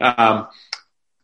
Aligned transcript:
Um, 0.00 0.48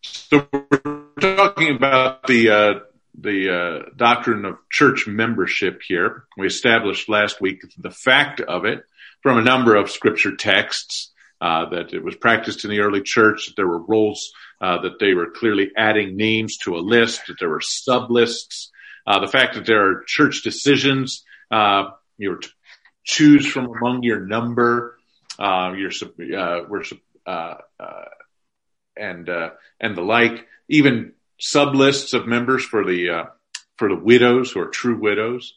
so 0.03 0.49
we're 0.53 1.37
talking 1.37 1.75
about 1.75 2.27
the 2.27 2.51
uh, 2.51 2.75
the 3.19 3.55
uh, 3.55 3.91
doctrine 3.97 4.45
of 4.45 4.59
church 4.71 5.07
membership 5.07 5.81
here. 5.87 6.25
We 6.37 6.47
established 6.47 7.09
last 7.09 7.41
week 7.41 7.63
the 7.79 7.91
fact 7.91 8.41
of 8.41 8.65
it 8.65 8.85
from 9.23 9.39
a 9.39 9.43
number 9.43 9.77
of 9.77 9.91
scripture 9.91 10.37
texts 10.37 11.13
uh, 11.41 11.69
that 11.71 11.93
it 11.93 12.03
was 12.03 12.17
practiced 12.17 12.65
in 12.65 12.71
the 12.71 12.81
early 12.81 13.03
church. 13.03 13.47
That 13.47 13.57
there 13.57 13.69
were 13.69 13.83
rolls 13.83 14.33
uh, 14.61 14.83
that 14.83 14.99
they 14.99 15.15
were 15.15 15.31
clearly 15.31 15.71
adding 15.77 16.17
names 16.17 16.59
to 16.59 16.77
a 16.77 16.79
list. 16.79 17.27
That 17.29 17.37
there 17.39 17.51
were 17.51 17.61
sub 17.63 18.11
lists. 18.11 18.71
Uh, 19.07 19.21
the 19.21 19.31
fact 19.31 19.55
that 19.55 19.67
there 19.67 19.91
are 19.91 20.05
church 20.07 20.43
decisions. 20.43 21.25
Uh, 21.51 21.91
you 22.19 22.31
know, 22.31 22.39
choose 23.05 23.47
from 23.47 23.67
among 23.67 24.03
your 24.03 24.21
number. 24.21 24.99
Uh, 25.39 25.73
your 25.77 25.91
uh, 25.91 26.61
we're 26.69 26.83
uh, 27.27 27.55
uh, 27.81 28.05
and 28.97 29.29
uh, 29.29 29.51
and 29.81 29.97
the 29.97 30.03
like. 30.03 30.47
Even 30.69 31.13
sub 31.39 31.75
lists 31.75 32.15
of 32.15 32.27
members 32.27 32.65
for 32.65 32.85
the 32.85 33.11
uh, 33.11 33.25
for 33.77 33.89
the 33.89 34.01
widows 34.01 34.53
who 34.53 34.61
are 34.61 34.69
true 34.69 34.99
widows. 34.99 35.55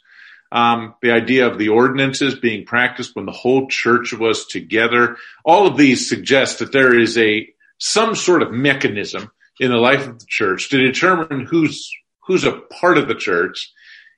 Um, 0.52 0.96
the 1.02 1.12
idea 1.12 1.48
of 1.48 1.58
the 1.58 1.70
ordinances 1.70 2.36
being 2.36 2.66
practiced 2.66 3.16
when 3.16 3.26
the 3.26 3.34
whole 3.34 3.68
church 3.68 4.14
was 4.14 4.46
together. 4.46 5.18
All 5.44 5.68
of 5.68 5.78
these 5.78 6.08
suggest 6.08 6.60
that 6.60 6.72
there 6.72 6.98
is 6.98 7.18
a 7.18 7.48
some 7.80 8.16
sort 8.16 8.42
of 8.42 8.52
mechanism 8.52 9.32
in 9.60 9.72
the 9.72 9.78
life 9.78 10.08
of 10.08 10.20
the 10.20 10.26
church 10.28 10.70
to 10.70 10.78
determine 10.78 11.46
who's 11.46 11.92
who's 12.22 12.44
a 12.44 12.52
part 12.52 12.98
of 12.98 13.08
the 13.08 13.16
church 13.16 13.72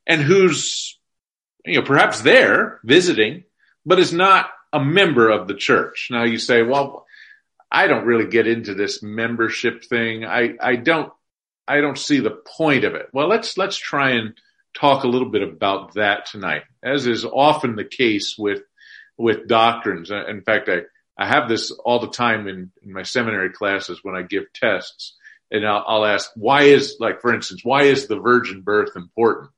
and 0.05 0.21
who's 0.21 0.97
you 1.65 1.75
know 1.75 1.85
perhaps 1.85 2.21
there 2.21 2.79
visiting 2.83 3.43
but 3.85 3.99
is 3.99 4.13
not 4.13 4.49
a 4.71 4.79
member 4.79 5.29
of 5.29 5.47
the 5.47 5.55
church. 5.55 6.09
Now 6.11 6.23
you 6.23 6.37
say, 6.37 6.61
well, 6.61 7.05
I 7.71 7.87
don't 7.87 8.05
really 8.05 8.29
get 8.29 8.47
into 8.47 8.73
this 8.73 9.03
membership 9.03 9.83
thing. 9.83 10.25
I, 10.25 10.55
I 10.59 10.75
don't, 10.75 11.11
I 11.67 11.81
don't 11.81 11.97
see 11.97 12.19
the 12.19 12.31
point 12.57 12.83
of 12.83 12.95
it. 12.95 13.09
Well, 13.13 13.27
let's, 13.27 13.57
let's 13.57 13.77
try 13.77 14.11
and 14.11 14.33
talk 14.75 15.03
a 15.03 15.07
little 15.07 15.29
bit 15.29 15.43
about 15.43 15.93
that 15.93 16.25
tonight, 16.25 16.63
as 16.83 17.05
is 17.05 17.25
often 17.25 17.75
the 17.75 17.83
case 17.83 18.35
with, 18.37 18.61
with 19.17 19.47
doctrines. 19.47 20.09
Uh, 20.09 20.25
in 20.25 20.41
fact, 20.41 20.69
I, 20.69 20.81
I 21.17 21.27
have 21.27 21.49
this 21.49 21.71
all 21.71 21.99
the 21.99 22.09
time 22.09 22.47
in, 22.47 22.71
in 22.83 22.93
my 22.93 23.03
seminary 23.03 23.51
classes 23.51 23.99
when 24.03 24.15
I 24.15 24.23
give 24.23 24.51
tests 24.53 25.15
and 25.51 25.65
I'll, 25.65 25.83
I'll 25.87 26.05
ask, 26.05 26.31
why 26.35 26.63
is, 26.63 26.97
like, 26.99 27.21
for 27.21 27.33
instance, 27.33 27.61
why 27.63 27.83
is 27.83 28.07
the 28.07 28.19
virgin 28.19 28.61
birth 28.61 28.95
important? 28.95 29.51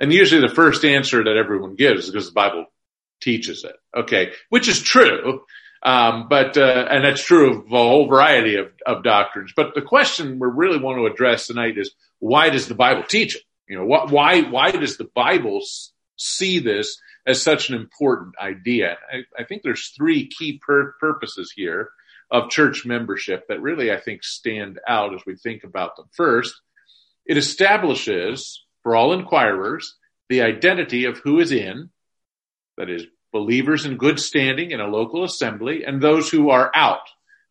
And 0.00 0.12
usually 0.12 0.40
the 0.40 0.54
first 0.54 0.84
answer 0.84 1.24
that 1.24 1.36
everyone 1.36 1.76
gives 1.76 2.04
is 2.04 2.10
because 2.10 2.26
the 2.26 2.32
Bible 2.32 2.66
teaches 3.20 3.64
it. 3.64 3.76
Okay. 3.96 4.32
Which 4.48 4.68
is 4.68 4.82
true. 4.82 5.42
Um, 5.84 6.28
but, 6.28 6.56
uh, 6.56 6.86
and 6.90 7.04
that's 7.04 7.24
true 7.24 7.58
of 7.58 7.66
a 7.66 7.76
whole 7.76 8.06
variety 8.06 8.56
of, 8.56 8.68
of 8.86 9.02
doctrines. 9.02 9.52
But 9.56 9.74
the 9.74 9.82
question 9.82 10.38
we 10.38 10.48
really 10.48 10.78
want 10.78 10.98
to 10.98 11.06
address 11.06 11.46
tonight 11.46 11.76
is 11.76 11.92
why 12.20 12.50
does 12.50 12.68
the 12.68 12.74
Bible 12.74 13.02
teach 13.02 13.36
it? 13.36 13.42
You 13.68 13.78
know, 13.78 13.84
why, 13.84 14.42
why 14.42 14.70
does 14.70 14.96
the 14.96 15.08
Bible 15.14 15.60
see 16.16 16.60
this 16.60 16.98
as 17.26 17.42
such 17.42 17.68
an 17.68 17.74
important 17.74 18.34
idea? 18.40 18.96
I, 19.12 19.42
I 19.42 19.44
think 19.44 19.62
there's 19.62 19.88
three 19.96 20.28
key 20.28 20.60
pur- 20.64 20.94
purposes 21.00 21.52
here 21.54 21.90
of 22.30 22.50
church 22.50 22.86
membership 22.86 23.48
that 23.48 23.60
really, 23.60 23.92
I 23.92 23.98
think, 23.98 24.22
stand 24.22 24.78
out 24.86 25.14
as 25.14 25.20
we 25.26 25.36
think 25.36 25.64
about 25.64 25.96
them. 25.96 26.06
First, 26.12 26.54
it 27.26 27.36
establishes 27.36 28.64
for 28.82 28.94
all 28.96 29.12
inquirers 29.12 29.96
the 30.28 30.42
identity 30.42 31.04
of 31.04 31.18
who 31.18 31.40
is 31.40 31.52
in, 31.52 31.90
that 32.78 32.88
is 32.88 33.04
believers 33.32 33.86
in 33.86 33.96
good 33.96 34.20
standing 34.20 34.70
in 34.70 34.80
a 34.80 34.86
local 34.86 35.24
assembly 35.24 35.84
and 35.84 36.00
those 36.00 36.28
who 36.28 36.50
are 36.50 36.70
out. 36.74 37.08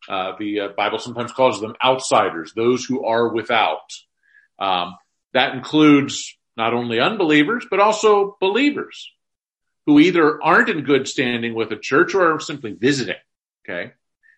Uh, 0.08 0.32
the 0.38 0.60
uh, 0.60 0.68
Bible 0.76 0.98
sometimes 0.98 1.32
calls 1.32 1.60
them 1.60 1.74
outsiders, 1.84 2.52
those 2.54 2.84
who 2.84 3.04
are 3.04 3.32
without. 3.32 3.92
Um, 4.58 4.96
that 5.32 5.54
includes 5.54 6.36
not 6.56 6.74
only 6.74 7.00
unbelievers, 7.00 7.66
but 7.70 7.80
also 7.80 8.36
believers 8.40 9.10
who 9.86 9.98
either 9.98 10.42
aren't 10.42 10.68
in 10.68 10.84
good 10.84 11.08
standing 11.08 11.54
with 11.54 11.72
a 11.72 11.76
church 11.76 12.14
or 12.14 12.34
are 12.34 12.40
simply 12.40 12.72
visiting. 12.72 13.16
Okay. 13.64 13.92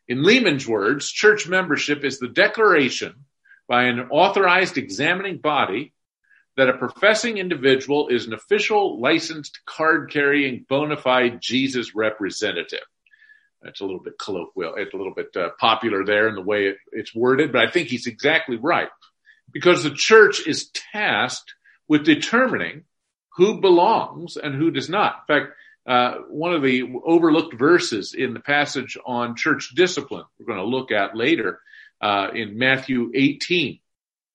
In 0.07 0.23
Leeman's 0.23 0.67
words, 0.67 1.11
church 1.11 1.49
membership 1.49 2.05
is 2.05 2.19
the 2.19 2.29
declaration 2.29 3.25
by 3.67 3.85
an 3.85 4.01
authorized 4.11 4.77
examining 4.77 5.39
body 5.39 5.95
that 6.57 6.69
a 6.69 6.79
professing 6.79 7.39
individual 7.39 8.09
is 8.09 8.27
an 8.27 8.35
official 8.35 9.01
licensed 9.01 9.61
card 9.67 10.11
carrying 10.11 10.65
bona 10.69 10.97
fide 10.97 11.41
Jesus 11.41 11.95
representative. 11.95 12.85
That's 13.63 13.81
a 13.81 13.85
little 13.85 14.03
bit 14.03 14.19
colloquial. 14.19 14.75
It's 14.77 14.95
a 14.95 14.97
little 14.97 15.15
bit 15.15 15.35
uh, 15.37 15.49
popular 15.59 16.05
there 16.05 16.29
in 16.29 16.35
the 16.35 16.43
way 16.43 16.67
it, 16.67 16.77
it's 16.93 17.15
worded, 17.15 17.51
but 17.51 17.67
I 17.67 17.71
think 17.71 17.89
he's 17.89 18.07
exactly 18.07 18.57
right 18.57 18.91
because 19.53 19.83
the 19.83 19.95
church 19.95 20.47
is 20.47 20.71
tasked 20.93 21.55
with 21.89 22.05
determining 22.05 22.85
who 23.37 23.61
belongs 23.61 24.37
and 24.37 24.55
who 24.55 24.71
does 24.71 24.89
not. 24.89 25.25
In 25.29 25.35
fact, 25.35 25.53
uh, 25.87 26.15
one 26.29 26.53
of 26.55 26.63
the 26.63 26.83
overlooked 27.05 27.55
verses 27.55 28.15
in 28.15 28.33
the 28.33 28.41
passage 28.41 28.97
on 29.05 29.37
church 29.37 29.73
discipline 29.75 30.25
we're 30.39 30.47
going 30.47 30.59
to 30.59 30.65
look 30.65 30.91
at 30.93 31.17
later 31.17 31.61
uh, 32.01 32.29
in 32.35 32.59
Matthew 32.59 33.11
18. 33.15 33.81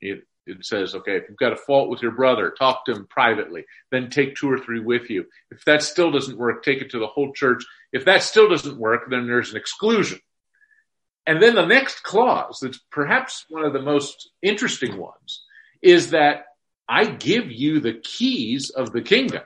It, 0.01 0.27
it 0.49 0.65
says, 0.65 0.95
okay, 0.95 1.17
if 1.17 1.23
you've 1.29 1.37
got 1.37 1.53
a 1.53 1.57
fault 1.57 1.89
with 1.89 2.01
your 2.01 2.11
brother, 2.11 2.51
talk 2.51 2.85
to 2.85 2.93
him 2.93 3.07
privately. 3.07 3.65
Then 3.91 4.09
take 4.09 4.35
two 4.35 4.51
or 4.51 4.59
three 4.59 4.79
with 4.79 5.09
you. 5.09 5.25
If 5.51 5.63
that 5.65 5.83
still 5.83 6.11
doesn't 6.11 6.37
work, 6.37 6.63
take 6.63 6.81
it 6.81 6.91
to 6.91 6.99
the 6.99 7.07
whole 7.07 7.33
church. 7.33 7.63
If 7.91 8.05
that 8.05 8.23
still 8.23 8.49
doesn't 8.49 8.77
work, 8.77 9.09
then 9.09 9.27
there's 9.27 9.51
an 9.51 9.57
exclusion. 9.57 10.19
And 11.25 11.41
then 11.41 11.55
the 11.55 11.65
next 11.65 12.03
clause, 12.03 12.59
that's 12.61 12.79
perhaps 12.91 13.45
one 13.49 13.63
of 13.63 13.73
the 13.73 13.81
most 13.81 14.31
interesting 14.41 14.97
ones, 14.97 15.43
is 15.81 16.11
that 16.11 16.45
I 16.87 17.05
give 17.05 17.51
you 17.51 17.79
the 17.79 17.93
keys 17.93 18.71
of 18.71 18.91
the 18.91 19.01
kingdom. 19.01 19.43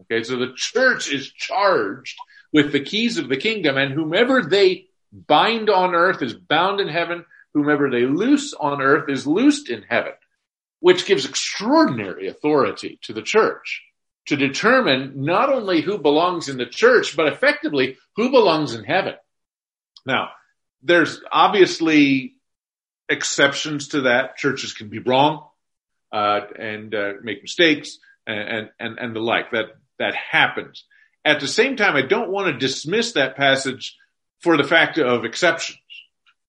Okay, 0.00 0.22
so 0.22 0.36
the 0.36 0.54
church 0.56 1.12
is 1.12 1.30
charged 1.30 2.16
with 2.52 2.72
the 2.72 2.80
keys 2.80 3.18
of 3.18 3.28
the 3.28 3.36
kingdom, 3.36 3.76
and 3.76 3.92
whomever 3.92 4.42
they 4.42 4.86
bind 5.12 5.68
on 5.68 5.94
earth 5.94 6.22
is 6.22 6.34
bound 6.34 6.80
in 6.80 6.88
heaven. 6.88 7.24
Whomever 7.54 7.90
they 7.90 8.04
loose 8.04 8.52
on 8.54 8.82
earth 8.82 9.08
is 9.08 9.26
loosed 9.26 9.70
in 9.70 9.82
heaven 9.82 10.12
which 10.86 11.04
gives 11.04 11.24
extraordinary 11.24 12.28
authority 12.28 13.00
to 13.02 13.12
the 13.12 13.20
church 13.20 13.82
to 14.24 14.36
determine 14.36 15.14
not 15.16 15.52
only 15.52 15.80
who 15.80 15.98
belongs 15.98 16.48
in 16.48 16.58
the 16.58 16.64
church, 16.64 17.16
but 17.16 17.26
effectively 17.26 17.96
who 18.14 18.30
belongs 18.30 18.72
in 18.72 18.84
heaven. 18.84 19.14
Now, 20.06 20.28
there's 20.84 21.20
obviously 21.32 22.36
exceptions 23.08 23.88
to 23.88 24.02
that. 24.02 24.36
Churches 24.36 24.74
can 24.74 24.88
be 24.88 25.00
wrong, 25.00 25.48
uh, 26.12 26.42
and 26.56 26.94
uh, 26.94 27.14
make 27.20 27.42
mistakes 27.42 27.98
and, 28.24 28.70
and, 28.78 28.96
and 29.00 29.16
the 29.16 29.18
like. 29.18 29.50
That, 29.50 29.70
that 29.98 30.14
happens. 30.14 30.84
At 31.24 31.40
the 31.40 31.48
same 31.48 31.74
time, 31.74 31.96
I 31.96 32.02
don't 32.02 32.30
want 32.30 32.46
to 32.46 32.64
dismiss 32.64 33.14
that 33.14 33.36
passage 33.36 33.96
for 34.38 34.56
the 34.56 34.62
fact 34.62 34.98
of 34.98 35.24
exceptions. 35.24 35.80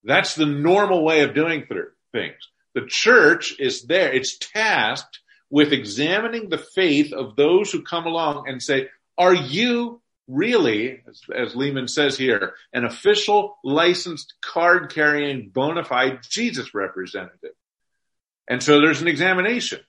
That's 0.03 0.35
the 0.35 0.45
normal 0.45 1.03
way 1.03 1.21
of 1.21 1.33
doing 1.33 1.65
things. 2.11 2.37
The 2.77 2.85
church 2.85 3.55
is 3.57 3.85
there. 3.87 4.13
It's 4.13 4.37
tasked 4.37 5.21
with 5.49 5.73
examining 5.73 6.47
the 6.47 6.59
faith 6.59 7.11
of 7.11 7.35
those 7.35 7.71
who 7.71 7.81
come 7.81 8.05
along 8.05 8.47
and 8.47 8.61
say, 8.61 8.89
are 9.17 9.33
you 9.33 9.99
really, 10.27 11.01
as, 11.09 11.23
as 11.35 11.55
Leeman 11.55 11.89
says 11.89 12.19
here, 12.19 12.53
an 12.71 12.85
official 12.85 13.57
licensed 13.63 14.35
card 14.43 14.93
carrying 14.93 15.49
bona 15.49 15.83
fide 15.83 16.19
Jesus 16.29 16.75
representative? 16.75 17.55
And 18.47 18.61
so 18.61 18.79
there's 18.79 19.01
an 19.01 19.07
examination. 19.07 19.79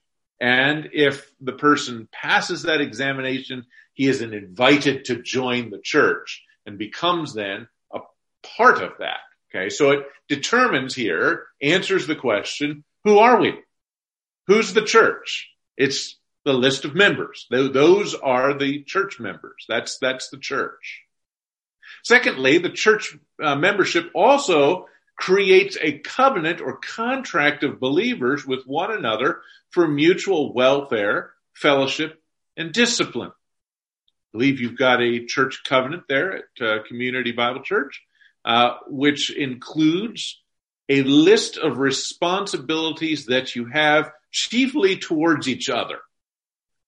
And 0.41 0.89
if 0.95 1.31
the 1.43 1.53
person 1.53 2.09
passes 2.11 2.63
that 2.63 2.81
examination, 2.81 3.67
he 3.93 4.07
is 4.07 4.23
invited 4.23 5.05
to 5.05 5.21
join 5.21 5.69
the 5.69 5.83
church 5.85 6.43
and 6.65 6.79
becomes 6.79 7.35
then 7.35 7.69
a 7.93 7.99
part 8.57 8.81
of 8.81 8.93
that. 9.01 9.21
Okay. 9.51 9.71
So 9.71 9.91
it 9.91 10.07
determines 10.29 10.95
here, 10.95 11.47
answers 11.63 12.07
the 12.07 12.17
question, 12.17 12.85
who 13.05 13.19
are 13.19 13.41
we? 13.41 13.55
Who's 14.47 14.73
the 14.73 14.83
church? 14.83 15.49
It's 15.77 16.17
the 16.45 16.53
list 16.53 16.85
of 16.85 16.95
members. 16.95 17.47
Those 17.51 18.15
are 18.15 18.57
the 18.57 18.83
church 18.83 19.21
members. 19.21 19.65
That's, 19.69 19.99
that's 19.99 20.31
the 20.31 20.39
church. 20.39 21.03
Secondly, 22.03 22.59
the 22.59 22.71
church 22.71 23.17
uh, 23.43 23.57
membership 23.57 24.11
also 24.15 24.87
creates 25.17 25.77
a 25.81 25.99
covenant 25.99 26.61
or 26.61 26.79
contract 26.79 27.65
of 27.65 27.81
believers 27.81 28.47
with 28.47 28.65
one 28.67 28.93
another 28.93 29.41
for 29.71 29.89
mutual 29.89 30.55
welfare, 30.55 31.33
fellowship, 31.55 32.23
and 32.57 32.73
discipline. 32.73 33.31
I 33.31 34.33
believe 34.33 34.61
you've 34.61 34.79
got 34.79 35.03
a 35.03 35.27
church 35.27 35.63
covenant 35.67 36.05
there 36.09 36.37
at 36.37 36.67
uh, 36.67 36.83
Community 36.87 37.33
Bible 37.33 37.63
Church 37.63 38.03
uh, 38.49 38.79
which 38.89 39.31
includes 39.31 40.41
a 40.89 41.03
list 41.03 41.59
of 41.59 41.79
responsibilities 41.79 43.27
that 43.27 43.55
you 43.55 43.67
have 43.67 44.11
chiefly 44.33 44.97
towards 44.97 45.47
each 45.47 45.69
other. 45.69 45.99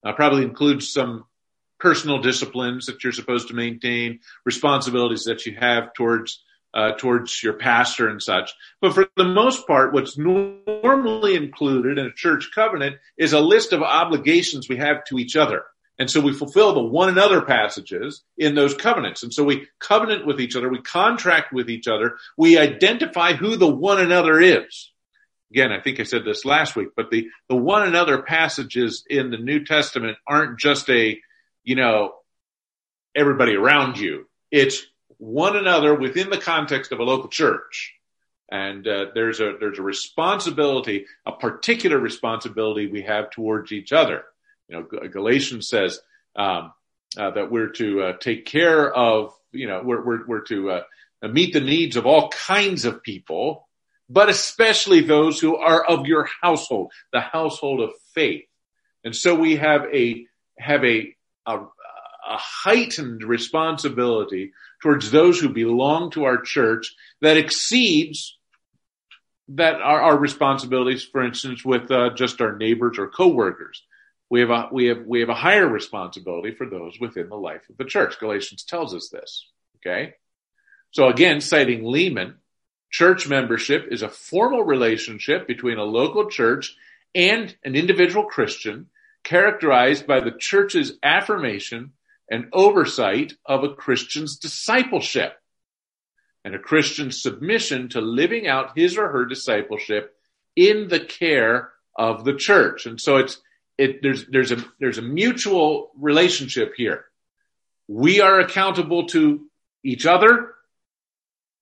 Uh, 0.02 0.14
probably 0.14 0.42
includes 0.42 0.90
some 0.90 1.26
personal 1.78 2.22
disciplines 2.22 2.86
that 2.86 3.04
you're 3.04 3.12
supposed 3.12 3.48
to 3.48 3.54
maintain, 3.54 4.20
responsibilities 4.46 5.24
that 5.24 5.44
you 5.44 5.54
have 5.54 5.92
towards 5.92 6.42
uh, 6.72 6.92
towards 6.96 7.42
your 7.42 7.54
pastor 7.54 8.08
and 8.08 8.22
such. 8.22 8.52
But 8.80 8.94
for 8.94 9.08
the 9.16 9.24
most 9.24 9.66
part, 9.66 9.92
what's 9.92 10.16
normally 10.16 11.34
included 11.34 11.98
in 11.98 12.06
a 12.06 12.14
church 12.14 12.50
covenant 12.54 12.96
is 13.18 13.32
a 13.32 13.40
list 13.40 13.72
of 13.72 13.82
obligations 13.82 14.68
we 14.68 14.76
have 14.76 15.04
to 15.06 15.18
each 15.18 15.36
other. 15.36 15.64
And 16.00 16.10
so 16.10 16.18
we 16.18 16.32
fulfill 16.32 16.72
the 16.72 16.82
one 16.82 17.10
another 17.10 17.42
passages 17.42 18.22
in 18.38 18.54
those 18.54 18.72
covenants. 18.72 19.22
And 19.22 19.34
so 19.34 19.44
we 19.44 19.68
covenant 19.80 20.26
with 20.26 20.40
each 20.40 20.56
other. 20.56 20.70
We 20.70 20.80
contract 20.80 21.52
with 21.52 21.68
each 21.68 21.86
other. 21.86 22.16
We 22.38 22.56
identify 22.56 23.34
who 23.34 23.56
the 23.56 23.68
one 23.68 24.00
another 24.00 24.40
is. 24.40 24.90
Again, 25.50 25.72
I 25.72 25.80
think 25.80 26.00
I 26.00 26.04
said 26.04 26.24
this 26.24 26.46
last 26.46 26.74
week, 26.74 26.88
but 26.96 27.10
the, 27.10 27.28
the 27.50 27.56
one 27.56 27.86
another 27.86 28.22
passages 28.22 29.04
in 29.10 29.30
the 29.30 29.36
New 29.36 29.66
Testament 29.66 30.16
aren't 30.26 30.58
just 30.58 30.88
a, 30.88 31.20
you 31.64 31.76
know, 31.76 32.14
everybody 33.14 33.54
around 33.54 33.98
you. 33.98 34.26
It's 34.50 34.86
one 35.18 35.54
another 35.54 35.94
within 35.94 36.30
the 36.30 36.38
context 36.38 36.92
of 36.92 37.00
a 37.00 37.04
local 37.04 37.28
church. 37.28 37.92
And 38.50 38.88
uh, 38.88 39.06
there's 39.14 39.40
a 39.40 39.56
there's 39.60 39.78
a 39.78 39.82
responsibility, 39.82 41.04
a 41.26 41.32
particular 41.32 41.98
responsibility 41.98 42.86
we 42.86 43.02
have 43.02 43.30
towards 43.30 43.70
each 43.70 43.92
other. 43.92 44.24
You 44.70 44.76
know, 44.76 45.08
Galatians 45.08 45.68
says 45.68 46.00
um, 46.36 46.72
uh, 47.18 47.32
that 47.32 47.50
we're 47.50 47.70
to 47.70 48.02
uh, 48.02 48.12
take 48.18 48.46
care 48.46 48.92
of, 48.92 49.34
you 49.50 49.66
know, 49.66 49.82
we're 49.84 50.04
we're, 50.04 50.26
we're 50.26 50.44
to 50.46 50.70
uh, 50.70 50.82
meet 51.28 51.52
the 51.52 51.60
needs 51.60 51.96
of 51.96 52.06
all 52.06 52.28
kinds 52.28 52.84
of 52.84 53.02
people, 53.02 53.68
but 54.08 54.28
especially 54.28 55.00
those 55.00 55.40
who 55.40 55.56
are 55.56 55.84
of 55.84 56.06
your 56.06 56.28
household, 56.40 56.92
the 57.12 57.20
household 57.20 57.80
of 57.80 57.90
faith. 58.14 58.44
And 59.04 59.14
so 59.14 59.34
we 59.34 59.56
have 59.56 59.86
a 59.92 60.26
have 60.56 60.84
a, 60.84 61.16
a 61.46 61.56
a 61.56 62.36
heightened 62.36 63.24
responsibility 63.24 64.52
towards 64.82 65.10
those 65.10 65.40
who 65.40 65.48
belong 65.48 66.12
to 66.12 66.24
our 66.24 66.40
church 66.40 66.94
that 67.22 67.36
exceeds 67.36 68.38
that 69.48 69.80
our, 69.80 70.00
our 70.00 70.16
responsibilities, 70.16 71.02
for 71.02 71.24
instance, 71.24 71.64
with 71.64 71.90
uh, 71.90 72.10
just 72.14 72.40
our 72.40 72.56
neighbors 72.56 72.98
or 72.98 73.08
coworkers. 73.08 73.82
We 74.30 74.40
have 74.40 74.50
a 74.50 74.68
we 74.70 74.86
have 74.86 75.04
we 75.06 75.20
have 75.20 75.28
a 75.28 75.34
higher 75.34 75.66
responsibility 75.66 76.54
for 76.54 76.66
those 76.66 76.98
within 77.00 77.28
the 77.28 77.36
life 77.36 77.62
of 77.68 77.76
the 77.76 77.84
church. 77.84 78.20
Galatians 78.20 78.62
tells 78.62 78.94
us 78.94 79.08
this. 79.08 79.46
Okay, 79.76 80.14
so 80.92 81.08
again, 81.08 81.40
citing 81.40 81.82
Leeman, 81.82 82.34
church 82.90 83.28
membership 83.28 83.88
is 83.90 84.02
a 84.02 84.08
formal 84.08 84.62
relationship 84.62 85.46
between 85.46 85.78
a 85.78 85.84
local 85.84 86.30
church 86.30 86.76
and 87.14 87.54
an 87.64 87.74
individual 87.74 88.24
Christian, 88.24 88.86
characterized 89.24 90.06
by 90.06 90.20
the 90.20 90.32
church's 90.38 90.92
affirmation 91.02 91.92
and 92.30 92.48
oversight 92.52 93.34
of 93.44 93.64
a 93.64 93.74
Christian's 93.74 94.36
discipleship 94.36 95.36
and 96.44 96.54
a 96.54 96.58
Christian's 96.58 97.20
submission 97.20 97.88
to 97.90 98.00
living 98.00 98.46
out 98.46 98.78
his 98.78 98.96
or 98.96 99.08
her 99.08 99.26
discipleship 99.26 100.14
in 100.54 100.88
the 100.88 101.00
care 101.00 101.70
of 101.96 102.24
the 102.24 102.34
church. 102.34 102.86
And 102.86 103.00
so 103.00 103.16
it's, 103.16 103.40
it, 103.80 104.02
there's, 104.02 104.26
there's 104.26 104.52
a, 104.52 104.64
there's 104.78 104.98
a 104.98 105.02
mutual 105.02 105.90
relationship 105.98 106.74
here. 106.76 107.06
We 107.88 108.20
are 108.20 108.38
accountable 108.38 109.06
to 109.08 109.46
each 109.82 110.06
other 110.06 110.54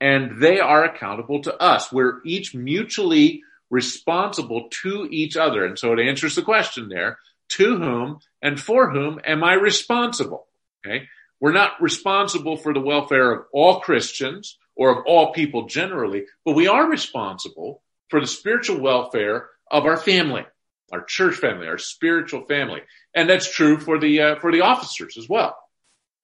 and 0.01 0.41
they 0.41 0.61
are 0.61 0.85
accountable 0.85 1.43
to 1.43 1.57
us. 1.57 1.93
We're 1.93 2.21
each 2.25 2.55
mutually 2.55 3.43
responsible 3.71 4.69
to 4.83 5.09
each 5.11 5.37
other. 5.37 5.65
And 5.65 5.79
so 5.79 5.93
it 5.93 6.01
answers 6.01 6.35
the 6.35 6.43
question 6.43 6.89
there, 6.89 7.19
to 7.51 7.79
whom 7.79 8.19
and 8.43 8.61
for 8.61 8.91
whom 8.91 9.21
am 9.25 9.43
I 9.43 9.55
responsible? 9.55 10.47
Okay. 10.85 11.09
We're 11.41 11.53
not 11.53 11.81
responsible 11.81 12.57
for 12.57 12.75
the 12.75 12.81
welfare 12.81 13.33
of 13.33 13.45
all 13.53 13.81
Christians 13.81 14.59
or 14.75 14.91
of 14.91 15.05
all 15.07 15.33
people 15.33 15.67
generally, 15.67 16.25
but 16.45 16.57
we 16.57 16.67
are 16.67 16.91
responsible 16.91 17.83
for 18.09 18.21
the 18.21 18.27
spiritual 18.27 18.81
welfare 18.81 19.49
of 19.71 19.85
our 19.85 19.97
family, 19.97 20.45
our 20.93 21.05
church 21.05 21.37
family, 21.37 21.67
our 21.67 21.79
spiritual 21.79 22.45
family. 22.47 22.81
And 23.15 23.29
that's 23.29 23.53
true 23.53 23.79
for 23.79 23.99
the, 23.99 24.21
uh, 24.21 24.37
for 24.37 24.53
the 24.53 24.63
officers 24.63 25.17
as 25.19 25.29
well. 25.29 25.57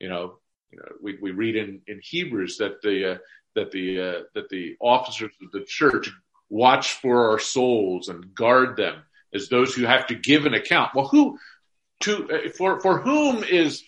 You 0.00 0.08
know, 0.08 0.38
you 0.70 0.78
know, 0.78 0.88
we, 1.02 1.18
we 1.20 1.30
read 1.30 1.56
in, 1.56 1.80
in 1.86 2.00
Hebrews 2.02 2.58
that 2.58 2.82
the, 2.82 3.12
uh, 3.12 3.18
that 3.54 3.70
the, 3.70 4.00
uh, 4.00 4.22
that 4.34 4.48
the 4.48 4.76
officers 4.80 5.30
of 5.42 5.52
the 5.52 5.64
church 5.64 6.10
watch 6.48 6.94
for 6.94 7.30
our 7.30 7.38
souls 7.38 8.08
and 8.08 8.34
guard 8.34 8.76
them 8.76 9.02
as 9.32 9.48
those 9.48 9.74
who 9.74 9.84
have 9.84 10.06
to 10.08 10.14
give 10.14 10.46
an 10.46 10.54
account. 10.54 10.90
Well, 10.94 11.08
who, 11.08 11.38
to, 12.00 12.28
uh, 12.30 12.50
for, 12.50 12.80
for 12.80 13.00
whom 13.00 13.44
is 13.44 13.82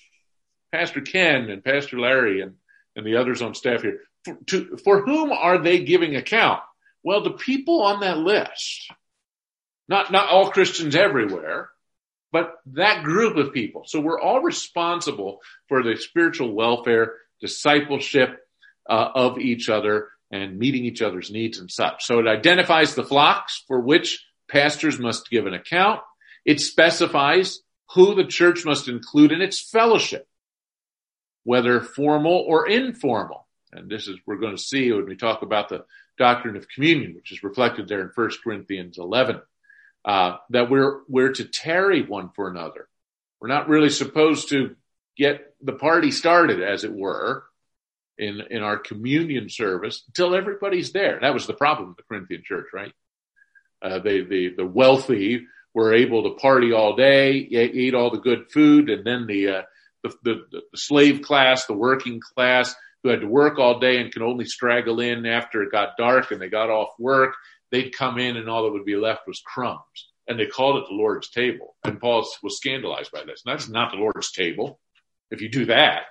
Pastor 0.73 1.01
Ken 1.01 1.51
and 1.51 1.65
Pastor 1.65 1.99
Larry 1.99 2.41
and, 2.43 2.55
and 2.95 3.07
the 3.07 3.17
others 3.17 3.43
on 3.43 3.55
staff 3.55 3.83
here, 3.83 4.01
for, 4.25 4.39
to, 4.47 4.77
for 4.85 5.03
whom 5.03 5.33
are 5.33 5.59
they 5.59 5.85
giving 5.85 6.17
account? 6.17 6.61
Well, 7.03 7.23
the 7.23 7.31
people 7.31 7.83
on 7.83 8.01
that 8.01 8.19
list, 8.19 8.91
not, 9.89 10.11
not 10.11 10.29
all 10.29 10.51
Christians 10.51 10.97
everywhere, 10.97 11.71
but 12.33 12.55
that 12.73 13.05
group 13.05 13.37
of 13.37 13.53
people. 13.53 13.85
So 13.87 14.01
we're 14.01 14.21
all 14.21 14.41
responsible 14.41 15.41
for 15.69 15.83
the 15.83 15.97
spiritual 15.97 16.53
welfare, 16.53 17.15
discipleship 17.41 18.41
uh, 18.89 19.11
of 19.15 19.39
each 19.39 19.69
other 19.69 20.09
and 20.31 20.59
meeting 20.59 20.85
each 20.85 21.03
other's 21.03 21.31
needs 21.31 21.59
and 21.59 21.71
such. 21.71 22.05
So 22.05 22.19
it 22.19 22.27
identifies 22.27 22.95
the 22.95 23.05
flocks 23.05 23.63
for 23.69 23.81
which 23.81 24.25
pastors 24.51 24.99
must 24.99 25.31
give 25.31 25.47
an 25.47 25.55
account. 25.55 26.01
It 26.45 26.61
specifies 26.61 27.61
who 27.95 28.15
the 28.15 28.25
church 28.25 28.65
must 28.65 28.89
include 28.89 29.33
in 29.33 29.41
its 29.41 29.61
fellowship 29.61 30.29
whether 31.47 31.81
formal 31.81 32.45
or 32.49 32.69
informal. 32.69 33.47
And 33.73 33.89
this 33.89 34.09
is, 34.09 34.17
we're 34.27 34.39
going 34.39 34.57
to 34.57 34.63
see 34.63 34.91
when 34.91 35.07
we 35.07 35.15
talk 35.15 35.43
about 35.43 35.69
the 35.69 35.85
doctrine 36.19 36.57
of 36.57 36.69
communion, 36.69 37.15
which 37.15 37.31
is 37.31 37.45
reflected 37.45 37.87
there 37.87 38.01
in 38.01 38.11
1 38.13 38.31
Corinthians 38.43 38.99
11, 38.99 39.41
uh, 40.07 40.37
that 40.51 40.71
we're, 40.71 41.01
we're 41.09 41.33
to 41.33 41.45
tarry 41.45 42.03
one 42.03 42.31
for 42.31 42.49
another. 42.49 42.89
We're 43.41 43.49
not 43.49 43.69
really 43.69 43.91
supposed 43.91 44.51
to 44.51 44.77
get 45.17 45.55
the 45.61 45.73
party 45.73 46.11
started, 46.11 46.63
as 46.63 46.85
it 46.85 46.93
were, 46.93 47.45
in, 48.19 48.41
in 48.51 48.63
our 48.63 48.79
communion 48.79 49.49
service 49.51 50.05
until 50.09 50.35
everybody's 50.35 50.93
there. 50.93 51.19
That 51.21 51.35
was 51.35 51.47
the 51.47 51.55
problem 51.55 51.89
with 51.89 51.97
the 51.99 52.05
Corinthian 52.05 52.43
church, 52.45 52.67
right? 52.73 52.93
Uh, 53.83 53.99
they, 53.99 54.23
the, 54.23 54.55
the 54.57 54.67
wealthy 54.67 55.47
were 55.75 55.93
able 55.93 56.23
to 56.23 56.41
party 56.41 56.73
all 56.73 56.97
day, 56.97 57.33
eat 57.33 57.95
all 57.95 58.11
the 58.11 58.19
good 58.19 58.51
food, 58.51 58.89
and 58.89 59.05
then 59.05 59.27
the, 59.27 59.49
uh, 59.49 59.63
the, 60.03 60.15
the, 60.23 60.63
the 60.73 60.79
slave 60.79 61.21
class, 61.21 61.67
the 61.67 61.75
working 61.75 62.21
class 62.35 62.75
who 63.03 63.11
had 63.11 63.21
to 63.21 63.27
work 63.27 63.59
all 63.59 63.79
day 63.79 63.99
and 64.01 64.13
could 64.13 64.23
only 64.23 64.47
straggle 64.47 65.01
in 65.01 65.27
after 65.27 65.63
it 65.63 65.71
got 65.71 65.99
dark 65.99 66.31
and 66.31 66.41
they 66.41 66.49
got 66.49 66.71
off 66.71 66.91
work, 66.99 67.35
they'd 67.71 67.95
come 67.95 68.19
in 68.19 68.37
and 68.37 68.49
all 68.49 68.65
that 68.65 68.73
would 68.73 68.85
be 68.85 68.97
left 68.97 69.27
was 69.27 69.43
crumbs. 69.45 70.09
And 70.29 70.39
they 70.39 70.47
called 70.47 70.79
it 70.79 70.89
the 70.89 70.95
Lord's 70.95 71.31
table. 71.31 71.77
And 71.85 72.01
Paul 72.01 72.27
was 72.43 72.57
scandalized 72.57 73.13
by 73.13 73.25
this. 73.25 73.43
That's 73.45 73.69
not 73.69 73.93
the 73.93 73.99
Lord's 73.99 74.33
table. 74.33 74.81
If 75.31 75.41
you 75.41 75.49
do 75.49 75.67
that, 75.67 76.03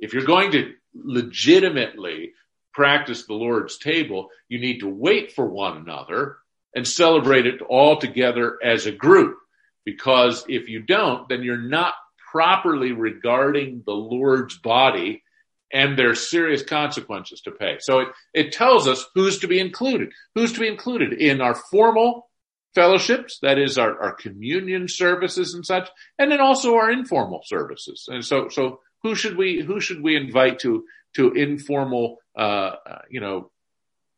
if 0.00 0.12
you're 0.12 0.24
going 0.24 0.52
to 0.52 0.72
legitimately 0.94 2.32
practice 2.72 3.26
the 3.26 3.34
Lord's 3.34 3.78
table, 3.78 4.30
you 4.48 4.58
need 4.58 4.80
to 4.80 4.88
wait 4.88 5.32
for 5.32 5.46
one 5.46 5.76
another 5.76 6.36
and 6.74 6.86
celebrate 6.86 7.46
it 7.46 7.60
all 7.62 7.96
together 7.98 8.58
as 8.62 8.86
a 8.86 8.92
group. 8.92 9.36
Because 9.84 10.44
if 10.48 10.68
you 10.68 10.82
don't, 10.82 11.28
then 11.28 11.42
you're 11.42 11.56
not 11.56 11.94
properly 12.30 12.92
regarding 12.92 13.82
the 13.86 13.94
Lord's 13.94 14.58
body 14.58 15.22
and 15.72 15.98
there's 15.98 16.30
serious 16.30 16.62
consequences 16.62 17.40
to 17.42 17.50
pay. 17.50 17.76
So 17.80 18.00
it, 18.00 18.08
it 18.34 18.52
tells 18.52 18.88
us 18.88 19.04
who's 19.14 19.38
to 19.40 19.48
be 19.48 19.60
included, 19.60 20.12
who's 20.34 20.52
to 20.52 20.60
be 20.60 20.68
included 20.68 21.12
in 21.12 21.40
our 21.40 21.54
formal 21.54 22.28
fellowships, 22.74 23.38
that 23.42 23.58
is 23.58 23.78
our, 23.78 24.00
our 24.00 24.14
communion 24.14 24.88
services 24.88 25.54
and 25.54 25.64
such, 25.64 25.88
and 26.18 26.30
then 26.30 26.40
also 26.40 26.76
our 26.76 26.90
informal 26.90 27.42
services. 27.44 28.06
And 28.08 28.24
so, 28.24 28.48
so 28.48 28.80
who 29.02 29.14
should 29.14 29.36
we, 29.36 29.60
who 29.60 29.80
should 29.80 30.02
we 30.02 30.16
invite 30.16 30.60
to, 30.60 30.84
to 31.16 31.32
informal, 31.32 32.18
uh, 32.36 32.72
uh 32.86 32.98
you 33.10 33.20
know, 33.20 33.50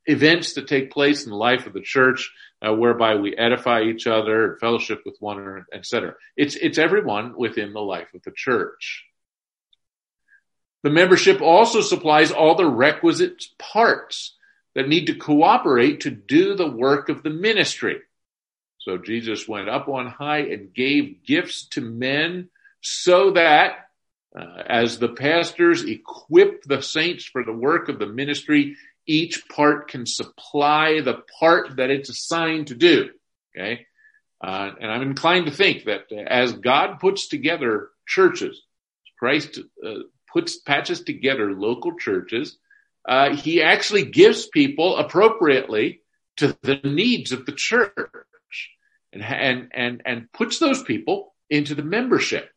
events 0.07 0.55
that 0.55 0.67
take 0.67 0.91
place 0.91 1.25
in 1.25 1.31
the 1.31 1.37
life 1.37 1.67
of 1.67 1.73
the 1.73 1.81
church, 1.81 2.31
uh, 2.67 2.73
whereby 2.73 3.15
we 3.15 3.37
edify 3.37 3.83
each 3.83 4.07
other, 4.07 4.57
fellowship 4.61 5.03
with 5.05 5.17
one 5.21 5.39
another, 5.39 5.67
etc. 5.73 6.15
It's 6.37 6.57
it's 6.57 6.79
everyone 6.79 7.35
within 7.37 7.73
the 7.73 7.81
life 7.81 8.13
of 8.15 8.23
the 8.23 8.33
church. 8.35 9.05
The 10.83 10.91
membership 10.91 11.41
also 11.41 11.81
supplies 11.81 12.31
all 12.31 12.55
the 12.55 12.67
requisite 12.67 13.45
parts 13.59 14.37
that 14.75 14.89
need 14.89 15.07
to 15.07 15.15
cooperate 15.15 16.01
to 16.01 16.11
do 16.11 16.55
the 16.55 16.71
work 16.71 17.09
of 17.09 17.23
the 17.23 17.31
ministry. 17.31 18.01
So 18.79 18.97
Jesus 18.97 19.47
went 19.47 19.69
up 19.69 19.89
on 19.89 20.07
high 20.07 20.41
and 20.41 20.73
gave 20.73 21.25
gifts 21.25 21.67
to 21.71 21.81
men 21.81 22.49
so 22.81 23.33
that 23.33 23.89
uh, 24.35 24.63
as 24.67 24.99
the 24.99 25.09
pastors 25.09 25.85
equip 25.85 26.63
the 26.63 26.81
saints 26.81 27.25
for 27.25 27.45
the 27.45 27.53
work 27.53 27.89
of 27.89 27.99
the 27.99 28.07
ministry, 28.07 28.77
each 29.07 29.49
part 29.49 29.89
can 29.89 30.07
supply 30.07 31.01
the 31.01 31.23
part 31.39 31.77
that 31.77 31.91
it's 31.91 32.09
assigned 32.09 32.69
to 32.69 32.75
do. 32.75 33.11
Okay. 33.55 33.87
Uh, 34.43 34.71
and 34.81 34.91
I'm 34.91 35.03
inclined 35.03 35.47
to 35.47 35.53
think 35.53 35.85
that 35.85 36.11
as 36.13 36.53
God 36.53 37.01
puts 37.01 37.29
together 37.29 37.91
churches, 38.07 38.63
Christ 39.19 39.59
uh, 39.85 39.95
puts, 40.33 40.59
patches 40.59 41.03
together 41.03 41.53
local 41.53 41.97
churches 41.97 42.59
uh, 43.09 43.35
he 43.35 43.63
actually 43.63 44.05
gives 44.05 44.47
people 44.47 44.97
appropriately 44.97 46.03
to 46.37 46.57
the 46.63 46.81
needs 46.85 47.33
of 47.33 47.47
the 47.47 47.53
church 47.53 47.95
and, 49.13 49.23
and, 49.23 49.69
and, 49.73 50.03
and 50.05 50.33
puts 50.33 50.59
those 50.59 50.83
people 50.83 51.35
into 51.49 51.75
the 51.75 51.83
membership. 51.83 52.49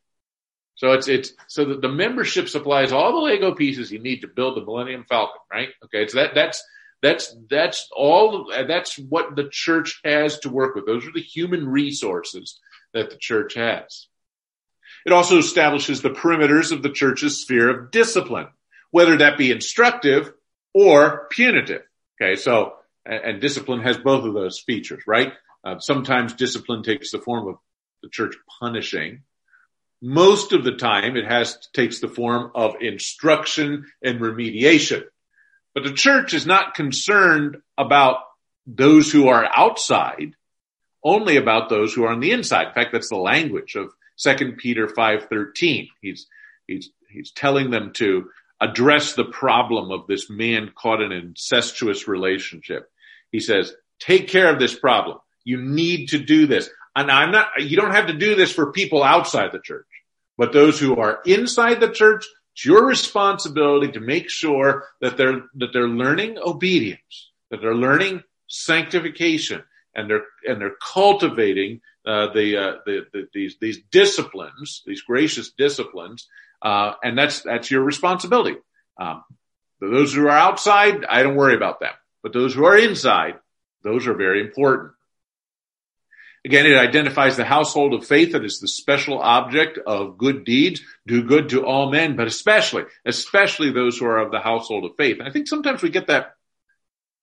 So 0.75 0.93
it's, 0.93 1.07
it's, 1.07 1.33
so 1.47 1.65
that 1.65 1.81
the 1.81 1.89
membership 1.89 2.49
supplies 2.49 2.91
all 2.91 3.13
the 3.13 3.19
Lego 3.19 3.53
pieces 3.53 3.91
you 3.91 3.99
need 3.99 4.21
to 4.21 4.27
build 4.27 4.57
the 4.57 4.65
Millennium 4.65 5.05
Falcon, 5.07 5.41
right? 5.51 5.69
Okay. 5.85 6.07
So 6.07 6.17
that, 6.17 6.35
that's, 6.35 6.63
that's, 7.01 7.35
that's 7.49 7.87
all, 7.95 8.51
that's 8.67 8.97
what 8.97 9.35
the 9.35 9.49
church 9.49 10.01
has 10.03 10.39
to 10.39 10.49
work 10.49 10.75
with. 10.75 10.85
Those 10.85 11.05
are 11.05 11.11
the 11.11 11.21
human 11.21 11.67
resources 11.67 12.59
that 12.93 13.09
the 13.09 13.17
church 13.17 13.53
has. 13.53 14.07
It 15.05 15.11
also 15.11 15.37
establishes 15.37 16.01
the 16.01 16.09
perimeters 16.09 16.71
of 16.71 16.81
the 16.81 16.89
church's 16.89 17.41
sphere 17.41 17.69
of 17.69 17.91
discipline, 17.91 18.47
whether 18.91 19.17
that 19.17 19.37
be 19.37 19.51
instructive 19.51 20.33
or 20.73 21.27
punitive. 21.29 21.83
Okay. 22.21 22.35
So, 22.35 22.73
and, 23.05 23.41
discipline 23.41 23.81
has 23.81 23.97
both 23.97 24.25
of 24.25 24.33
those 24.33 24.59
features, 24.59 25.03
right? 25.05 25.33
Uh, 25.63 25.79
sometimes 25.79 26.33
discipline 26.33 26.83
takes 26.83 27.11
the 27.11 27.19
form 27.19 27.47
of 27.47 27.55
the 28.01 28.09
church 28.09 28.35
punishing. 28.59 29.23
Most 30.01 30.51
of 30.53 30.63
the 30.63 30.75
time 30.75 31.15
it 31.15 31.25
has 31.25 31.57
takes 31.73 31.99
the 31.99 32.09
form 32.09 32.51
of 32.55 32.75
instruction 32.81 33.85
and 34.01 34.19
remediation. 34.19 35.03
But 35.73 35.83
the 35.83 35.93
church 35.93 36.33
is 36.33 36.45
not 36.45 36.75
concerned 36.75 37.57
about 37.77 38.17
those 38.67 39.11
who 39.11 39.27
are 39.27 39.49
outside, 39.55 40.35
only 41.03 41.37
about 41.37 41.69
those 41.69 41.93
who 41.93 42.03
are 42.03 42.11
on 42.11 42.19
the 42.19 42.31
inside. 42.31 42.67
In 42.67 42.73
fact, 42.73 42.91
that's 42.93 43.09
the 43.09 43.15
language 43.15 43.75
of 43.75 43.91
2 44.17 44.53
Peter 44.57 44.87
5:13. 44.87 45.89
He's 46.01 46.27
he's 46.67 46.89
he's 47.09 47.31
telling 47.31 47.69
them 47.69 47.93
to 47.93 48.29
address 48.61 49.13
the 49.13 49.25
problem 49.25 49.91
of 49.91 50.07
this 50.07 50.29
man 50.29 50.71
caught 50.75 51.01
in 51.01 51.11
an 51.11 51.25
incestuous 51.27 52.07
relationship. 52.07 52.89
He 53.31 53.39
says, 53.39 53.73
"Take 53.99 54.27
care 54.27 54.51
of 54.51 54.59
this 54.59 54.77
problem. 54.77 55.19
You 55.43 55.57
need 55.61 56.09
to 56.09 56.19
do 56.19 56.47
this." 56.47 56.69
And 56.95 57.09
I'm 57.09 57.31
not 57.31 57.47
you 57.59 57.77
don't 57.77 57.91
have 57.95 58.07
to 58.07 58.13
do 58.13 58.35
this 58.35 58.51
for 58.51 58.71
people 58.71 59.03
outside 59.03 59.51
the 59.51 59.59
church, 59.59 59.87
but 60.37 60.53
those 60.53 60.79
who 60.79 60.97
are 60.97 61.21
inside 61.25 61.79
the 61.79 61.91
church, 61.91 62.25
it's 62.53 62.65
your 62.65 62.85
responsibility 62.85 63.91
to 63.93 63.99
make 63.99 64.29
sure 64.29 64.87
that 65.01 65.17
they're 65.17 65.43
that 65.55 65.73
they're 65.73 65.87
learning 65.87 66.37
obedience, 66.37 67.31
that 67.49 67.61
they're 67.61 67.75
learning 67.75 68.23
sanctification, 68.47 69.63
and 69.95 70.09
they're 70.09 70.25
and 70.47 70.59
they're 70.59 70.75
cultivating 70.93 71.81
uh, 72.05 72.33
the, 72.33 72.57
uh, 72.57 72.73
the, 72.85 73.05
the, 73.13 73.27
these 73.33 73.57
these 73.59 73.79
disciplines, 73.91 74.83
these 74.85 75.01
gracious 75.01 75.51
disciplines, 75.51 76.27
uh, 76.61 76.93
and 77.03 77.17
that's 77.17 77.41
that's 77.41 77.71
your 77.71 77.83
responsibility. 77.83 78.57
Um, 78.97 79.23
those 79.79 80.13
who 80.13 80.25
are 80.27 80.37
outside, 80.37 81.05
I 81.05 81.23
don't 81.23 81.35
worry 81.35 81.55
about 81.55 81.79
them, 81.79 81.93
but 82.21 82.33
those 82.33 82.53
who 82.53 82.65
are 82.65 82.77
inside, 82.77 83.35
those 83.83 84.07
are 84.07 84.13
very 84.13 84.41
important. 84.41 84.93
Again, 86.45 86.65
it 86.65 86.77
identifies 86.77 87.37
the 87.37 87.45
household 87.45 87.93
of 87.93 88.05
faith 88.05 88.33
that 88.33 88.43
is 88.43 88.59
the 88.59 88.67
special 88.67 89.19
object 89.19 89.77
of 89.77 90.17
good 90.17 90.43
deeds, 90.43 90.81
do 91.07 91.23
good 91.23 91.49
to 91.49 91.65
all 91.65 91.89
men, 91.89 92.17
but 92.17 92.27
especially, 92.27 92.83
especially 93.05 93.71
those 93.71 93.97
who 93.97 94.05
are 94.05 94.17
of 94.17 94.31
the 94.31 94.41
household 94.41 94.83
of 94.83 94.97
faith. 94.97 95.19
And 95.19 95.27
I 95.27 95.31
think 95.31 95.47
sometimes 95.47 95.81
we 95.81 95.89
get 95.89 96.07
that 96.07 96.35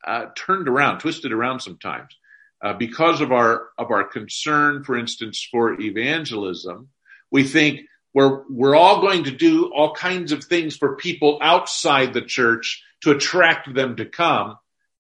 uh, 0.06 0.26
turned 0.34 0.68
around, 0.68 1.00
twisted 1.00 1.32
around 1.32 1.60
sometimes. 1.60 2.16
Uh, 2.62 2.74
because 2.74 3.20
of 3.20 3.32
our 3.32 3.68
of 3.78 3.90
our 3.90 4.04
concern, 4.04 4.84
for 4.84 4.98
instance, 4.98 5.46
for 5.50 5.80
evangelism, 5.80 6.88
we 7.30 7.44
think 7.44 7.80
we're 8.12 8.42
we're 8.50 8.76
all 8.76 9.00
going 9.00 9.24
to 9.24 9.30
do 9.30 9.72
all 9.72 9.94
kinds 9.94 10.32
of 10.32 10.44
things 10.44 10.76
for 10.76 10.96
people 10.96 11.38
outside 11.40 12.12
the 12.12 12.20
church 12.20 12.82
to 13.02 13.12
attract 13.12 13.72
them 13.72 13.96
to 13.96 14.04
come, 14.04 14.58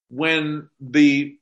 when 0.08 0.68
the 0.80 1.36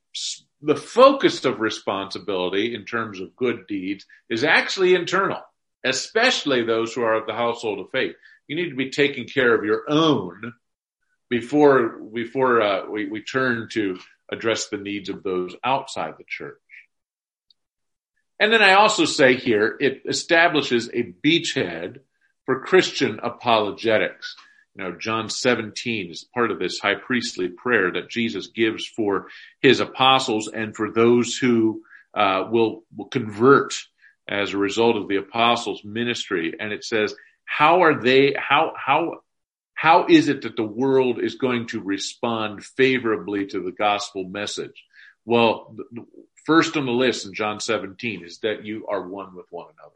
the 0.61 0.75
focus 0.75 1.45
of 1.45 1.61
responsibility 1.61 2.75
in 2.75 2.83
terms 2.85 3.21
of 3.21 3.35
good 3.35 3.65
deeds 3.67 4.05
is 4.29 4.43
actually 4.43 4.95
internal, 4.95 5.41
especially 5.85 6.63
those 6.63 6.93
who 6.93 7.01
are 7.01 7.15
of 7.15 7.27
the 7.27 7.33
household 7.33 7.79
of 7.79 7.89
faith. 7.91 8.15
You 8.47 8.57
need 8.57 8.71
to 8.71 8.75
be 8.75 8.89
taking 8.89 9.25
care 9.25 9.55
of 9.55 9.63
your 9.63 9.83
own 9.87 10.53
before 11.29 11.99
before 11.99 12.61
uh, 12.61 12.89
we, 12.89 13.07
we 13.07 13.21
turn 13.21 13.69
to 13.71 13.99
address 14.31 14.67
the 14.67 14.77
needs 14.77 15.09
of 15.09 15.23
those 15.23 15.55
outside 15.63 16.15
the 16.17 16.25
church. 16.27 16.57
And 18.39 18.53
then 18.53 18.61
I 18.61 18.73
also 18.73 19.05
say 19.05 19.35
here, 19.35 19.75
it 19.79 20.03
establishes 20.07 20.89
a 20.89 21.13
beachhead 21.25 21.99
for 22.45 22.61
Christian 22.61 23.19
apologetics. 23.21 24.35
You 24.75 24.83
know, 24.83 24.97
John 24.97 25.29
17 25.29 26.11
is 26.11 26.25
part 26.33 26.51
of 26.51 26.59
this 26.59 26.79
high 26.79 26.95
priestly 26.95 27.49
prayer 27.49 27.91
that 27.91 28.09
Jesus 28.09 28.47
gives 28.47 28.87
for 28.87 29.27
his 29.61 29.81
apostles 29.81 30.47
and 30.47 30.75
for 30.75 30.91
those 30.91 31.35
who 31.35 31.83
uh, 32.13 32.45
will, 32.49 32.83
will 32.95 33.07
convert 33.07 33.73
as 34.27 34.53
a 34.53 34.57
result 34.57 34.95
of 34.95 35.07
the 35.07 35.17
apostles' 35.17 35.83
ministry. 35.83 36.53
And 36.57 36.71
it 36.71 36.85
says, 36.85 37.13
how 37.43 37.81
are 37.81 38.01
they, 38.01 38.35
how, 38.37 38.73
how 38.77 39.21
how 39.79 40.07
is 40.09 40.27
it 40.27 40.41
that 40.41 40.57
the 40.57 40.61
world 40.61 41.23
is 41.23 41.35
going 41.35 41.65
to 41.67 41.79
respond 41.79 42.65
favorably 42.65 43.45
to 43.45 43.63
the 43.63 43.71
gospel 43.71 44.25
message? 44.25 44.83
Well, 45.23 45.73
first 46.45 46.75
on 46.75 46.85
the 46.85 46.91
list 46.91 47.25
in 47.25 47.33
John 47.33 47.61
17 47.61 48.25
is 48.25 48.39
that 48.39 48.65
you 48.65 48.87
are 48.87 49.07
one 49.07 49.33
with 49.33 49.45
one 49.51 49.67
another, 49.67 49.95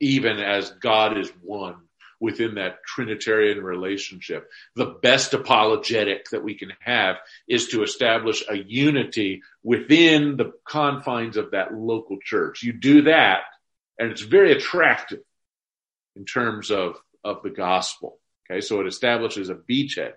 even 0.00 0.38
as 0.38 0.70
God 0.70 1.18
is 1.18 1.28
one 1.42 1.76
within 2.20 2.54
that 2.54 2.82
Trinitarian 2.86 3.62
relationship. 3.62 4.48
The 4.76 4.96
best 5.02 5.34
apologetic 5.34 6.30
that 6.30 6.42
we 6.42 6.54
can 6.54 6.72
have 6.80 7.16
is 7.46 7.68
to 7.68 7.82
establish 7.82 8.42
a 8.48 8.56
unity 8.56 9.42
within 9.62 10.38
the 10.38 10.54
confines 10.66 11.36
of 11.36 11.50
that 11.50 11.74
local 11.74 12.16
church. 12.24 12.62
You 12.62 12.72
do 12.72 13.02
that, 13.02 13.42
and 13.98 14.10
it's 14.10 14.22
very 14.22 14.52
attractive 14.52 15.20
in 16.16 16.24
terms 16.24 16.70
of, 16.70 16.96
of 17.22 17.42
the 17.42 17.50
gospel. 17.50 18.18
Okay, 18.50 18.60
so 18.60 18.80
it 18.80 18.86
establishes 18.86 19.48
a 19.48 19.54
beachhead 19.54 20.12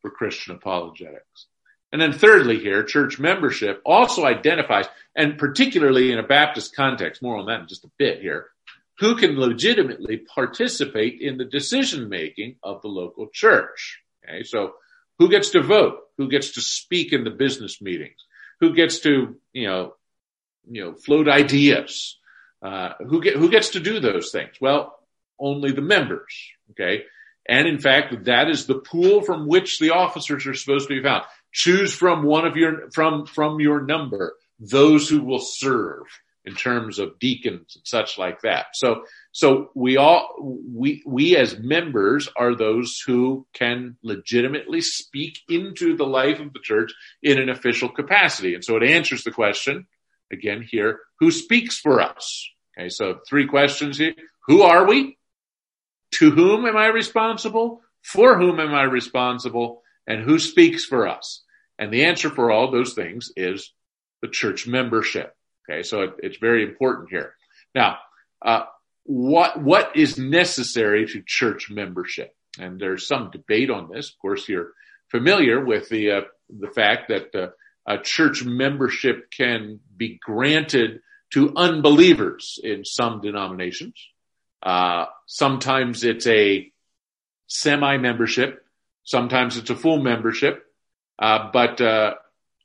for 0.00 0.10
Christian 0.10 0.54
apologetics. 0.54 1.46
And 1.92 2.00
then 2.00 2.12
thirdly 2.12 2.58
here, 2.58 2.84
church 2.84 3.18
membership 3.18 3.82
also 3.84 4.24
identifies, 4.24 4.86
and 5.16 5.38
particularly 5.38 6.12
in 6.12 6.18
a 6.18 6.26
Baptist 6.26 6.74
context, 6.74 7.22
more 7.22 7.36
on 7.36 7.46
that 7.46 7.60
in 7.60 7.68
just 7.68 7.84
a 7.84 7.90
bit 7.98 8.20
here, 8.20 8.46
who 8.98 9.16
can 9.16 9.38
legitimately 9.38 10.18
participate 10.18 11.20
in 11.20 11.38
the 11.38 11.44
decision 11.44 12.08
making 12.08 12.56
of 12.62 12.82
the 12.82 12.88
local 12.88 13.28
church. 13.32 14.00
Okay, 14.22 14.44
so 14.44 14.74
who 15.18 15.28
gets 15.28 15.50
to 15.50 15.62
vote? 15.62 15.98
Who 16.18 16.28
gets 16.28 16.52
to 16.52 16.60
speak 16.60 17.12
in 17.12 17.24
the 17.24 17.30
business 17.30 17.80
meetings? 17.80 18.24
Who 18.60 18.74
gets 18.74 19.00
to, 19.00 19.36
you 19.52 19.66
know, 19.66 19.94
you 20.70 20.84
know, 20.84 20.94
float 20.94 21.28
ideas? 21.28 22.18
Uh, 22.62 22.92
who 23.08 23.22
get, 23.22 23.36
who 23.36 23.50
gets 23.50 23.70
to 23.70 23.80
do 23.80 24.00
those 24.00 24.30
things? 24.30 24.52
Well, 24.60 24.98
only 25.38 25.72
the 25.72 25.80
members. 25.80 26.34
Okay. 26.72 27.04
And 27.48 27.66
in 27.66 27.78
fact, 27.78 28.24
that 28.24 28.48
is 28.48 28.66
the 28.66 28.78
pool 28.78 29.22
from 29.22 29.48
which 29.48 29.78
the 29.78 29.90
officers 29.90 30.46
are 30.46 30.54
supposed 30.54 30.88
to 30.88 30.94
be 30.94 31.02
found. 31.02 31.24
Choose 31.52 31.92
from 31.92 32.22
one 32.22 32.46
of 32.46 32.56
your, 32.56 32.90
from, 32.92 33.26
from 33.26 33.60
your 33.60 33.82
number, 33.82 34.34
those 34.58 35.08
who 35.08 35.22
will 35.22 35.40
serve 35.40 36.02
in 36.44 36.54
terms 36.54 36.98
of 36.98 37.18
deacons 37.18 37.76
and 37.76 37.86
such 37.86 38.18
like 38.18 38.40
that. 38.42 38.66
So, 38.74 39.02
so 39.32 39.70
we 39.74 39.96
all, 39.96 40.36
we, 40.40 41.02
we 41.06 41.36
as 41.36 41.58
members 41.58 42.28
are 42.36 42.54
those 42.54 43.02
who 43.06 43.46
can 43.52 43.96
legitimately 44.02 44.80
speak 44.80 45.38
into 45.48 45.96
the 45.96 46.06
life 46.06 46.40
of 46.40 46.52
the 46.52 46.60
church 46.62 46.92
in 47.22 47.38
an 47.38 47.50
official 47.50 47.88
capacity. 47.88 48.54
And 48.54 48.64
so 48.64 48.76
it 48.76 48.84
answers 48.84 49.22
the 49.22 49.30
question 49.30 49.86
again 50.32 50.64
here, 50.66 51.00
who 51.18 51.30
speaks 51.30 51.78
for 51.78 52.00
us? 52.00 52.48
Okay. 52.78 52.88
So 52.88 53.18
three 53.28 53.46
questions 53.46 53.98
here. 53.98 54.14
Who 54.46 54.62
are 54.62 54.86
we? 54.86 55.18
To 56.12 56.30
whom 56.30 56.66
am 56.66 56.76
I 56.76 56.86
responsible? 56.86 57.82
For 58.02 58.38
whom 58.38 58.60
am 58.60 58.74
I 58.74 58.82
responsible? 58.82 59.82
And 60.06 60.22
who 60.22 60.38
speaks 60.38 60.84
for 60.84 61.06
us? 61.06 61.42
And 61.78 61.92
the 61.92 62.04
answer 62.04 62.30
for 62.30 62.50
all 62.50 62.70
those 62.70 62.94
things 62.94 63.30
is 63.36 63.72
the 64.22 64.28
church 64.28 64.66
membership. 64.66 65.34
Okay, 65.68 65.82
so 65.82 66.02
it, 66.02 66.14
it's 66.18 66.38
very 66.38 66.62
important 66.62 67.10
here. 67.10 67.34
Now, 67.74 67.98
uh, 68.44 68.64
what 69.04 69.60
what 69.62 69.96
is 69.96 70.18
necessary 70.18 71.06
to 71.06 71.22
church 71.26 71.70
membership? 71.70 72.34
And 72.58 72.80
there's 72.80 73.06
some 73.06 73.30
debate 73.30 73.70
on 73.70 73.88
this. 73.90 74.10
Of 74.10 74.18
course, 74.18 74.48
you're 74.48 74.72
familiar 75.10 75.64
with 75.64 75.88
the 75.88 76.10
uh, 76.10 76.20
the 76.48 76.70
fact 76.70 77.08
that 77.08 77.34
uh, 77.34 77.48
a 77.86 77.98
church 77.98 78.44
membership 78.44 79.30
can 79.30 79.80
be 79.96 80.18
granted 80.22 81.00
to 81.32 81.52
unbelievers 81.56 82.58
in 82.62 82.84
some 82.84 83.20
denominations. 83.20 83.94
Uh, 84.62 85.06
sometimes 85.26 86.04
it's 86.04 86.26
a 86.26 86.70
semi 87.46 87.96
membership. 87.96 88.64
Sometimes 89.04 89.56
it's 89.56 89.70
a 89.70 89.76
full 89.76 90.02
membership. 90.02 90.64
Uh, 91.18 91.50
but, 91.52 91.80
uh, 91.80 92.14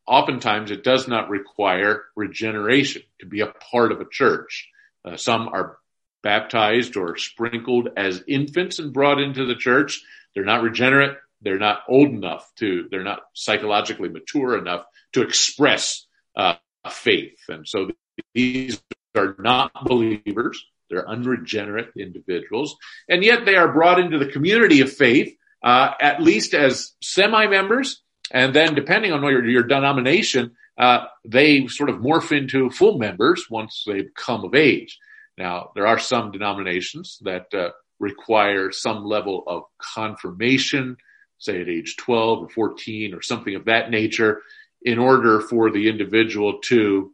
oftentimes 0.08 0.72
it 0.72 0.84
does 0.84 1.08
not 1.08 1.30
require 1.30 2.04
regeneration 2.16 3.02
to 3.20 3.25
be 3.25 3.42
a 3.42 3.48
part 3.48 3.92
of 3.92 4.02
a 4.02 4.10
church. 4.10 4.70
Uh, 5.04 5.18
some 5.18 5.48
are 5.48 5.78
baptized 6.22 6.96
or 6.98 7.18
sprinkled 7.18 7.90
as 7.98 8.24
infants 8.28 8.80
and 8.80 8.94
brought 8.94 9.20
into 9.20 9.46
the 9.46 9.56
church. 9.56 10.04
They're 10.34 10.44
not 10.44 10.64
regenerate. 10.64 11.18
they're 11.42 11.60
not 11.60 11.84
old 11.88 12.10
enough 12.10 12.52
to, 12.56 12.88
they're 12.90 13.04
not 13.04 13.22
psychologically 13.34 14.10
mature 14.10 14.58
enough 14.58 14.86
to 15.14 15.22
express 15.22 16.06
uh, 16.36 16.56
faith. 16.90 17.38
And 17.48 17.68
so 17.68 17.92
these 18.34 18.82
are 19.16 19.36
not 19.40 19.72
believers. 19.86 20.66
They're 20.89 21.08
unregenerate 21.08 21.92
individuals. 21.98 22.75
And 23.10 23.24
yet 23.24 23.46
they 23.46 23.56
are 23.56 23.72
brought 23.72 24.00
into 24.00 24.20
the 24.20 24.32
community 24.32 24.82
of 24.82 24.92
faith, 24.92 25.36
uh, 25.63 25.92
at 26.00 26.22
least 26.22 26.54
as 26.54 26.94
semi-members. 27.01 28.01
And 28.32 28.54
then 28.54 28.75
depending 28.75 29.12
on 29.12 29.22
your, 29.24 29.46
your 29.46 29.63
denomination, 29.63 30.56
uh, 30.77 31.06
they 31.25 31.68
sort 31.68 31.89
of 31.89 31.98
morph 31.98 32.36
into 32.36 32.70
full 32.70 32.98
members 32.98 33.46
once 33.50 33.84
they've 33.88 34.13
come 34.15 34.44
of 34.44 34.56
age. 34.56 35.00
Now, 35.38 35.72
there 35.75 35.88
are 35.88 36.00
some 36.00 36.32
denominations 36.32 37.18
that 37.22 37.54
uh, 37.54 37.70
require 38.00 38.72
some 38.72 39.06
level 39.06 39.44
of 39.48 39.63
confirmation, 39.82 40.98
say 41.38 41.62
at 41.62 41.70
age 41.70 41.96
12 41.98 42.44
or 42.44 42.50
14 42.50 43.13
or 43.13 43.22
something 43.22 43.56
of 43.56 43.65
that 43.65 43.89
nature, 43.89 44.42
in 44.82 45.00
order 45.00 45.39
for 45.42 45.72
the 45.72 45.89
individual 45.89 46.60
to 46.65 47.12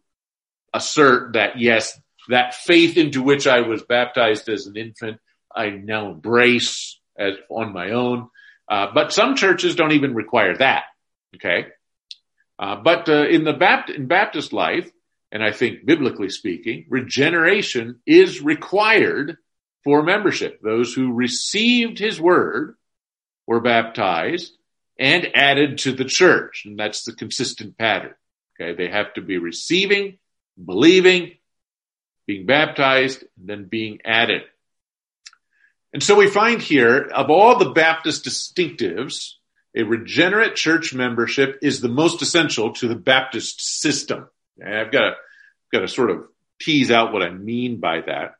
assert 0.73 1.33
that 1.33 1.59
yes, 1.59 1.99
that 2.29 2.55
faith 2.55 2.97
into 2.97 3.21
which 3.21 3.47
I 3.47 3.61
was 3.61 3.83
baptized 3.83 4.49
as 4.49 4.67
an 4.67 4.77
infant, 4.77 5.19
I 5.55 5.69
now 5.69 6.11
embrace 6.11 6.99
as 7.17 7.35
on 7.49 7.73
my 7.73 7.91
own. 7.91 8.29
Uh, 8.69 8.87
but 8.93 9.11
some 9.11 9.35
churches 9.35 9.75
don't 9.75 9.91
even 9.91 10.13
require 10.13 10.55
that. 10.57 10.85
Okay. 11.35 11.67
Uh, 12.57 12.75
but 12.75 13.09
uh, 13.09 13.27
in 13.27 13.43
the 13.43 13.53
Baptist, 13.53 13.97
in 13.97 14.07
Baptist 14.07 14.53
life, 14.53 14.89
and 15.31 15.43
I 15.43 15.51
think 15.51 15.85
biblically 15.85 16.29
speaking, 16.29 16.85
regeneration 16.89 17.99
is 18.05 18.41
required 18.41 19.37
for 19.83 20.03
membership. 20.03 20.61
Those 20.61 20.93
who 20.93 21.13
received 21.13 21.97
his 21.97 22.21
word 22.21 22.75
were 23.47 23.61
baptized 23.61 24.53
and 24.99 25.35
added 25.35 25.79
to 25.79 25.91
the 25.93 26.05
church. 26.05 26.63
And 26.65 26.77
that's 26.77 27.03
the 27.03 27.13
consistent 27.13 27.77
pattern. 27.77 28.13
Okay. 28.59 28.75
They 28.75 28.89
have 28.89 29.13
to 29.15 29.21
be 29.21 29.37
receiving, 29.37 30.19
believing, 30.63 31.37
being 32.31 32.45
baptized, 32.45 33.23
and 33.37 33.49
then 33.49 33.65
being 33.65 33.99
added. 34.05 34.43
And 35.93 36.01
so 36.01 36.15
we 36.15 36.27
find 36.29 36.61
here, 36.61 37.09
of 37.13 37.29
all 37.29 37.57
the 37.57 37.71
Baptist 37.71 38.23
distinctives, 38.23 39.33
a 39.75 39.83
regenerate 39.83 40.55
church 40.55 40.93
membership 40.93 41.59
is 41.61 41.81
the 41.81 41.89
most 41.89 42.21
essential 42.21 42.71
to 42.75 42.87
the 42.87 42.95
Baptist 42.95 43.59
system. 43.81 44.29
And 44.57 44.73
I've 44.73 44.93
got 44.93 45.01
to, 45.01 45.11
got 45.73 45.79
to 45.81 45.89
sort 45.89 46.11
of 46.11 46.23
tease 46.61 46.89
out 46.89 47.11
what 47.11 47.21
I 47.21 47.31
mean 47.31 47.81
by 47.81 47.99
that. 48.07 48.35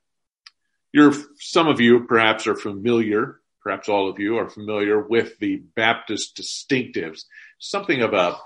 You're, 0.93 1.13
some 1.39 1.67
of 1.67 1.81
you 1.81 2.05
perhaps 2.05 2.47
are 2.47 2.55
familiar, 2.55 3.41
perhaps 3.61 3.89
all 3.89 4.09
of 4.09 4.19
you 4.19 4.37
are 4.37 4.49
familiar 4.49 5.01
with 5.01 5.37
the 5.39 5.57
Baptist 5.75 6.37
distinctives, 6.37 7.25
something 7.59 8.01
of 8.01 8.13
a, 8.13 8.37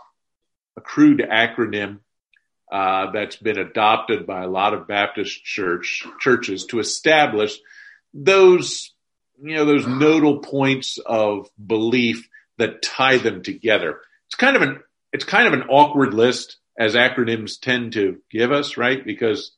a 0.75 0.82
crude 0.82 1.20
acronym 1.20 2.00
uh, 2.75 3.10
that's 3.12 3.38
been 3.38 3.58
adopted 3.58 4.27
by 4.27 4.44
a 4.44 4.50
lot 4.50 4.74
of 4.74 4.86
Baptist 4.86 5.46
church 5.46 6.05
churches 6.20 6.65
to 6.65 6.79
establish 6.79 7.58
those 8.13 8.91
you 9.41 9.55
know 9.55 9.63
those 9.63 9.88
nodal 9.88 10.39
points 10.39 10.98
of 10.98 11.50
belief 11.65 12.27
that 12.58 12.82
tie 12.82 13.17
them 13.17 13.44
together. 13.44 14.01
It's 14.27 14.36
kind 14.36 14.58
of 14.58 14.62
an 14.62 14.82
it's 15.13 15.24
kind 15.24 15.48
of 15.48 15.53
an 15.53 15.70
awkward 15.70 16.13
list 16.13 16.58
as 16.77 16.96
acronyms 16.96 17.62
tend 17.62 17.94
to 17.94 18.17
give 18.29 18.51
us, 18.51 18.75
right? 18.75 19.05
Because 19.05 19.53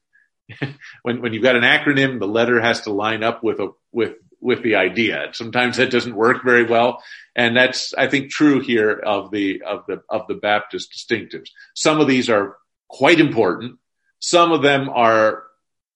when 1.02 1.20
when 1.20 1.34
you've 1.34 1.42
got 1.42 1.56
an 1.56 1.64
acronym, 1.64 2.20
the 2.20 2.28
letter 2.28 2.62
has 2.62 2.82
to 2.82 2.92
line 2.92 3.24
up 3.24 3.44
with 3.44 3.60
a 3.60 3.70
with 3.92 4.14
with 4.40 4.62
the 4.62 4.76
idea. 4.76 5.30
Sometimes 5.32 5.78
that 5.78 5.90
doesn't 5.90 6.16
work 6.16 6.44
very 6.44 6.66
well. 6.66 7.02
And 7.36 7.58
that's, 7.58 7.96
I 7.96 8.08
think, 8.08 8.30
true 8.30 8.60
here 8.60 8.92
of 8.92 9.32
the, 9.32 9.64
of 9.64 9.86
the, 9.88 10.04
of 10.10 10.28
the 10.28 10.36
Baptist 10.36 10.94
distinctives. 10.94 11.50
Some 11.74 12.00
of 12.00 12.08
these 12.08 12.30
are 12.30 12.56
quite 12.88 13.20
important. 13.20 13.80
Some 14.20 14.52
of 14.52 14.62
them 14.62 14.90
are 14.90 15.44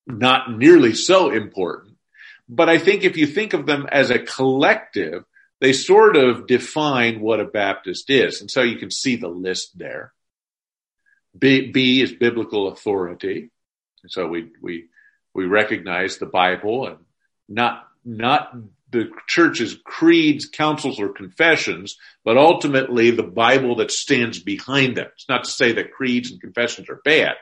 not 0.07 0.51
nearly 0.51 0.93
so 0.93 1.31
important. 1.31 1.97
But 2.47 2.69
I 2.69 2.77
think 2.77 3.03
if 3.03 3.17
you 3.17 3.27
think 3.27 3.53
of 3.53 3.65
them 3.65 3.87
as 3.91 4.09
a 4.09 4.19
collective, 4.19 5.23
they 5.61 5.73
sort 5.73 6.17
of 6.17 6.47
define 6.47 7.21
what 7.21 7.39
a 7.39 7.45
Baptist 7.45 8.09
is. 8.09 8.41
And 8.41 8.49
so 8.49 8.61
you 8.61 8.77
can 8.77 8.91
see 8.91 9.15
the 9.15 9.29
list 9.29 9.77
there. 9.77 10.11
B, 11.37 11.71
B 11.71 12.01
is 12.01 12.11
biblical 12.11 12.67
authority. 12.67 13.51
So 14.07 14.27
we, 14.27 14.51
we, 14.61 14.87
we 15.33 15.45
recognize 15.45 16.17
the 16.17 16.25
Bible 16.25 16.87
and 16.87 16.97
not, 17.47 17.87
not 18.03 18.53
the 18.91 19.09
church's 19.27 19.77
creeds, 19.85 20.47
councils, 20.47 20.99
or 20.99 21.09
confessions, 21.09 21.97
but 22.25 22.37
ultimately 22.37 23.11
the 23.11 23.23
Bible 23.23 23.77
that 23.77 23.91
stands 23.91 24.39
behind 24.39 24.97
them. 24.97 25.07
It's 25.13 25.29
not 25.29 25.45
to 25.45 25.51
say 25.51 25.73
that 25.73 25.93
creeds 25.93 26.31
and 26.31 26.41
confessions 26.41 26.89
are 26.89 27.01
bad, 27.03 27.35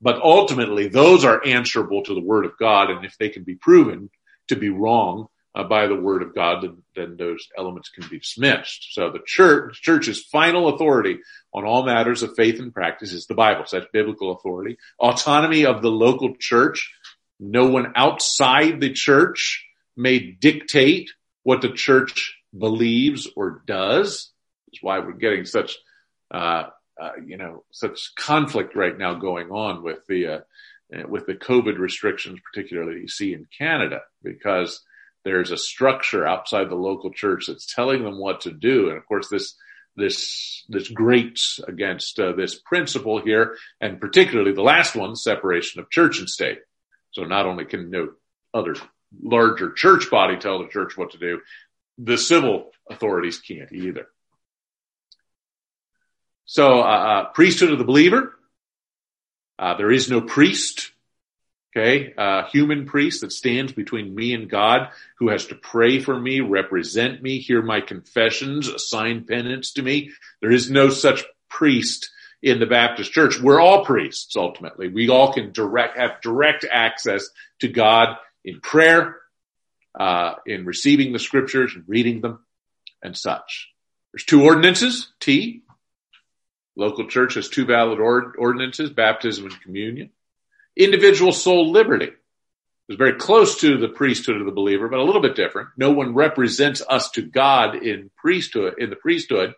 but 0.00 0.20
ultimately 0.22 0.88
those 0.88 1.24
are 1.24 1.44
answerable 1.44 2.02
to 2.04 2.14
the 2.14 2.20
Word 2.20 2.44
of 2.44 2.58
God, 2.58 2.90
and 2.90 3.04
if 3.04 3.16
they 3.18 3.30
can 3.30 3.44
be 3.44 3.54
proven 3.54 4.10
to 4.48 4.56
be 4.56 4.68
wrong 4.68 5.28
uh, 5.54 5.64
by 5.64 5.86
the 5.86 5.94
Word 5.94 6.22
of 6.22 6.34
God, 6.34 6.62
then, 6.62 6.82
then 6.94 7.16
those 7.16 7.48
elements 7.56 7.88
can 7.88 8.06
be 8.08 8.18
dismissed. 8.18 8.88
So 8.92 9.10
the 9.10 9.20
church, 9.24 9.80
church's 9.80 10.24
final 10.24 10.74
authority 10.74 11.18
on 11.52 11.64
all 11.64 11.84
matters 11.86 12.22
of 12.22 12.34
faith 12.36 12.58
and 12.58 12.74
practice 12.74 13.12
is 13.12 13.26
the 13.26 13.34
Bible. 13.34 13.64
So 13.66 13.78
that's 13.78 13.90
biblical 13.92 14.32
authority. 14.32 14.76
Autonomy 14.98 15.64
of 15.64 15.80
the 15.80 15.90
local 15.90 16.34
church. 16.38 16.92
No 17.40 17.68
one 17.68 17.92
outside 17.96 18.80
the 18.80 18.92
church 18.92 19.64
may 19.96 20.18
dictate 20.18 21.10
what 21.42 21.60
the 21.60 21.72
church 21.72 22.36
believes 22.56 23.28
or 23.36 23.62
does. 23.66 24.30
That's 24.66 24.82
why 24.82 24.98
we're 24.98 25.12
getting 25.12 25.44
such, 25.44 25.76
uh, 26.30 26.64
uh, 27.00 27.10
you 27.24 27.36
know, 27.36 27.64
such 27.70 28.14
conflict 28.16 28.74
right 28.76 28.96
now 28.96 29.14
going 29.14 29.50
on 29.50 29.82
with 29.82 30.06
the, 30.08 30.26
uh, 30.26 30.40
with 31.08 31.26
the 31.26 31.34
COVID 31.34 31.78
restrictions, 31.78 32.40
particularly 32.52 33.00
you 33.00 33.08
see 33.08 33.34
in 33.34 33.46
Canada, 33.56 34.00
because 34.22 34.80
there's 35.24 35.50
a 35.50 35.56
structure 35.56 36.26
outside 36.26 36.68
the 36.68 36.74
local 36.74 37.10
church 37.10 37.46
that's 37.46 37.72
telling 37.72 38.02
them 38.04 38.18
what 38.18 38.42
to 38.42 38.52
do. 38.52 38.88
And 38.88 38.98
of 38.98 39.06
course, 39.06 39.28
this, 39.28 39.54
this, 39.96 40.64
this 40.68 40.88
grates 40.88 41.60
against 41.66 42.18
uh, 42.18 42.32
this 42.32 42.58
principle 42.58 43.20
here, 43.20 43.56
and 43.80 44.00
particularly 44.00 44.52
the 44.52 44.62
last 44.62 44.94
one, 44.94 45.16
separation 45.16 45.80
of 45.80 45.90
church 45.90 46.18
and 46.18 46.28
state. 46.28 46.58
So 47.12 47.24
not 47.24 47.46
only 47.46 47.64
can 47.64 47.90
no 47.90 48.10
other 48.52 48.76
larger 49.22 49.72
church 49.72 50.10
body 50.10 50.36
tell 50.36 50.58
the 50.58 50.68
church 50.68 50.96
what 50.96 51.12
to 51.12 51.18
do. 51.18 51.40
The 51.98 52.18
civil 52.18 52.70
authorities 52.90 53.38
can't 53.38 53.72
either. 53.72 54.06
So, 56.46 56.80
uh, 56.80 56.82
uh, 56.82 57.24
priesthood 57.32 57.70
of 57.70 57.78
the 57.78 57.84
believer. 57.84 58.34
Uh, 59.58 59.76
there 59.76 59.92
is 59.92 60.10
no 60.10 60.20
priest, 60.20 60.90
okay, 61.74 62.12
uh, 62.18 62.44
human 62.46 62.86
priest 62.86 63.20
that 63.20 63.32
stands 63.32 63.72
between 63.72 64.14
me 64.14 64.34
and 64.34 64.50
God, 64.50 64.88
who 65.18 65.28
has 65.28 65.46
to 65.46 65.54
pray 65.54 66.00
for 66.00 66.18
me, 66.18 66.40
represent 66.40 67.22
me, 67.22 67.38
hear 67.38 67.62
my 67.62 67.80
confessions, 67.80 68.68
assign 68.68 69.24
penance 69.24 69.72
to 69.74 69.82
me. 69.82 70.10
There 70.40 70.50
is 70.50 70.70
no 70.70 70.90
such 70.90 71.24
priest 71.48 72.10
in 72.42 72.58
the 72.58 72.66
Baptist 72.66 73.12
church. 73.12 73.40
We're 73.40 73.60
all 73.60 73.84
priests 73.84 74.36
ultimately. 74.36 74.88
We 74.88 75.08
all 75.08 75.32
can 75.32 75.52
direct, 75.52 75.96
have 75.96 76.20
direct 76.20 76.66
access 76.70 77.28
to 77.60 77.68
God 77.68 78.16
in 78.44 78.60
prayer, 78.60 79.16
uh, 79.98 80.34
in 80.46 80.64
receiving 80.64 81.12
the 81.12 81.18
scriptures 81.18 81.72
and 81.74 81.84
reading 81.86 82.20
them 82.20 82.44
and 83.02 83.16
such. 83.16 83.70
There's 84.12 84.24
two 84.24 84.44
ordinances, 84.44 85.12
T. 85.20 85.62
Local 86.76 87.06
church 87.06 87.34
has 87.34 87.48
two 87.48 87.66
valid 87.66 88.00
ordinances, 88.00 88.90
baptism 88.90 89.46
and 89.46 89.60
communion. 89.60 90.10
Individual 90.76 91.32
soul 91.32 91.70
liberty 91.70 92.10
is 92.88 92.96
very 92.96 93.14
close 93.14 93.60
to 93.60 93.78
the 93.78 93.88
priesthood 93.88 94.40
of 94.40 94.46
the 94.46 94.52
believer, 94.52 94.88
but 94.88 94.98
a 94.98 95.04
little 95.04 95.22
bit 95.22 95.36
different. 95.36 95.68
No 95.76 95.92
one 95.92 96.14
represents 96.14 96.82
us 96.88 97.10
to 97.12 97.22
God 97.22 97.76
in 97.76 98.10
priesthood, 98.16 98.74
in 98.78 98.90
the 98.90 98.96
priesthood. 98.96 99.54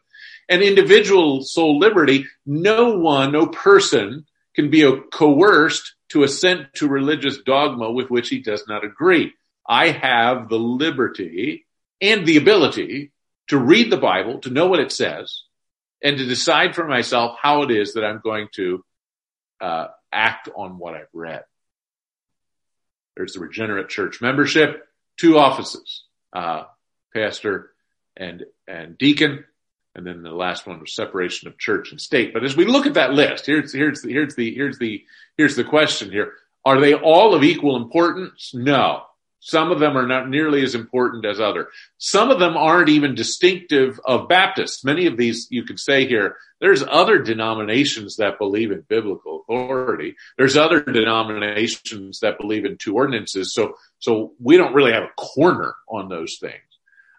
And 0.49 0.62
individual 0.62 1.42
soul 1.42 1.79
liberty, 1.79 2.27
no 2.44 2.99
one, 2.99 3.33
no 3.33 3.46
person 3.46 4.27
can 4.55 4.70
be 4.70 4.88
coerced 5.12 5.95
to 6.11 6.23
assent 6.23 6.75
to 6.75 6.88
religious 6.88 7.38
dogma 7.38 7.90
with 7.90 8.11
which 8.11 8.29
he 8.29 8.40
does 8.40 8.66
not 8.69 8.85
agree. 8.85 9.33
I 9.69 9.90
have 9.90 10.49
the 10.49 10.59
liberty 10.59 11.66
and 12.01 12.27
the 12.27 12.37
ability 12.37 13.12
to 13.49 13.59
read 13.59 13.90
the 13.90 13.97
Bible, 13.97 14.40
to 14.40 14.51
know 14.51 14.66
what 14.66 14.81
it 14.81 14.92
says, 14.92 15.42
and 16.03 16.19
to 16.19 16.27
decide 16.27 16.75
for 16.75 16.87
myself 16.87 17.37
how 17.40 17.62
it 17.62 17.71
is 17.71 17.95
that 17.95 18.05
I'm 18.05 18.21
going 18.23 18.49
to 18.55 18.85
uh, 19.61 19.88
act 20.12 20.49
on 20.55 20.79
what 20.79 20.95
I've 20.95 21.09
read. 21.12 21.45
There's 23.16 23.33
the 23.33 23.40
regenerate 23.40 23.88
church 23.88 24.21
membership, 24.21 24.87
two 25.16 25.38
offices, 25.38 26.05
uh, 26.33 26.64
pastor 27.14 27.71
and 28.16 28.45
and 28.69 28.99
deacon, 28.99 29.45
and 29.96 30.06
then 30.06 30.22
the 30.22 30.30
last 30.30 30.66
one 30.66 30.78
was 30.78 30.94
separation 30.94 31.48
of 31.48 31.59
church 31.59 31.90
and 31.90 32.00
state. 32.00 32.35
But 32.35 32.44
as 32.44 32.54
we 32.54 32.66
look 32.66 32.87
at 32.87 32.94
that 32.94 33.14
list, 33.14 33.46
here's 33.46 33.72
here's 33.72 34.02
the 34.02 34.12
here's 34.12 34.37
the 34.37 34.54
here's 34.54 34.78
the 34.78 35.02
here's 35.38 35.56
the 35.56 35.64
question 35.64 36.12
here: 36.12 36.35
Are 36.64 36.78
they 36.80 36.94
all 36.94 37.35
of 37.35 37.42
equal 37.42 37.76
importance? 37.76 38.52
No. 38.54 39.02
Some 39.40 39.70
of 39.70 39.78
them 39.78 39.96
are 39.96 40.06
not 40.06 40.28
nearly 40.28 40.64
as 40.64 40.74
important 40.74 41.24
as 41.24 41.40
other. 41.40 41.68
Some 41.98 42.30
of 42.30 42.40
them 42.40 42.56
aren't 42.56 42.88
even 42.88 43.14
distinctive 43.14 44.00
of 44.04 44.28
Baptists. 44.28 44.85
Many 44.85 45.06
of 45.06 45.16
these 45.16 45.46
you 45.50 45.62
could 45.62 45.78
say 45.78 46.06
here, 46.06 46.37
there's 46.61 46.82
other 46.82 47.18
denominations 47.18 48.16
that 48.16 48.38
believe 48.38 48.72
in 48.72 48.80
biblical 48.88 49.44
authority. 49.48 50.16
There's 50.37 50.56
other 50.56 50.80
denominations 50.82 52.20
that 52.20 52.38
believe 52.38 52.64
in 52.64 52.76
two 52.76 52.96
ordinances. 52.96 53.54
So, 53.54 53.74
so 54.00 54.32
we 54.40 54.56
don't 54.56 54.74
really 54.74 54.92
have 54.92 55.04
a 55.04 55.14
corner 55.16 55.76
on 55.88 56.09
those 56.09 56.38
things. 56.40 56.54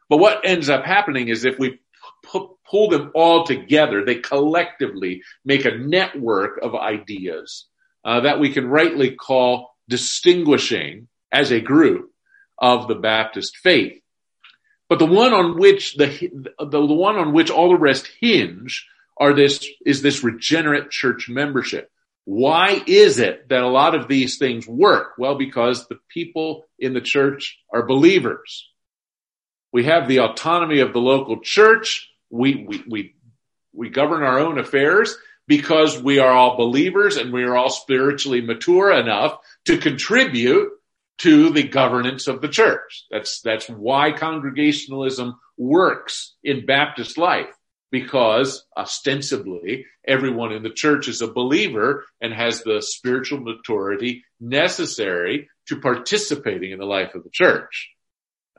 But 0.10 0.18
what 0.18 0.42
ends 0.44 0.70
up 0.70 0.84
happening 0.84 1.30
is 1.30 1.46
if 1.46 1.58
we 1.60 1.80
pull 2.28 2.90
them 2.90 3.12
all 3.16 3.46
together, 3.46 4.04
they 4.04 4.16
collectively 4.16 5.22
make 5.46 5.66
a 5.66 5.78
network 5.78 6.60
of 6.62 6.76
ideas 6.76 7.66
uh, 8.06 8.22
that 8.22 8.40
we 8.40 8.52
can 8.52 8.68
rightly 8.68 9.12
call 9.16 9.76
distinguishing 9.90 11.08
as 11.32 11.52
a 11.52 11.62
group 11.62 12.12
of 12.58 12.88
the 12.88 12.96
Baptist 12.96 13.58
faith. 13.58 14.02
But 14.90 15.00
the 15.00 15.06
one 15.06 15.34
on 15.34 15.60
which 15.60 15.96
the, 15.96 16.08
the, 16.60 16.66
the 16.66 16.86
one 16.86 17.18
on 17.18 17.34
which 17.34 17.50
all 17.50 17.70
the 17.70 17.78
rest 17.78 18.10
hinge 18.22 18.88
are 19.18 19.34
this, 19.34 19.68
is 19.86 20.02
this 20.02 20.24
regenerate 20.24 20.92
church 20.92 21.28
membership. 21.28 21.92
Why 22.24 22.84
is 22.86 23.20
it 23.20 23.50
that 23.50 23.64
a 23.64 23.70
lot 23.70 23.96
of 23.96 24.08
these 24.08 24.38
things 24.38 24.68
work? 24.68 25.14
Well, 25.18 25.36
because 25.36 25.88
the 25.88 26.00
people 26.10 26.66
in 26.78 26.94
the 26.94 27.02
church 27.02 27.58
are 27.74 27.86
believers. 27.86 28.70
We 29.72 29.86
have 29.86 30.08
the 30.08 30.20
autonomy 30.20 30.80
of 30.80 30.94
the 30.94 31.00
local 31.00 31.40
church. 31.42 32.10
We, 32.30 32.66
we, 32.68 32.84
we, 32.88 33.16
we 33.74 33.90
govern 33.90 34.24
our 34.24 34.40
own 34.40 34.58
affairs 34.60 35.16
because 35.48 36.02
we 36.02 36.20
are 36.20 36.32
all 36.32 36.58
believers 36.58 37.18
and 37.18 37.32
we 37.32 37.44
are 37.44 37.56
all 37.56 37.70
spiritually 37.70 38.42
mature 38.42 38.92
enough 38.92 39.38
to 39.66 39.78
contribute 39.78 40.72
to 41.20 41.50
the 41.52 41.64
governance 41.64 42.28
of 42.28 42.42
the 42.42 42.50
church. 42.50 43.06
That's, 43.10 43.42
that's 43.42 43.68
why 43.68 44.12
congregationalism 44.12 45.40
works 45.58 46.36
in 46.44 46.66
Baptist 46.66 47.18
life 47.18 47.48
because 47.92 48.66
ostensibly 48.76 49.86
everyone 50.06 50.52
in 50.52 50.64
the 50.64 50.70
church 50.70 51.08
is 51.08 51.22
a 51.22 51.32
believer 51.32 52.06
and 52.22 52.34
has 52.34 52.62
the 52.62 52.82
spiritual 52.82 53.40
maturity 53.40 54.24
necessary 54.40 55.50
to 55.68 55.80
participating 55.80 56.72
in 56.72 56.80
the 56.80 56.86
life 56.86 57.16
of 57.16 57.24
the 57.24 57.30
church. 57.32 57.90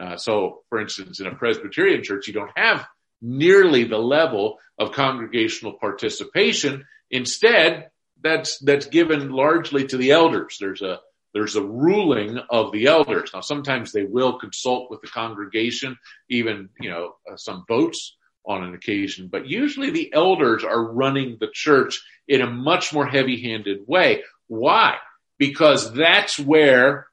Uh, 0.00 0.16
so, 0.16 0.62
for 0.68 0.81
instance, 0.81 1.20
in 1.20 1.26
a 1.26 1.35
Presbyterian 1.35 2.02
church, 2.02 2.26
you 2.26 2.33
don't 2.33 2.57
have 2.57 2.87
nearly 3.20 3.85
the 3.85 3.98
level 3.98 4.59
of 4.78 4.92
congregational 4.92 5.72
participation. 5.72 6.87
Instead, 7.11 7.90
that's 8.20 8.59
that's 8.59 8.87
given 8.87 9.31
largely 9.31 9.87
to 9.87 9.96
the 9.96 10.11
elders. 10.11 10.57
There's 10.61 10.83
a 10.83 11.00
there's 11.35 11.57
a 11.57 11.62
ruling 11.62 12.38
of 12.50 12.72
the 12.72 12.87
elders. 12.87 13.31
Now, 13.33 13.42
sometimes 13.42 13.92
they 13.92 14.04
will 14.04 14.38
consult 14.38 14.90
with 14.90 15.02
the 15.02 15.09
congregation, 15.09 15.98
even, 16.31 16.70
you 16.81 16.90
know, 16.90 17.16
uh, 17.31 17.37
some 17.37 17.64
votes 17.68 18.16
on 18.46 18.64
an 18.64 18.74
occasion, 18.74 19.28
but 19.31 19.46
usually 19.46 19.90
the 19.90 20.12
elders 20.12 20.64
are 20.64 20.92
running 20.92 21.37
the 21.38 21.50
church 21.52 22.02
in 22.26 22.40
a 22.40 22.50
much 22.50 22.94
more 22.94 23.07
heavy 23.07 23.42
handed 23.42 23.87
way. 23.87 24.22
Why? 24.46 24.96
Because 25.38 25.92
that's 25.92 26.38
where 26.38 27.07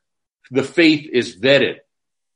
the 0.49 0.63
faith 0.63 1.09
is 1.11 1.35
vetted. 1.37 1.79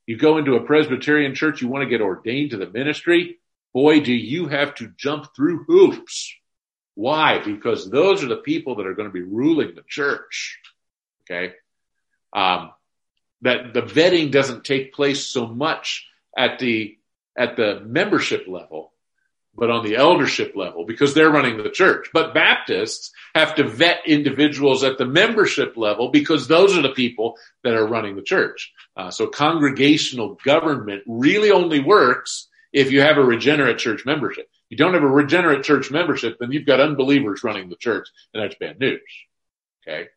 You 0.06 0.18
go 0.18 0.38
into 0.38 0.56
a 0.56 0.64
Presbyterian 0.64 1.34
church, 1.34 1.62
you 1.62 1.68
want 1.68 1.82
to 1.82 1.88
get 1.88 2.02
ordained 2.02 2.50
to 2.50 2.58
the 2.58 2.68
ministry. 2.68 3.38
Boy, 3.72 4.00
do 4.00 4.12
you 4.12 4.48
have 4.48 4.74
to 4.76 4.92
jump 4.96 5.28
through 5.34 5.64
hoops. 5.64 6.34
Why? 6.94 7.38
Because 7.38 7.88
those 7.88 8.22
are 8.22 8.28
the 8.28 8.36
people 8.36 8.76
that 8.76 8.86
are 8.86 8.94
going 8.94 9.08
to 9.08 9.12
be 9.12 9.22
ruling 9.22 9.74
the 9.74 9.84
church. 9.88 10.58
Okay 11.22 11.54
um, 12.32 12.72
that 13.42 13.72
the 13.74 13.82
vetting 13.82 14.30
doesn't 14.30 14.64
take 14.64 14.92
place 14.92 15.26
so 15.26 15.46
much 15.46 16.06
at 16.36 16.58
the 16.58 16.96
at 17.36 17.56
the 17.56 17.80
membership 17.84 18.46
level, 18.48 18.92
but 19.54 19.70
on 19.70 19.84
the 19.84 19.96
eldership 19.96 20.54
level 20.56 20.84
because 20.84 21.14
they're 21.14 21.30
running 21.30 21.56
the 21.56 21.70
church. 21.70 22.08
But 22.12 22.34
Baptists 22.34 23.12
have 23.34 23.54
to 23.56 23.64
vet 23.64 24.00
individuals 24.06 24.84
at 24.84 24.98
the 24.98 25.06
membership 25.06 25.76
level 25.76 26.10
because 26.10 26.48
those 26.48 26.76
are 26.76 26.82
the 26.82 26.90
people 26.90 27.36
that 27.64 27.74
are 27.74 27.86
running 27.86 28.16
the 28.16 28.22
church. 28.22 28.72
Uh, 28.96 29.10
so 29.10 29.26
congregational 29.26 30.38
government 30.44 31.02
really 31.06 31.50
only 31.50 31.80
works 31.80 32.48
if 32.72 32.90
you 32.90 33.00
have 33.02 33.18
a 33.18 33.24
regenerate 33.24 33.78
church 33.78 34.04
membership. 34.04 34.48
You 34.68 34.76
don't 34.76 34.94
have 34.94 35.02
a 35.02 35.08
regenerate 35.08 35.64
church 35.64 35.90
membership, 35.90 36.36
then 36.38 36.52
you've 36.52 36.66
got 36.66 36.80
unbelievers 36.80 37.42
running 37.42 37.68
the 37.68 37.76
church, 37.76 38.08
and 38.32 38.42
that's 38.42 38.54
bad 38.54 38.78
news. 38.78 39.00
Okay. 39.86 40.08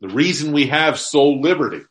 The 0.00 0.08
reason 0.08 0.52
we 0.52 0.68
have 0.68 0.98
soul 0.98 1.40
liberty 1.40 1.84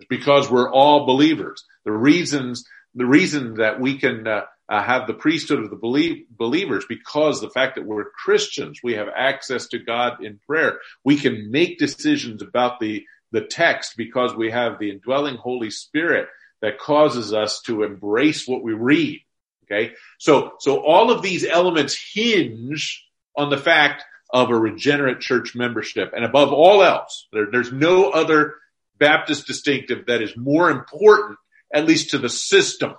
is 0.00 0.06
because 0.08 0.50
we're 0.50 0.70
all 0.70 1.06
believers. 1.06 1.64
The 1.84 1.92
reasons, 1.92 2.64
the 2.94 3.06
reason 3.06 3.54
that 3.54 3.80
we 3.80 3.98
can 3.98 4.26
uh, 4.26 4.42
uh, 4.68 4.82
have 4.82 5.06
the 5.06 5.14
priesthood 5.14 5.60
of 5.60 5.70
the 5.70 5.76
believe, 5.76 6.26
believers 6.30 6.84
because 6.88 7.40
the 7.40 7.50
fact 7.50 7.76
that 7.76 7.86
we're 7.86 8.10
Christians, 8.10 8.80
we 8.82 8.94
have 8.94 9.08
access 9.14 9.68
to 9.68 9.78
God 9.78 10.22
in 10.22 10.38
prayer. 10.46 10.78
We 11.04 11.16
can 11.16 11.50
make 11.50 11.78
decisions 11.78 12.42
about 12.42 12.80
the, 12.80 13.04
the 13.32 13.42
text 13.42 13.94
because 13.96 14.34
we 14.34 14.50
have 14.50 14.78
the 14.78 14.90
indwelling 14.90 15.36
Holy 15.36 15.70
Spirit 15.70 16.28
that 16.62 16.78
causes 16.78 17.32
us 17.32 17.60
to 17.66 17.82
embrace 17.82 18.46
what 18.46 18.62
we 18.62 18.72
read. 18.72 19.20
Okay. 19.64 19.92
So, 20.18 20.52
so 20.60 20.82
all 20.84 21.10
of 21.10 21.22
these 21.22 21.44
elements 21.44 21.98
hinge 22.14 23.04
on 23.36 23.50
the 23.50 23.58
fact 23.58 24.04
of 24.30 24.50
a 24.50 24.58
regenerate 24.58 25.20
church 25.20 25.54
membership. 25.54 26.12
And 26.14 26.24
above 26.24 26.52
all 26.52 26.82
else, 26.82 27.28
there, 27.32 27.46
there's 27.50 27.72
no 27.72 28.10
other 28.10 28.54
Baptist 28.98 29.46
distinctive 29.46 30.06
that 30.06 30.22
is 30.22 30.36
more 30.36 30.70
important, 30.70 31.38
at 31.72 31.86
least 31.86 32.10
to 32.10 32.18
the 32.18 32.28
system, 32.28 32.94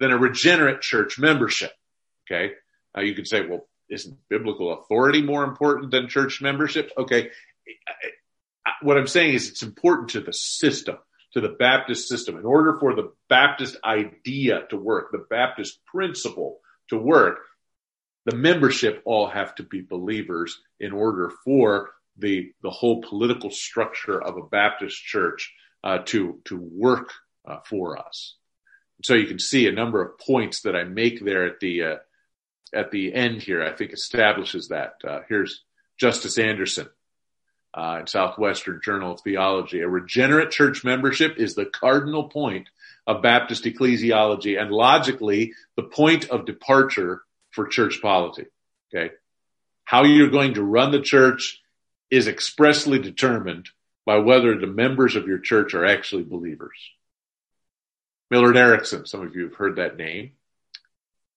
than 0.00 0.10
a 0.10 0.18
regenerate 0.18 0.80
church 0.80 1.18
membership. 1.18 1.72
Okay. 2.30 2.52
Now 2.94 3.02
you 3.02 3.14
could 3.14 3.26
say, 3.26 3.46
well, 3.46 3.66
isn't 3.88 4.18
biblical 4.28 4.72
authority 4.72 5.22
more 5.22 5.44
important 5.44 5.90
than 5.90 6.08
church 6.08 6.42
membership? 6.42 6.90
Okay. 6.96 7.30
What 8.82 8.98
I'm 8.98 9.06
saying 9.06 9.34
is 9.34 9.48
it's 9.48 9.62
important 9.62 10.10
to 10.10 10.20
the 10.20 10.32
system, 10.32 10.98
to 11.32 11.40
the 11.40 11.48
Baptist 11.48 12.08
system. 12.08 12.36
In 12.36 12.44
order 12.44 12.76
for 12.78 12.94
the 12.94 13.12
Baptist 13.28 13.76
idea 13.84 14.62
to 14.70 14.76
work, 14.76 15.10
the 15.12 15.26
Baptist 15.30 15.84
principle 15.84 16.60
to 16.88 16.96
work, 16.96 17.38
the 18.24 18.36
membership 18.36 19.02
all 19.04 19.28
have 19.28 19.54
to 19.56 19.62
be 19.62 19.80
believers 19.80 20.58
in 20.80 20.92
order 20.92 21.32
for 21.44 21.90
the 22.16 22.52
the 22.62 22.70
whole 22.70 23.02
political 23.02 23.50
structure 23.50 24.20
of 24.20 24.36
a 24.36 24.46
Baptist 24.46 25.02
church 25.02 25.54
uh, 25.84 25.98
to 26.06 26.40
to 26.44 26.56
work 26.56 27.12
uh, 27.46 27.58
for 27.64 27.98
us. 27.98 28.36
So 29.04 29.14
you 29.14 29.26
can 29.26 29.38
see 29.38 29.68
a 29.68 29.72
number 29.72 30.02
of 30.02 30.18
points 30.18 30.62
that 30.62 30.74
I 30.74 30.84
make 30.84 31.24
there 31.24 31.46
at 31.46 31.60
the 31.60 31.82
uh, 31.82 31.96
at 32.74 32.90
the 32.90 33.14
end 33.14 33.42
here. 33.42 33.62
I 33.62 33.72
think 33.72 33.92
establishes 33.92 34.68
that. 34.68 34.94
Uh, 35.06 35.20
here's 35.28 35.62
Justice 35.98 36.38
Anderson 36.38 36.88
uh, 37.74 37.98
in 38.00 38.06
Southwestern 38.06 38.80
Journal 38.82 39.12
of 39.12 39.20
Theology. 39.20 39.80
A 39.80 39.88
regenerate 39.88 40.50
church 40.50 40.84
membership 40.84 41.36
is 41.36 41.54
the 41.54 41.66
cardinal 41.66 42.28
point 42.28 42.68
of 43.06 43.22
Baptist 43.22 43.64
ecclesiology 43.64 44.60
and 44.60 44.70
logically 44.70 45.54
the 45.76 45.82
point 45.82 46.28
of 46.28 46.46
departure 46.46 47.22
for 47.50 47.66
church 47.66 48.00
polity. 48.02 48.46
Okay. 48.94 49.14
How 49.84 50.04
you're 50.04 50.30
going 50.30 50.54
to 50.54 50.62
run 50.62 50.92
the 50.92 51.00
church 51.00 51.62
is 52.10 52.28
expressly 52.28 52.98
determined 52.98 53.68
by 54.04 54.18
whether 54.18 54.58
the 54.58 54.66
members 54.66 55.16
of 55.16 55.26
your 55.26 55.38
church 55.38 55.74
are 55.74 55.84
actually 55.84 56.24
believers. 56.24 56.78
Millard 58.30 58.56
Erickson, 58.56 59.06
some 59.06 59.26
of 59.26 59.34
you 59.34 59.44
have 59.44 59.54
heard 59.54 59.76
that 59.76 59.96
name. 59.96 60.32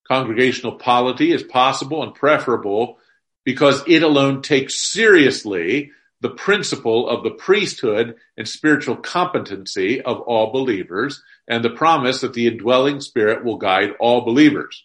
Congregational 0.07 0.73
polity 0.73 1.31
is 1.31 1.43
possible 1.43 2.03
and 2.03 2.13
preferable 2.13 2.97
because 3.43 3.83
it 3.87 4.03
alone 4.03 4.41
takes 4.41 4.75
seriously 4.75 5.91
the 6.21 6.29
principle 6.29 7.09
of 7.09 7.23
the 7.23 7.31
priesthood 7.31 8.15
and 8.37 8.47
spiritual 8.47 8.95
competency 8.95 10.01
of 10.01 10.21
all 10.21 10.51
believers 10.51 11.21
and 11.47 11.65
the 11.65 11.69
promise 11.71 12.21
that 12.21 12.33
the 12.33 12.47
indwelling 12.47 13.01
spirit 13.01 13.43
will 13.43 13.57
guide 13.57 13.91
all 13.99 14.21
believers. 14.21 14.83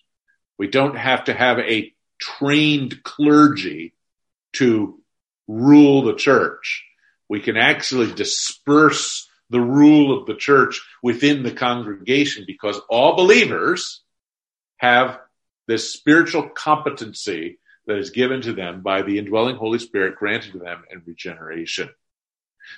We 0.58 0.68
don't 0.68 0.96
have 0.96 1.24
to 1.24 1.34
have 1.34 1.58
a 1.58 1.92
trained 2.18 3.02
clergy 3.02 3.92
to 4.54 4.98
rule 5.46 6.02
the 6.02 6.14
church. 6.14 6.84
We 7.28 7.40
can 7.40 7.58
actually 7.58 8.12
disperse 8.14 9.28
the 9.50 9.60
rule 9.60 10.18
of 10.18 10.26
the 10.26 10.34
church 10.34 10.82
within 11.02 11.42
the 11.42 11.52
congregation 11.52 12.44
because 12.46 12.80
all 12.88 13.14
believers 13.14 14.02
have 14.78 15.20
this 15.68 15.92
spiritual 15.92 16.48
competency 16.48 17.58
that 17.86 17.98
is 17.98 18.10
given 18.10 18.42
to 18.42 18.52
them 18.52 18.80
by 18.82 19.02
the 19.02 19.18
indwelling 19.18 19.56
Holy 19.56 19.78
Spirit 19.78 20.16
granted 20.16 20.52
to 20.52 20.58
them 20.58 20.84
in 20.90 21.02
regeneration. 21.06 21.90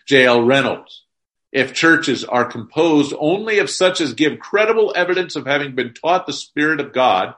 J.L. 0.07 0.43
Reynolds. 0.43 1.05
If 1.51 1.73
churches 1.73 2.25
are 2.25 2.45
composed 2.45 3.15
only 3.19 3.59
of 3.59 3.71
such 3.71 4.03
as 4.03 4.13
give 4.13 4.39
credible 4.39 4.93
evidence 4.95 5.35
of 5.35 5.47
having 5.47 5.75
been 5.75 5.95
taught 5.95 6.27
the 6.27 6.33
Spirit 6.33 6.79
of 6.79 6.93
God 6.93 7.35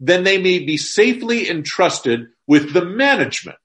then 0.00 0.24
they 0.24 0.38
may 0.38 0.58
be 0.58 0.76
safely 0.76 1.48
entrusted 1.48 2.28
with 2.46 2.72
the 2.72 2.84
management 2.84 3.56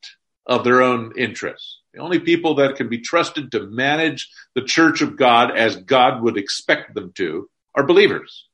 of 0.46 0.64
their 0.64 0.82
own 0.82 1.14
interests. 1.18 1.80
The 1.94 2.00
only 2.00 2.20
people 2.20 2.56
that 2.56 2.76
can 2.76 2.88
be 2.88 3.00
trusted 3.00 3.52
to 3.52 3.68
manage 3.68 4.30
the 4.56 4.64
church 4.64 5.02
of 5.02 5.18
God 5.18 5.58
as 5.58 5.76
God 5.76 6.22
would 6.22 6.38
expect 6.38 6.94
them 6.94 7.12
to 7.16 7.50
are 7.76 7.86
believers. 7.86 8.48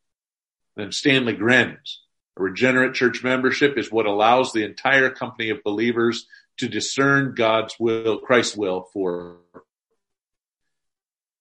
Then 0.76 0.92
Stanley 0.92 1.34
Grenz. 1.34 1.98
A 2.38 2.44
regenerate 2.44 2.94
church 2.94 3.24
membership 3.24 3.78
is 3.78 3.92
what 3.92 4.06
allows 4.06 4.52
the 4.52 4.66
entire 4.66 5.10
company 5.10 5.50
of 5.50 5.64
believers 5.64 6.28
to 6.58 6.68
discern 6.68 7.34
God's 7.36 7.76
will, 7.80 8.20
Christ's 8.20 8.58
will 8.58 8.90
for 8.94 9.38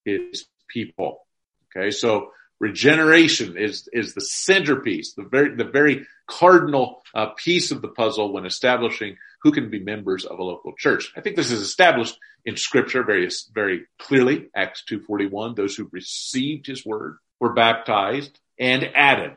his 0.04 0.46
people. 0.68 1.26
Okay. 1.76 1.90
So 1.90 2.30
regeneration 2.61 3.57
is, 3.57 3.88
is 3.92 4.14
the 4.14 4.20
centerpiece, 4.20 5.14
the 5.14 5.24
very, 5.24 5.54
the 5.57 5.64
very 5.64 6.07
cardinal 6.26 7.02
uh, 7.14 7.26
piece 7.37 7.70
of 7.70 7.83
the 7.83 7.88
puzzle 7.88 8.33
when 8.33 8.46
establishing 8.46 9.16
who 9.42 9.52
can 9.52 9.70
be 9.70 9.80
members 9.80 10.24
of 10.24 10.38
a 10.38 10.42
local 10.42 10.72
church. 10.78 11.12
I 11.16 11.20
think 11.20 11.37
this 11.37 11.50
is 11.50 11.61
established 11.61 12.18
in 12.44 12.57
scripture 12.57 13.02
very, 13.02 13.28
very 13.52 13.85
clearly. 13.98 14.48
Acts 14.54 14.85
2.41, 14.90 15.57
those 15.57 15.76
who 15.76 15.88
received 15.92 16.66
his 16.66 16.85
word 16.85 17.18
were 17.40 17.52
baptized 17.52 18.38
and 18.59 18.88
added. 18.94 19.37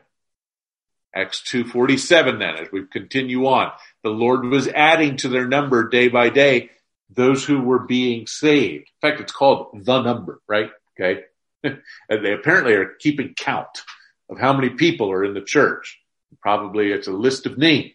Acts 1.18 1.42
2.47 1.52 2.38
then, 2.38 2.54
as 2.56 2.70
we 2.70 2.86
continue 2.86 3.46
on, 3.46 3.72
the 4.04 4.10
Lord 4.10 4.44
was 4.44 4.68
adding 4.68 5.16
to 5.16 5.28
their 5.28 5.48
number 5.48 5.88
day 5.88 6.06
by 6.06 6.28
day 6.28 6.70
those 7.10 7.44
who 7.44 7.60
were 7.60 7.80
being 7.80 8.28
saved. 8.28 8.88
In 9.02 9.10
fact, 9.10 9.20
it's 9.20 9.32
called 9.32 9.70
the 9.84 10.00
number, 10.00 10.40
right? 10.46 10.70
Okay. 10.92 11.22
and 11.64 12.24
they 12.24 12.32
apparently 12.32 12.74
are 12.74 12.94
keeping 13.00 13.34
count 13.34 13.82
of 14.30 14.38
how 14.38 14.52
many 14.52 14.70
people 14.70 15.10
are 15.10 15.24
in 15.24 15.34
the 15.34 15.40
church. 15.40 15.98
Probably 16.40 16.92
it's 16.92 17.08
a 17.08 17.12
list 17.12 17.46
of 17.46 17.58
names. 17.58 17.94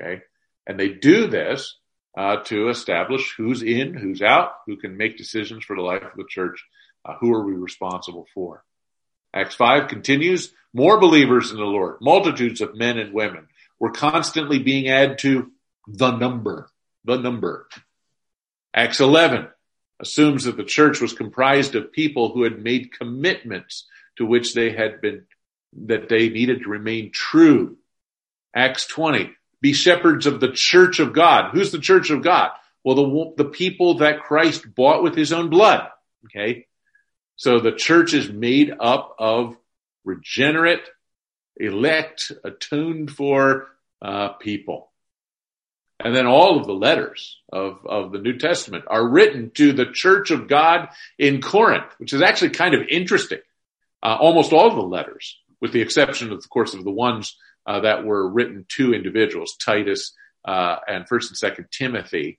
Okay. 0.00 0.22
And 0.66 0.80
they 0.80 0.88
do 0.88 1.28
this 1.28 1.76
uh, 2.18 2.38
to 2.46 2.68
establish 2.68 3.34
who's 3.36 3.62
in, 3.62 3.94
who's 3.94 4.22
out, 4.22 4.52
who 4.66 4.76
can 4.76 4.96
make 4.96 5.18
decisions 5.18 5.64
for 5.64 5.76
the 5.76 5.82
life 5.82 6.02
of 6.02 6.16
the 6.16 6.26
church, 6.28 6.64
uh, 7.04 7.14
who 7.20 7.32
are 7.32 7.44
we 7.44 7.52
responsible 7.52 8.26
for. 8.34 8.64
Acts 9.36 9.54
5 9.56 9.88
continues, 9.88 10.50
more 10.72 10.98
believers 10.98 11.50
in 11.50 11.58
the 11.58 11.64
Lord, 11.64 11.96
multitudes 12.00 12.62
of 12.62 12.74
men 12.74 12.98
and 12.98 13.12
women 13.12 13.48
were 13.78 13.90
constantly 13.90 14.58
being 14.58 14.88
added 14.88 15.18
to 15.18 15.52
the 15.86 16.16
number, 16.16 16.70
the 17.04 17.18
number. 17.18 17.68
Acts 18.72 18.98
11 18.98 19.48
assumes 20.00 20.44
that 20.44 20.56
the 20.56 20.64
church 20.64 21.02
was 21.02 21.12
comprised 21.12 21.74
of 21.74 21.92
people 21.92 22.32
who 22.32 22.44
had 22.44 22.62
made 22.62 22.98
commitments 22.98 23.84
to 24.16 24.24
which 24.24 24.54
they 24.54 24.72
had 24.72 25.02
been, 25.02 25.26
that 25.84 26.08
they 26.08 26.30
needed 26.30 26.62
to 26.62 26.70
remain 26.70 27.10
true. 27.12 27.76
Acts 28.54 28.86
20, 28.86 29.32
be 29.60 29.74
shepherds 29.74 30.24
of 30.24 30.40
the 30.40 30.52
church 30.52 30.98
of 30.98 31.12
God. 31.12 31.50
Who's 31.52 31.72
the 31.72 31.78
church 31.78 32.08
of 32.08 32.22
God? 32.22 32.52
Well, 32.82 32.94
the, 32.96 33.44
the 33.44 33.50
people 33.50 33.98
that 33.98 34.22
Christ 34.22 34.74
bought 34.74 35.02
with 35.02 35.14
his 35.14 35.34
own 35.34 35.50
blood. 35.50 35.88
Okay. 36.24 36.66
So 37.36 37.60
the 37.60 37.72
church 37.72 38.14
is 38.14 38.30
made 38.30 38.72
up 38.78 39.14
of 39.18 39.56
regenerate, 40.04 40.88
elect, 41.56 42.32
atoned 42.44 43.10
for 43.10 43.68
uh, 44.02 44.30
people. 44.30 44.90
And 45.98 46.14
then 46.14 46.26
all 46.26 46.58
of 46.58 46.66
the 46.66 46.74
letters 46.74 47.40
of, 47.50 47.78
of 47.86 48.12
the 48.12 48.18
New 48.18 48.38
Testament 48.38 48.84
are 48.86 49.06
written 49.06 49.50
to 49.54 49.72
the 49.72 49.86
church 49.86 50.30
of 50.30 50.48
God 50.48 50.88
in 51.18 51.40
Corinth, 51.40 51.92
which 51.98 52.12
is 52.12 52.22
actually 52.22 52.50
kind 52.50 52.74
of 52.74 52.82
interesting. 52.88 53.40
Uh, 54.02 54.16
almost 54.20 54.52
all 54.52 54.68
of 54.68 54.76
the 54.76 54.82
letters, 54.82 55.38
with 55.60 55.72
the 55.72 55.80
exception 55.80 56.32
of, 56.32 56.38
of 56.38 56.48
course, 56.50 56.74
of 56.74 56.84
the 56.84 56.90
ones 56.90 57.36
uh, 57.66 57.80
that 57.80 58.04
were 58.04 58.28
written 58.28 58.66
to 58.68 58.92
individuals, 58.92 59.56
Titus 59.56 60.12
uh, 60.44 60.76
and 60.86 61.08
First 61.08 61.30
and 61.30 61.36
Second 61.36 61.66
Timothy. 61.70 62.38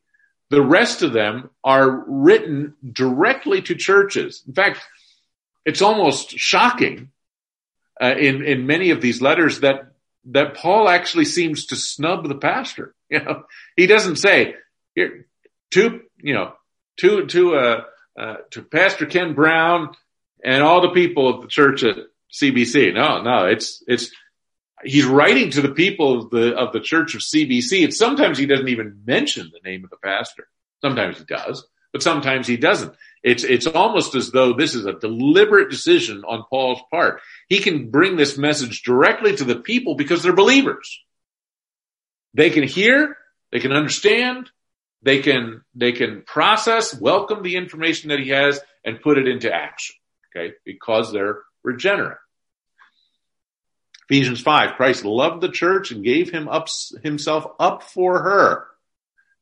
The 0.49 0.61
rest 0.61 1.01
of 1.03 1.13
them 1.13 1.49
are 1.63 2.03
written 2.07 2.75
directly 2.89 3.61
to 3.63 3.75
churches. 3.75 4.43
In 4.47 4.53
fact, 4.53 4.81
it's 5.65 5.81
almost 5.81 6.31
shocking 6.31 7.11
uh, 8.01 8.15
in 8.17 8.43
in 8.43 8.65
many 8.65 8.91
of 8.91 9.01
these 9.01 9.21
letters 9.21 9.59
that 9.61 9.91
that 10.25 10.55
Paul 10.55 10.87
actually 10.89 11.25
seems 11.25 11.67
to 11.67 11.75
snub 11.75 12.27
the 12.27 12.35
pastor. 12.35 12.93
You 13.09 13.23
know, 13.23 13.43
he 13.77 13.87
doesn't 13.87 14.17
say 14.17 14.55
here 14.93 15.27
to 15.71 16.01
you 16.21 16.33
know 16.33 16.51
to 16.97 17.25
to 17.27 17.55
uh, 17.55 17.81
uh, 18.19 18.35
to 18.51 18.63
Pastor 18.63 19.05
Ken 19.05 19.33
Brown 19.33 19.95
and 20.43 20.61
all 20.61 20.81
the 20.81 20.89
people 20.89 21.29
of 21.29 21.41
the 21.41 21.47
church 21.47 21.83
at 21.83 21.95
CBC. 22.33 22.93
No, 22.93 23.21
no, 23.21 23.45
it's 23.45 23.81
it's 23.87 24.11
he's 24.83 25.05
writing 25.05 25.51
to 25.51 25.61
the 25.61 25.73
people 25.73 26.19
of 26.19 26.29
the 26.29 26.55
of 26.55 26.73
the 26.73 26.79
church 26.79 27.15
of 27.15 27.21
CBC, 27.21 27.83
and 27.83 27.93
sometimes 27.93 28.37
he 28.37 28.45
doesn't 28.45 28.69
even 28.69 29.01
mention 29.05 29.51
the 29.51 29.69
name 29.69 29.83
of 29.83 29.89
the 29.89 29.97
pastor. 29.97 30.47
Sometimes 30.81 31.17
he 31.17 31.25
does, 31.25 31.65
but 31.91 32.03
sometimes 32.03 32.47
he 32.47 32.57
doesn't. 32.57 32.93
It's, 33.23 33.43
it's 33.43 33.67
almost 33.67 34.15
as 34.15 34.31
though 34.31 34.53
this 34.53 34.75
is 34.75 34.85
a 34.85 34.93
deliberate 34.93 35.69
decision 35.69 36.23
on 36.25 36.45
Paul's 36.49 36.81
part. 36.91 37.21
He 37.49 37.59
can 37.59 37.89
bring 37.89 38.15
this 38.15 38.37
message 38.37 38.83
directly 38.83 39.35
to 39.35 39.43
the 39.43 39.55
people 39.55 39.95
because 39.95 40.23
they're 40.23 40.33
believers. 40.33 41.03
They 42.33 42.51
can 42.51 42.63
hear, 42.63 43.17
they 43.51 43.59
can 43.59 43.71
understand, 43.71 44.49
they 45.01 45.19
can, 45.21 45.61
they 45.73 45.91
can 45.91 46.21
process, 46.21 46.97
welcome 46.99 47.41
the 47.41 47.55
information 47.55 48.09
that 48.09 48.19
he 48.19 48.29
has 48.29 48.59
and 48.85 49.01
put 49.01 49.17
it 49.17 49.27
into 49.27 49.53
action. 49.53 49.95
Okay. 50.35 50.53
Because 50.63 51.11
they're 51.11 51.39
regenerate. 51.63 52.17
Ephesians 54.09 54.39
5, 54.41 54.75
Christ 54.75 55.03
loved 55.03 55.41
the 55.41 55.49
church 55.49 55.91
and 55.91 56.03
gave 56.03 56.31
him 56.31 56.47
up, 56.47 56.69
himself 57.03 57.45
up 57.59 57.83
for 57.83 58.21
her 58.23 58.67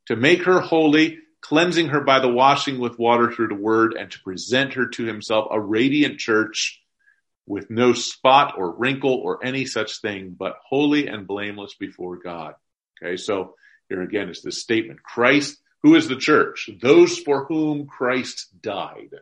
to 0.06 0.16
make 0.16 0.44
her 0.44 0.60
holy 0.60 1.18
cleansing 1.40 1.88
her 1.88 2.00
by 2.00 2.18
the 2.18 2.28
washing 2.28 2.80
with 2.80 2.98
water 2.98 3.30
through 3.30 3.48
the 3.48 3.54
word 3.54 3.94
and 3.94 4.10
to 4.10 4.20
present 4.22 4.74
her 4.74 4.88
to 4.88 5.04
himself 5.04 5.46
a 5.50 5.60
radiant 5.60 6.18
church 6.18 6.82
with 7.46 7.70
no 7.70 7.92
spot 7.92 8.54
or 8.58 8.76
wrinkle 8.76 9.14
or 9.14 9.44
any 9.44 9.66
such 9.66 10.00
thing, 10.00 10.34
but 10.36 10.56
holy 10.68 11.06
and 11.06 11.28
blameless 11.28 11.74
before 11.74 12.16
God. 12.16 12.54
Okay. 13.00 13.16
So 13.16 13.54
here 13.88 14.02
again 14.02 14.28
is 14.28 14.42
this 14.42 14.60
statement. 14.60 15.02
Christ, 15.02 15.56
who 15.84 15.94
is 15.94 16.08
the 16.08 16.16
church? 16.16 16.68
Those 16.82 17.18
for 17.18 17.44
whom 17.44 17.86
Christ 17.86 18.48
died. 18.60 19.14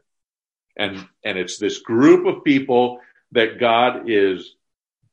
And, 0.77 1.07
and 1.23 1.39
it's 1.39 1.59
this 1.59 1.81
group 1.81 2.27
of 2.27 2.45
people 2.45 3.01
that 3.33 3.61
God 3.61 4.09
is 4.09 4.55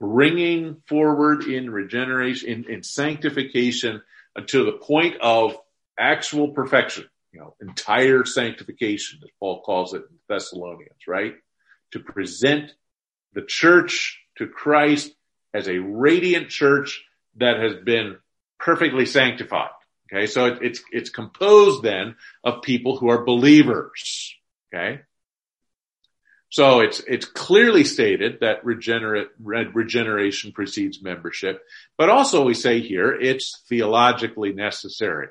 bringing 0.02 0.82
forward 0.88 1.44
in 1.44 1.70
regeneration, 1.70 2.50
in, 2.50 2.70
in 2.70 2.84
sanctification 2.84 4.02
uh, 4.36 4.42
to 4.48 4.66
the 4.66 4.72
point 4.72 5.16
of 5.22 5.56
actual 5.98 6.50
perfection, 6.50 7.06
you 7.32 7.40
know, 7.40 7.56
entire 7.62 8.26
sanctification, 8.26 9.20
as 9.24 9.30
Paul 9.40 9.62
calls 9.62 9.94
it 9.94 10.02
in 10.10 10.18
Thessalonians, 10.28 11.08
right? 11.08 11.36
To 11.92 12.00
present 12.00 12.74
the 13.34 13.44
church 13.44 14.20
to 14.40 14.48
Christ 14.48 15.14
as 15.54 15.68
a 15.68 15.78
radiant 15.78 16.50
church 16.50 17.04
that 17.36 17.60
has 17.60 17.76
been 17.86 18.18
perfectly 18.60 19.06
sanctified. 19.06 19.70
Okay. 20.12 20.26
So 20.26 20.48
it, 20.48 20.60
it's, 20.62 20.82
it's 20.92 21.10
composed 21.12 21.84
then 21.84 22.16
of 22.44 22.64
people 22.64 22.98
who 22.98 23.10
are 23.10 23.24
believers. 23.24 24.36
Okay. 24.74 25.02
So 26.52 26.82
it's, 26.82 27.00
it's 27.08 27.26
clearly 27.26 27.86
stated 27.86 28.42
that 28.42 28.66
regenerate, 28.66 29.30
regeneration 29.40 30.52
precedes 30.52 31.02
membership, 31.02 31.64
but 31.98 32.10
also 32.10 32.44
we 32.44 32.56
say 32.56 32.82
here 32.82 33.14
it's 33.14 33.64
theologically 33.70 34.52
necessary. 34.52 35.30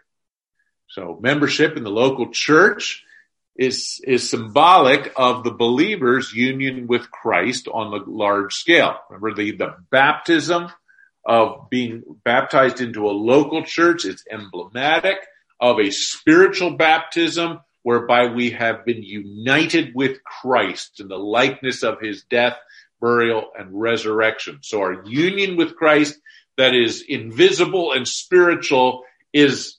So 0.88 1.18
membership 1.22 1.76
in 1.76 1.84
the 1.84 1.90
local 1.90 2.30
church 2.30 3.04
is, 3.54 4.00
is 4.02 4.30
symbolic 4.30 5.12
of 5.14 5.44
the 5.44 5.50
believer's 5.50 6.32
union 6.32 6.86
with 6.86 7.10
Christ 7.10 7.68
on 7.68 7.90
the 7.90 8.10
large 8.10 8.54
scale. 8.54 8.96
Remember 9.10 9.34
the, 9.34 9.52
the 9.52 9.76
baptism 9.90 10.70
of 11.26 11.68
being 11.68 12.02
baptized 12.24 12.80
into 12.80 13.06
a 13.06 13.12
local 13.12 13.62
church 13.62 14.06
is 14.06 14.24
emblematic 14.30 15.18
of 15.60 15.78
a 15.78 15.90
spiritual 15.90 16.78
baptism 16.78 17.60
whereby 17.82 18.26
we 18.26 18.50
have 18.50 18.84
been 18.84 19.02
united 19.02 19.94
with 19.94 20.22
Christ 20.24 21.00
in 21.00 21.08
the 21.08 21.18
likeness 21.18 21.82
of 21.82 22.00
his 22.00 22.24
death, 22.24 22.56
burial, 23.00 23.50
and 23.58 23.68
resurrection. 23.72 24.58
So 24.62 24.80
our 24.80 25.04
union 25.04 25.56
with 25.56 25.76
Christ 25.76 26.18
that 26.56 26.74
is 26.74 27.02
invisible 27.08 27.92
and 27.92 28.06
spiritual 28.06 29.04
is 29.32 29.78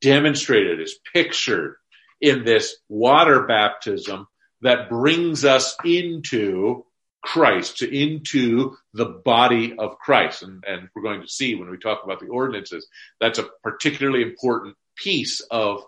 demonstrated, 0.00 0.80
is 0.80 0.98
pictured 1.12 1.76
in 2.20 2.44
this 2.44 2.76
water 2.88 3.46
baptism 3.46 4.26
that 4.62 4.88
brings 4.88 5.44
us 5.44 5.76
into 5.84 6.84
Christ, 7.22 7.82
into 7.82 8.76
the 8.94 9.04
body 9.06 9.74
of 9.78 9.98
Christ. 9.98 10.42
And, 10.42 10.64
and 10.66 10.88
we're 10.94 11.02
going 11.02 11.20
to 11.22 11.28
see 11.28 11.54
when 11.54 11.70
we 11.70 11.76
talk 11.76 12.00
about 12.04 12.20
the 12.20 12.28
ordinances, 12.28 12.86
that's 13.20 13.38
a 13.38 13.48
particularly 13.62 14.22
important 14.22 14.76
piece 14.96 15.40
of 15.50 15.84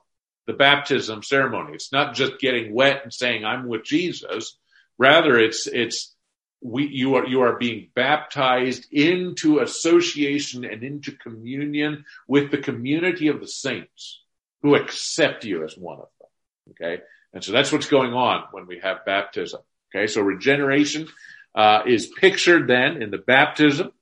the 0.47 0.53
baptism 0.53 1.23
ceremony. 1.23 1.75
It's 1.75 1.93
not 1.93 2.15
just 2.15 2.39
getting 2.39 2.75
wet 2.75 3.01
and 3.03 3.13
saying, 3.13 3.45
I'm 3.45 3.69
with 3.69 3.85
Jesus. 3.85 4.57
Rather, 4.99 5.39
it's, 5.39 5.67
it's, 5.67 6.15
we, 6.61 6.87
you 6.87 7.17
are, 7.17 7.27
you 7.27 7.43
are 7.43 7.59
being 7.59 7.89
baptized 7.95 8.87
into 8.93 9.61
association 9.61 10.65
and 10.65 10.83
into 10.83 11.13
communion 11.13 12.05
with 12.29 12.51
the 12.51 12.59
community 12.59 13.29
of 13.29 13.41
the 13.41 13.49
saints. 13.49 14.21
who 14.63 14.77
accept 14.77 15.45
you 15.45 15.65
as 15.65 15.77
one 15.77 15.99
of 15.99 16.09
them. 16.21 16.29
Okay. 16.71 17.03
And 17.33 17.43
so 17.43 17.53
that's 17.53 17.73
what's 17.73 17.89
going 17.89 18.13
on 18.13 18.45
when 18.53 18.67
we 18.67 18.79
have 18.79 19.05
baptism. 19.05 19.61
Okay. 19.95 20.07
So 20.07 20.21
regeneration, 20.23 21.09
uh, 21.55 21.83
is 21.87 22.07
pictured 22.07 22.67
then 22.69 23.03
in 23.03 23.11
the 23.11 23.19
baptism. 23.19 23.93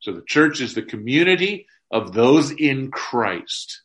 So 0.00 0.12
the 0.12 0.22
church 0.22 0.60
is 0.60 0.74
the 0.74 0.82
community 0.82 1.66
of 1.90 2.12
those 2.12 2.50
in 2.50 2.90
Christ. 2.90 3.82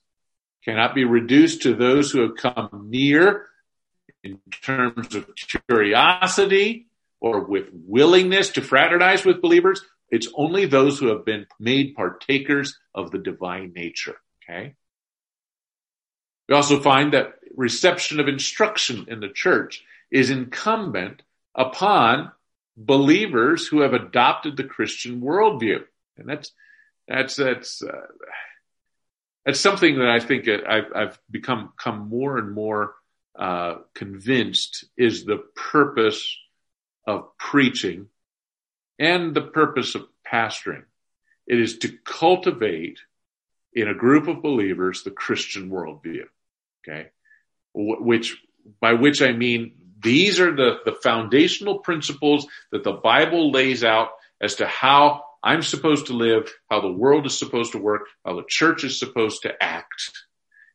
Cannot 0.66 0.96
be 0.96 1.04
reduced 1.04 1.64
to 1.64 1.76
those 1.76 2.12
who 2.12 2.22
have 2.22 2.36
come 2.38 2.88
near 2.90 3.48
in 4.24 4.40
terms 4.62 5.14
of 5.14 5.30
curiosity 5.68 6.88
or 7.20 7.42
with 7.42 7.70
willingness 7.74 8.50
to 8.52 8.62
fraternize 8.62 9.26
with 9.26 9.42
believers. 9.42 9.82
It's 10.10 10.28
only 10.36 10.66
those 10.66 11.00
who 11.00 11.08
have 11.08 11.26
been 11.26 11.48
made 11.60 11.96
partakers 11.96 12.78
of 12.94 13.12
the 13.12 13.18
divine 13.18 13.74
nature. 13.76 14.16
Okay. 14.44 14.76
We 16.48 16.56
also 16.56 16.80
find 16.80 17.14
that 17.14 17.34
reception 17.56 18.20
of 18.20 18.28
instruction 18.28 19.06
in 19.08 19.20
the 19.20 19.30
church 19.30 19.84
is 20.12 20.30
incumbent 20.30 21.24
upon 21.56 22.32
believers 22.78 23.68
who 23.68 23.82
have 23.82 23.94
adopted 23.94 24.58
the 24.58 24.64
Christian 24.64 25.22
worldview. 25.22 25.84
And 26.18 26.30
that's, 26.30 26.52
that's, 27.08 27.36
that's, 27.36 27.82
uh, 27.82 28.08
that's 29.46 29.60
something 29.60 30.00
that 30.00 30.10
I 30.10 30.20
think 30.20 30.48
I've, 30.48 30.92
I've 30.96 31.20
become, 31.30 31.74
come 31.78 32.10
more 32.10 32.38
and 32.38 32.52
more, 32.52 32.96
uh, 33.38 33.78
convinced 33.94 34.86
is 34.98 35.26
the 35.26 35.44
purpose 35.56 36.38
of 37.08 37.36
preaching 37.38 38.08
and 39.00 39.36
the 39.36 39.42
purpose 39.42 39.96
of 39.96 40.08
pastoring. 40.26 40.84
It 41.48 41.60
is 41.60 41.80
to 41.80 41.90
cultivate 42.06 43.00
in 43.74 43.88
a 43.88 43.94
group 43.94 44.28
of 44.28 44.42
believers 44.42 45.04
the 45.04 45.12
Christian 45.12 45.70
worldview. 45.70 46.26
Okay. 46.88 47.10
Which, 47.74 48.38
by 48.80 48.94
which 48.94 49.22
I 49.22 49.34
mean 49.34 49.74
these 50.00 50.40
are 50.40 50.56
the, 50.56 50.80
the 50.86 50.92
foundational 50.92 51.80
principles 51.80 52.46
that 52.72 52.84
the 52.84 52.92
Bible 52.94 53.52
lays 53.52 53.84
out 53.84 54.10
as 54.40 54.56
to 54.56 54.68
how 54.68 55.24
I'm 55.44 55.62
supposed 55.62 56.08
to 56.08 56.14
live, 56.14 56.52
how 56.70 56.82
the 56.82 56.92
world 56.92 57.26
is 57.26 57.38
supposed 57.38 57.74
to 57.74 57.78
work, 57.78 58.04
how 58.26 58.36
the 58.36 58.46
church 58.48 58.84
is 58.84 58.98
supposed 58.98 59.42
to 59.44 59.54
act. 59.62 60.12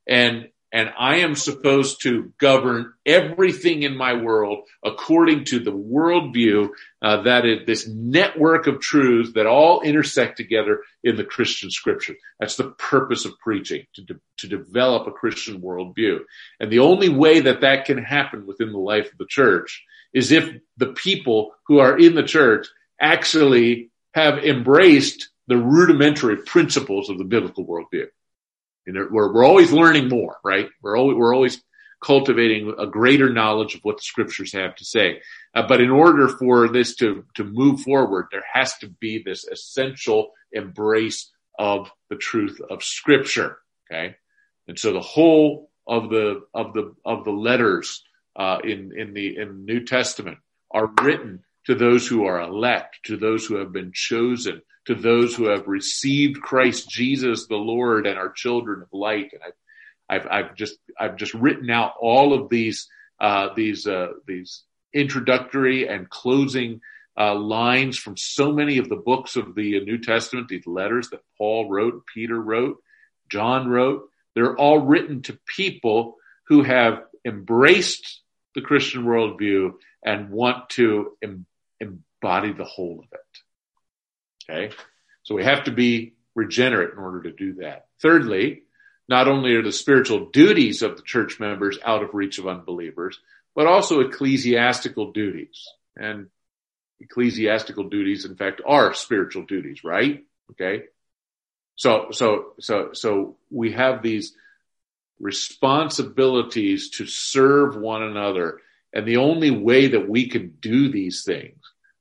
And 0.06 0.48
and 0.70 0.90
I 0.98 1.20
am 1.20 1.34
supposed 1.34 2.02
to 2.02 2.32
govern 2.38 2.92
everything 3.06 3.84
in 3.84 3.96
my 3.96 4.14
world 4.14 4.64
according 4.84 5.44
to 5.46 5.60
the 5.60 5.72
worldview 5.72 6.68
uh, 7.00 7.22
that 7.22 7.46
is 7.46 7.66
this 7.66 7.88
network 7.88 8.66
of 8.66 8.80
truths 8.80 9.32
that 9.32 9.46
all 9.46 9.80
intersect 9.80 10.36
together 10.36 10.82
in 11.02 11.16
the 11.16 11.24
Christian 11.24 11.70
scripture. 11.70 12.16
That's 12.38 12.56
the 12.56 12.70
purpose 12.72 13.24
of 13.24 13.38
preaching, 13.38 13.86
to, 13.94 14.02
de- 14.02 14.20
to 14.38 14.48
develop 14.48 15.06
a 15.06 15.12
Christian 15.12 15.62
worldview. 15.62 16.18
And 16.60 16.70
the 16.70 16.80
only 16.80 17.08
way 17.08 17.40
that 17.40 17.62
that 17.62 17.86
can 17.86 17.98
happen 17.98 18.46
within 18.46 18.72
the 18.72 18.78
life 18.78 19.10
of 19.10 19.16
the 19.16 19.26
church 19.26 19.82
is 20.12 20.32
if 20.32 20.50
the 20.76 20.92
people 20.92 21.54
who 21.66 21.78
are 21.78 21.98
in 21.98 22.14
the 22.14 22.22
church 22.22 22.66
actually 23.00 23.87
have 24.14 24.38
embraced 24.38 25.28
the 25.46 25.56
rudimentary 25.56 26.36
principles 26.36 27.08
of 27.08 27.18
the 27.18 27.24
biblical 27.24 27.66
worldview. 27.66 28.06
And 28.86 28.96
we're, 29.10 29.32
we're 29.32 29.44
always 29.44 29.72
learning 29.72 30.08
more, 30.08 30.36
right? 30.44 30.68
We're 30.82 30.96
always, 30.96 31.16
we're 31.16 31.34
always 31.34 31.62
cultivating 32.02 32.74
a 32.78 32.86
greater 32.86 33.32
knowledge 33.32 33.74
of 33.74 33.80
what 33.82 33.96
the 33.96 34.02
scriptures 34.02 34.52
have 34.52 34.74
to 34.76 34.84
say. 34.84 35.20
Uh, 35.54 35.66
but 35.66 35.80
in 35.80 35.90
order 35.90 36.28
for 36.28 36.68
this 36.68 36.94
to, 36.96 37.24
to 37.34 37.44
move 37.44 37.80
forward, 37.80 38.26
there 38.30 38.44
has 38.50 38.76
to 38.78 38.88
be 38.88 39.22
this 39.22 39.44
essential 39.44 40.32
embrace 40.52 41.30
of 41.58 41.90
the 42.08 42.16
truth 42.16 42.60
of 42.70 42.82
scripture. 42.82 43.58
Okay. 43.90 44.16
And 44.68 44.78
so 44.78 44.92
the 44.92 45.00
whole 45.00 45.70
of 45.86 46.10
the, 46.10 46.42
of 46.54 46.72
the, 46.72 46.94
of 47.04 47.24
the 47.24 47.32
letters, 47.32 48.02
uh, 48.36 48.58
in, 48.62 48.92
in 48.96 49.14
the, 49.14 49.36
in 49.36 49.48
the 49.48 49.72
New 49.72 49.84
Testament 49.84 50.38
are 50.70 50.90
written 51.02 51.42
to 51.68 51.74
those 51.74 52.06
who 52.06 52.24
are 52.24 52.40
elect, 52.40 52.98
to 53.04 53.18
those 53.18 53.44
who 53.44 53.56
have 53.56 53.72
been 53.72 53.92
chosen, 53.92 54.62
to 54.86 54.94
those 54.94 55.34
who 55.34 55.50
have 55.50 55.68
received 55.68 56.40
Christ 56.40 56.88
Jesus 56.88 57.46
the 57.46 57.56
Lord 57.56 58.06
and 58.06 58.18
are 58.18 58.32
children 58.32 58.80
of 58.80 58.88
light. 58.90 59.34
And 59.34 59.42
I've, 60.08 60.26
I've, 60.26 60.26
I've 60.30 60.54
just, 60.54 60.78
I've 60.98 61.16
just 61.16 61.34
written 61.34 61.68
out 61.68 61.92
all 62.00 62.32
of 62.32 62.48
these, 62.48 62.88
uh, 63.20 63.50
these, 63.54 63.86
uh, 63.86 64.12
these 64.26 64.62
introductory 64.94 65.86
and 65.86 66.08
closing, 66.08 66.80
uh, 67.18 67.34
lines 67.34 67.98
from 67.98 68.16
so 68.16 68.50
many 68.50 68.78
of 68.78 68.88
the 68.88 68.96
books 68.96 69.36
of 69.36 69.54
the 69.54 69.84
New 69.84 69.98
Testament, 69.98 70.48
these 70.48 70.66
letters 70.66 71.10
that 71.10 71.20
Paul 71.36 71.68
wrote, 71.68 72.04
Peter 72.14 72.40
wrote, 72.40 72.78
John 73.30 73.68
wrote. 73.68 74.08
They're 74.34 74.56
all 74.56 74.78
written 74.78 75.20
to 75.22 75.38
people 75.54 76.16
who 76.46 76.62
have 76.62 77.02
embraced 77.26 78.22
the 78.54 78.62
Christian 78.62 79.04
worldview 79.04 79.72
and 80.02 80.30
want 80.30 80.70
to 80.70 81.16
embody 81.80 82.52
the 82.52 82.64
whole 82.64 83.00
of 83.00 83.12
it. 83.12 84.50
Okay. 84.50 84.74
So 85.22 85.34
we 85.34 85.44
have 85.44 85.64
to 85.64 85.70
be 85.70 86.14
regenerate 86.34 86.92
in 86.92 86.98
order 86.98 87.22
to 87.22 87.32
do 87.32 87.54
that. 87.54 87.86
Thirdly, 88.00 88.62
not 89.08 89.28
only 89.28 89.54
are 89.54 89.62
the 89.62 89.72
spiritual 89.72 90.26
duties 90.26 90.82
of 90.82 90.96
the 90.96 91.02
church 91.02 91.40
members 91.40 91.78
out 91.84 92.02
of 92.02 92.14
reach 92.14 92.38
of 92.38 92.46
unbelievers, 92.46 93.18
but 93.54 93.66
also 93.66 94.00
ecclesiastical 94.00 95.12
duties. 95.12 95.66
And 95.96 96.28
ecclesiastical 97.00 97.88
duties, 97.88 98.24
in 98.24 98.36
fact, 98.36 98.60
are 98.66 98.94
spiritual 98.94 99.44
duties, 99.44 99.82
right? 99.82 100.24
Okay. 100.52 100.84
So, 101.76 102.08
so, 102.10 102.52
so, 102.60 102.90
so 102.92 103.36
we 103.50 103.72
have 103.72 104.02
these 104.02 104.34
responsibilities 105.20 106.90
to 106.90 107.06
serve 107.06 107.76
one 107.76 108.02
another. 108.02 108.60
And 108.92 109.06
the 109.06 109.18
only 109.18 109.50
way 109.50 109.88
that 109.88 110.08
we 110.08 110.28
can 110.28 110.54
do 110.60 110.90
these 110.90 111.22
things 111.24 111.58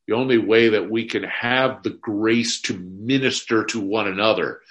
the 0.07 0.15
only 0.15 0.37
way 0.37 0.69
that 0.69 0.89
we 0.89 1.05
can 1.05 1.23
have 1.23 1.83
the 1.83 1.89
grace 1.89 2.61
to 2.61 2.77
minister 2.77 3.65
to 3.65 3.81
one 3.81 4.07
another 4.07 4.61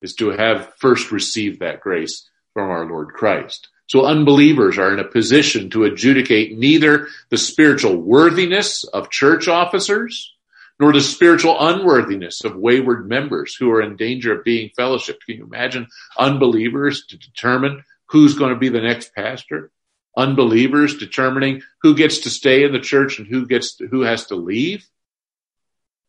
is 0.00 0.14
to 0.14 0.30
have 0.30 0.72
first 0.78 1.12
received 1.12 1.60
that 1.60 1.80
grace 1.80 2.28
from 2.54 2.70
our 2.70 2.86
Lord 2.86 3.08
Christ. 3.08 3.68
So 3.88 4.06
unbelievers 4.06 4.78
are 4.78 4.92
in 4.92 4.98
a 4.98 5.04
position 5.04 5.70
to 5.70 5.84
adjudicate 5.84 6.58
neither 6.58 7.08
the 7.28 7.36
spiritual 7.36 7.96
worthiness 7.96 8.84
of 8.84 9.10
church 9.10 9.48
officers 9.48 10.32
nor 10.80 10.92
the 10.92 11.00
spiritual 11.00 11.56
unworthiness 11.58 12.44
of 12.44 12.56
wayward 12.56 13.08
members 13.08 13.54
who 13.54 13.70
are 13.70 13.82
in 13.82 13.96
danger 13.96 14.36
of 14.36 14.44
being 14.44 14.70
fellowship. 14.76 15.18
Can 15.26 15.36
you 15.36 15.44
imagine 15.44 15.86
unbelievers 16.18 17.06
to 17.06 17.18
determine 17.18 17.84
who's 18.06 18.34
going 18.34 18.52
to 18.52 18.58
be 18.58 18.68
the 18.70 18.80
next 18.80 19.14
pastor? 19.14 19.70
Unbelievers 20.16 20.96
determining 20.96 21.62
who 21.82 21.94
gets 21.94 22.20
to 22.20 22.30
stay 22.30 22.64
in 22.64 22.72
the 22.72 22.80
church 22.80 23.18
and 23.18 23.28
who 23.28 23.46
gets 23.46 23.76
to, 23.76 23.86
who 23.86 24.02
has 24.02 24.26
to 24.26 24.34
leave. 24.34 24.88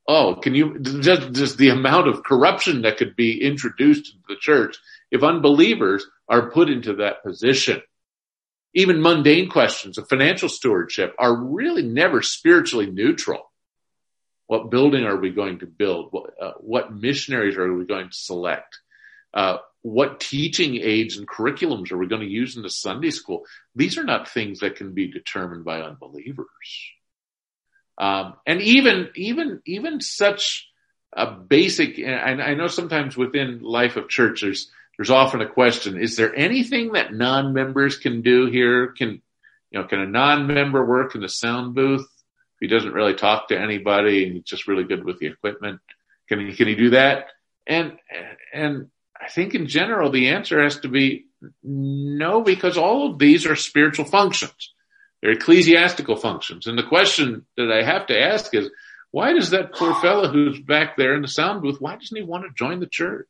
Oh, 0.08 0.36
can 0.36 0.56
you 0.56 0.80
just, 0.80 1.34
just 1.34 1.58
the 1.58 1.70
amount 1.70 2.08
of 2.08 2.24
corruption 2.24 2.84
that 2.84 2.98
could 2.98 3.16
be 3.18 3.42
introduced 3.42 4.14
into 4.14 4.24
the 4.30 4.38
church 4.40 4.78
if 5.12 5.22
unbelievers 5.22 6.06
are 6.30 6.50
put 6.50 6.70
into 6.70 6.96
that 6.96 7.24
position? 7.24 7.82
Even 8.74 9.02
mundane 9.02 9.50
questions 9.50 9.98
of 9.98 10.08
financial 10.08 10.48
stewardship 10.48 11.14
are 11.20 11.36
really 11.36 11.84
never 11.84 12.22
spiritually 12.22 12.90
neutral. 12.90 13.52
What 14.46 14.72
building 14.72 15.04
are 15.04 15.18
we 15.18 15.32
going 15.32 15.60
to 15.60 15.66
build? 15.66 16.08
What, 16.12 16.32
uh, 16.42 16.54
what 16.60 16.96
missionaries 16.96 17.58
are 17.58 17.74
we 17.74 17.86
going 17.86 18.08
to 18.08 18.16
select? 18.16 18.80
Uh, 19.34 19.58
what 19.88 20.20
teaching 20.20 20.76
aids 20.76 21.18
and 21.18 21.26
curriculums 21.26 21.94
are 21.94 21.98
we 21.98 22.08
going 22.08 22.22
to 22.22 22.28
use 22.28 22.58
in 22.58 22.62
the 22.62 22.70
Sunday 22.70 23.10
school? 23.10 23.46
These 23.74 23.98
are 23.98 24.04
not 24.04 24.28
things 24.28 24.60
that 24.60 24.76
can 24.76 24.94
be 24.94 25.10
determined 25.10 25.64
by 25.64 25.82
unbelievers. 25.82 26.48
Um, 27.98 28.34
and 28.46 28.62
even, 28.62 29.10
even, 29.16 29.62
even 29.66 30.02
such 30.02 30.68
a 31.14 31.32
basic, 31.32 32.00
and 32.00 32.42
I 32.42 32.54
know 32.54 32.68
sometimes 32.68 33.16
within 33.16 33.62
life 33.62 33.96
of 33.96 34.10
church, 34.10 34.42
there's, 34.42 34.70
there's 34.98 35.10
often 35.10 35.40
a 35.40 35.48
question, 35.48 35.98
is 35.98 36.18
there 36.18 36.36
anything 36.36 36.92
that 36.92 37.14
non-members 37.14 37.98
can 37.98 38.22
do 38.22 38.48
here? 38.48 38.88
Can, 38.88 39.22
you 39.72 39.80
know, 39.80 39.88
can 39.88 40.02
a 40.02 40.06
non-member 40.06 40.84
work 40.84 41.16
in 41.16 41.22
the 41.22 41.30
sound 41.30 41.76
booth? 41.76 42.02
If 42.02 42.60
he 42.60 42.68
doesn't 42.68 42.94
really 42.94 43.14
talk 43.14 43.48
to 43.48 43.60
anybody 43.60 44.26
and 44.26 44.34
he's 44.34 44.44
just 44.44 44.68
really 44.68 44.84
good 44.84 45.06
with 45.06 45.20
the 45.20 45.28
equipment. 45.28 45.80
Can 46.28 46.46
he, 46.46 46.54
can 46.58 46.68
he 46.68 46.76
do 46.76 46.90
that? 46.90 47.28
And, 47.66 47.98
and 48.54 48.90
I 49.20 49.30
think 49.30 49.56
in 49.56 49.68
general, 49.68 50.12
the 50.12 50.30
answer 50.30 50.62
has 50.62 50.80
to 50.82 50.88
be 50.88 51.26
no, 51.64 52.42
because 52.42 52.78
all 52.78 53.12
of 53.12 53.20
these 53.20 53.46
are 53.46 53.56
spiritual 53.56 54.06
functions. 54.06 54.74
They're 55.22 55.32
ecclesiastical 55.32 56.16
functions. 56.16 56.68
And 56.68 56.78
the 56.78 56.84
question 56.84 57.46
that 57.58 57.72
I 57.72 57.84
have 57.84 58.08
to 58.08 58.20
ask 58.20 58.54
is, 58.54 58.70
why 59.12 59.34
does 59.34 59.52
that 59.52 59.74
poor 59.74 59.96
fellow 59.96 60.28
who's 60.28 60.60
back 60.60 60.98
there 60.98 61.16
in 61.16 61.22
the 61.22 61.28
sound 61.28 61.62
booth, 61.62 61.82
why 61.82 61.96
doesn't 61.96 62.18
he 62.18 62.24
want 62.24 62.44
to 62.44 62.50
join 62.56 62.80
the 62.80 62.88
church? 62.88 63.28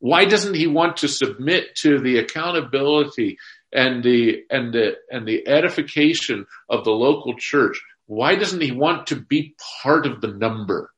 Why 0.00 0.24
doesn't 0.24 0.54
he 0.54 0.66
want 0.66 0.98
to 0.98 1.08
submit 1.08 1.74
to 1.76 1.98
the 1.98 2.18
accountability 2.18 3.38
and 3.72 4.02
the, 4.02 4.44
and 4.48 4.72
the, 4.72 4.96
and 5.10 5.26
the 5.26 5.46
edification 5.48 6.46
of 6.68 6.84
the 6.84 6.92
local 6.92 7.34
church? 7.36 7.82
Why 8.06 8.36
doesn't 8.36 8.60
he 8.60 8.70
want 8.70 9.08
to 9.08 9.16
be 9.16 9.56
part 9.82 10.06
of 10.06 10.20
the 10.20 10.28
number? 10.28 10.92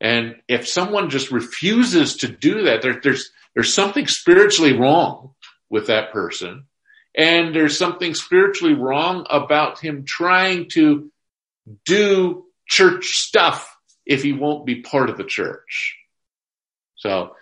And 0.00 0.36
if 0.46 0.68
someone 0.68 1.10
just 1.10 1.30
refuses 1.30 2.18
to 2.18 2.28
do 2.28 2.64
that, 2.64 2.82
there, 2.82 3.00
there's, 3.02 3.30
there's 3.54 3.74
something 3.74 4.06
spiritually 4.06 4.74
wrong 4.74 5.34
with 5.70 5.88
that 5.88 6.12
person. 6.12 6.64
And 7.16 7.54
there's 7.54 7.76
something 7.76 8.14
spiritually 8.14 8.74
wrong 8.74 9.26
about 9.28 9.80
him 9.80 10.04
trying 10.04 10.68
to 10.70 11.10
do 11.84 12.44
church 12.66 13.06
stuff 13.06 13.76
if 14.06 14.22
he 14.22 14.32
won't 14.32 14.66
be 14.66 14.82
part 14.82 15.10
of 15.10 15.16
the 15.16 15.24
church. 15.24 15.96
So 16.96 17.34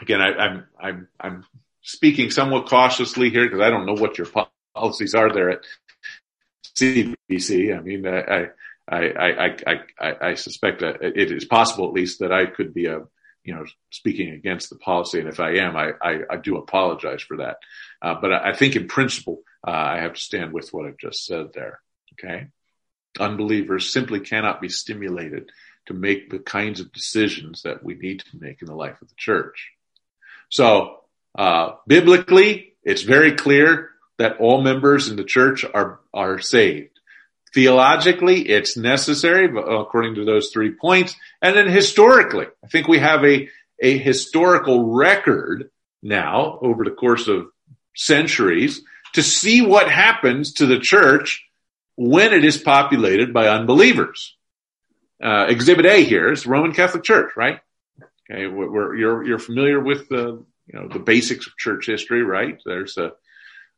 again, 0.00 0.20
I, 0.20 0.32
I'm, 0.32 0.66
I'm, 0.80 1.08
I'm 1.20 1.44
speaking 1.82 2.30
somewhat 2.30 2.66
cautiously 2.66 3.30
here 3.30 3.44
because 3.44 3.60
I 3.60 3.70
don't 3.70 3.86
know 3.86 3.94
what 3.94 4.18
your 4.18 4.28
policies 4.74 5.14
are 5.14 5.32
there 5.32 5.50
at 5.50 5.60
CBC. 6.76 7.76
I 7.76 7.80
mean, 7.80 8.06
I, 8.06 8.48
I, 8.88 9.10
I, 9.10 9.80
I, 10.00 10.14
I, 10.30 10.34
suspect 10.34 10.80
that 10.80 11.02
it 11.02 11.30
is 11.30 11.44
possible 11.44 11.86
at 11.88 11.92
least 11.92 12.20
that 12.20 12.32
I 12.32 12.46
could 12.46 12.72
be 12.72 12.86
a, 12.86 13.00
you 13.44 13.54
know, 13.54 13.64
speaking 13.90 14.30
against 14.30 14.70
the 14.70 14.76
policy. 14.76 15.20
And 15.20 15.28
if 15.28 15.40
I 15.40 15.56
am, 15.56 15.76
I, 15.76 15.90
I, 16.02 16.20
I 16.30 16.36
do 16.36 16.56
apologize 16.56 17.22
for 17.22 17.38
that. 17.38 17.58
Uh, 18.00 18.14
but 18.20 18.32
I, 18.32 18.50
I, 18.50 18.56
think 18.56 18.76
in 18.76 18.88
principle, 18.88 19.42
uh, 19.66 19.70
I 19.70 20.00
have 20.00 20.14
to 20.14 20.20
stand 20.20 20.52
with 20.52 20.70
what 20.70 20.86
I've 20.86 20.98
just 20.98 21.24
said 21.24 21.52
there. 21.52 21.80
Okay. 22.14 22.46
Unbelievers 23.20 23.92
simply 23.92 24.20
cannot 24.20 24.60
be 24.60 24.68
stimulated 24.68 25.50
to 25.86 25.94
make 25.94 26.30
the 26.30 26.38
kinds 26.38 26.80
of 26.80 26.92
decisions 26.92 27.62
that 27.62 27.82
we 27.82 27.94
need 27.94 28.20
to 28.20 28.38
make 28.38 28.62
in 28.62 28.68
the 28.68 28.74
life 28.74 29.00
of 29.02 29.08
the 29.08 29.14
church. 29.16 29.70
So, 30.50 31.00
uh, 31.36 31.72
biblically, 31.86 32.74
it's 32.82 33.02
very 33.02 33.32
clear 33.32 33.90
that 34.18 34.38
all 34.38 34.62
members 34.62 35.08
in 35.08 35.16
the 35.16 35.24
church 35.24 35.64
are, 35.64 36.00
are 36.12 36.38
saved. 36.38 36.97
Theologically, 37.54 38.48
it's 38.48 38.76
necessary, 38.76 39.46
according 39.46 40.16
to 40.16 40.24
those 40.24 40.50
three 40.50 40.72
points. 40.72 41.14
And 41.40 41.56
then 41.56 41.68
historically, 41.68 42.46
I 42.62 42.68
think 42.68 42.88
we 42.88 42.98
have 42.98 43.24
a, 43.24 43.48
a 43.80 43.98
historical 43.98 44.94
record 44.94 45.70
now 46.02 46.58
over 46.60 46.84
the 46.84 46.90
course 46.90 47.26
of 47.28 47.46
centuries 47.96 48.82
to 49.14 49.22
see 49.22 49.62
what 49.62 49.90
happens 49.90 50.54
to 50.54 50.66
the 50.66 50.78
church 50.78 51.44
when 51.96 52.32
it 52.32 52.44
is 52.44 52.58
populated 52.58 53.32
by 53.32 53.48
unbelievers. 53.48 54.36
Uh, 55.22 55.46
exhibit 55.48 55.86
A 55.86 56.04
here 56.04 56.30
is 56.30 56.46
Roman 56.46 56.72
Catholic 56.72 57.02
Church, 57.02 57.32
right? 57.36 57.60
Okay, 58.30 58.46
we're, 58.46 58.94
you're 58.94 59.24
you're 59.24 59.38
familiar 59.38 59.80
with 59.80 60.08
the 60.08 60.44
you 60.66 60.78
know 60.78 60.88
the 60.88 60.98
basics 60.98 61.46
of 61.46 61.56
church 61.56 61.86
history, 61.86 62.22
right? 62.22 62.60
There's 62.64 62.96
a 62.98 63.12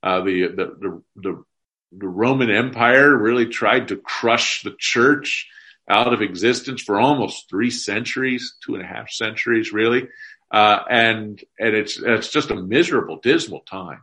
uh, 0.02 0.20
the, 0.22 0.48
the 0.48 0.64
the 0.80 1.02
the 1.16 1.44
Roman 1.93 2.51
Empire 2.51 3.16
really 3.16 3.47
tried 3.47 3.88
to 3.88 3.97
crush 3.97 4.62
the 4.62 4.74
church 4.78 5.49
out 5.88 6.12
of 6.12 6.22
existence 6.22 6.82
for 6.82 7.01
almost 7.01 7.49
three 7.49 7.70
centuries, 7.70 8.55
two 8.64 8.74
and 8.74 8.84
a 8.84 8.86
half 8.86 9.11
centuries, 9.11 9.72
really. 9.72 10.09
Uh, 10.51 10.78
and, 10.88 11.43
and 11.59 11.74
it's, 11.74 11.99
it's 11.99 12.30
just 12.30 12.51
a 12.51 12.57
miserable, 12.57 13.16
dismal 13.16 13.61
time. 13.61 14.03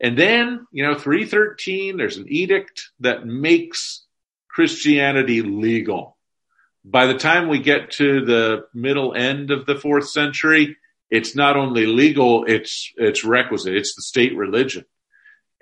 And 0.00 0.16
then, 0.16 0.66
you 0.72 0.84
know, 0.84 0.94
313, 0.94 1.96
there's 1.96 2.18
an 2.18 2.26
edict 2.28 2.90
that 3.00 3.26
makes 3.26 4.04
Christianity 4.48 5.42
legal. 5.42 6.16
By 6.84 7.06
the 7.06 7.18
time 7.18 7.48
we 7.48 7.60
get 7.60 7.92
to 7.92 8.24
the 8.24 8.66
middle 8.74 9.14
end 9.14 9.50
of 9.50 9.66
the 9.66 9.76
fourth 9.76 10.08
century, 10.08 10.76
it's 11.10 11.34
not 11.34 11.56
only 11.56 11.86
legal, 11.86 12.44
it's, 12.44 12.92
it's 12.96 13.24
requisite. 13.24 13.74
It's 13.74 13.94
the 13.94 14.02
state 14.02 14.36
religion. 14.36 14.84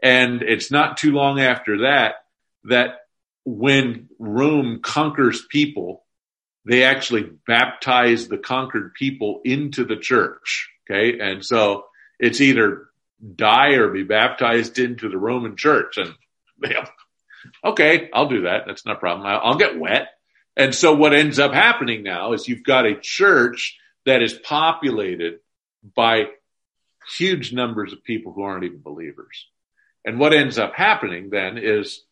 And 0.05 0.43
it's 0.43 0.71
not 0.71 0.99
too 0.99 1.13
long 1.13 1.41
after 1.41 1.79
that, 1.79 2.17
that 2.65 2.99
when 3.45 4.11
Rome 4.19 4.81
conquers 4.83 5.43
people, 5.51 6.05
they 6.67 6.85
actually 6.85 7.31
baptize 7.47 8.29
the 8.29 8.37
conquered 8.37 8.93
people 8.93 9.41
into 9.45 9.85
the 9.85 9.97
church. 9.97 10.71
Okay. 10.85 11.19
And 11.19 11.43
so 11.43 11.87
it's 12.19 12.43
either 12.43 12.89
die 13.35 13.77
or 13.77 13.89
be 13.89 14.03
baptized 14.03 14.79
into 14.79 15.09
the 15.09 15.17
Roman 15.17 15.57
church. 15.57 15.97
And 15.97 16.15
okay, 17.65 18.11
I'll 18.13 18.29
do 18.29 18.43
that. 18.43 18.65
That's 18.67 18.85
no 18.85 18.95
problem. 18.97 19.27
I'll 19.27 19.57
get 19.57 19.79
wet. 19.79 20.09
And 20.55 20.75
so 20.75 20.95
what 20.95 21.15
ends 21.15 21.39
up 21.39 21.55
happening 21.55 22.03
now 22.03 22.35
is 22.35 22.47
you've 22.47 22.63
got 22.63 22.87
a 22.87 23.01
church 23.01 23.79
that 24.05 24.23
is 24.23 24.35
populated 24.35 25.41
by 25.97 26.27
huge 27.17 27.55
numbers 27.55 27.95
of 27.95 28.05
people 28.05 28.33
who 28.33 28.43
aren't 28.43 28.65
even 28.65 28.81
believers. 28.81 29.47
And 30.05 30.19
what 30.19 30.35
ends 30.35 30.59
up 30.59 30.75
happening 30.75 31.31
then 31.31 31.59
is 31.59 32.03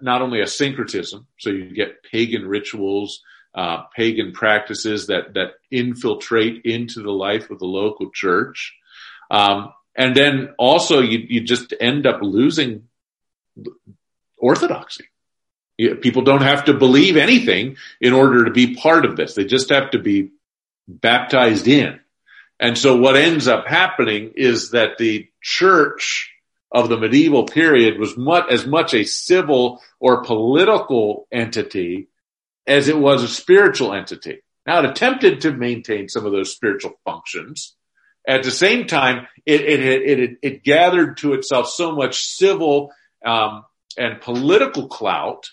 not 0.00 0.22
only 0.22 0.40
a 0.40 0.46
syncretism, 0.46 1.26
so 1.38 1.50
you 1.50 1.74
get 1.74 2.02
pagan 2.02 2.46
rituals, 2.46 3.22
uh, 3.54 3.84
pagan 3.96 4.32
practices 4.32 5.06
that 5.08 5.34
that 5.34 5.52
infiltrate 5.70 6.62
into 6.64 7.02
the 7.02 7.10
life 7.10 7.50
of 7.50 7.58
the 7.58 7.66
local 7.66 8.10
church, 8.10 8.76
um, 9.30 9.72
and 9.96 10.14
then 10.16 10.54
also 10.58 11.00
you 11.00 11.18
you 11.28 11.40
just 11.40 11.74
end 11.80 12.06
up 12.06 12.20
losing 12.22 12.88
orthodoxy. 14.36 15.04
People 16.02 16.22
don't 16.22 16.42
have 16.42 16.66
to 16.66 16.74
believe 16.74 17.16
anything 17.16 17.76
in 18.00 18.12
order 18.12 18.44
to 18.44 18.50
be 18.50 18.76
part 18.76 19.04
of 19.04 19.16
this; 19.16 19.34
they 19.34 19.44
just 19.44 19.70
have 19.70 19.90
to 19.92 19.98
be 19.98 20.30
baptized 20.86 21.66
in. 21.66 21.98
And 22.60 22.76
so, 22.76 22.96
what 22.96 23.16
ends 23.16 23.48
up 23.48 23.66
happening 23.66 24.32
is 24.36 24.72
that 24.72 24.98
the 24.98 25.28
church 25.42 26.30
of 26.72 26.88
the 26.88 26.98
medieval 26.98 27.44
period 27.44 27.98
was 27.98 28.16
much, 28.16 28.46
as 28.50 28.66
much 28.66 28.94
a 28.94 29.04
civil 29.04 29.82
or 29.98 30.24
political 30.24 31.26
entity 31.32 32.08
as 32.66 32.88
it 32.88 32.98
was 32.98 33.22
a 33.22 33.28
spiritual 33.28 33.92
entity. 33.92 34.42
Now 34.66 34.80
it 34.80 34.90
attempted 34.90 35.40
to 35.40 35.52
maintain 35.52 36.08
some 36.08 36.26
of 36.26 36.32
those 36.32 36.52
spiritual 36.52 36.92
functions. 37.04 37.74
At 38.28 38.42
the 38.42 38.50
same 38.50 38.86
time, 38.86 39.26
it, 39.46 39.62
it, 39.62 39.80
it, 40.20 40.38
it 40.42 40.62
gathered 40.62 41.16
to 41.18 41.32
itself 41.32 41.68
so 41.68 41.92
much 41.92 42.22
civil 42.22 42.92
um, 43.24 43.64
and 43.96 44.20
political 44.20 44.88
clout 44.88 45.48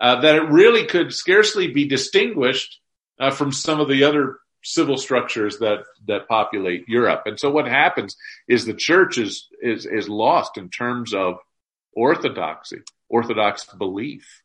uh, 0.00 0.20
that 0.20 0.36
it 0.36 0.50
really 0.50 0.86
could 0.86 1.12
scarcely 1.12 1.68
be 1.68 1.88
distinguished 1.88 2.80
uh, 3.18 3.30
from 3.30 3.52
some 3.52 3.80
of 3.80 3.88
the 3.88 4.04
other 4.04 4.38
civil 4.68 4.96
structures 4.96 5.58
that 5.58 5.84
that 6.06 6.28
populate 6.28 6.88
Europe. 6.88 7.22
And 7.26 7.40
so 7.40 7.50
what 7.50 7.66
happens 7.66 8.16
is 8.46 8.64
the 8.64 8.74
church 8.74 9.18
is 9.18 9.48
is 9.62 9.86
is 9.86 10.08
lost 10.08 10.58
in 10.58 10.68
terms 10.68 11.14
of 11.14 11.38
orthodoxy, 11.92 12.82
orthodox 13.08 13.64
belief. 13.64 14.42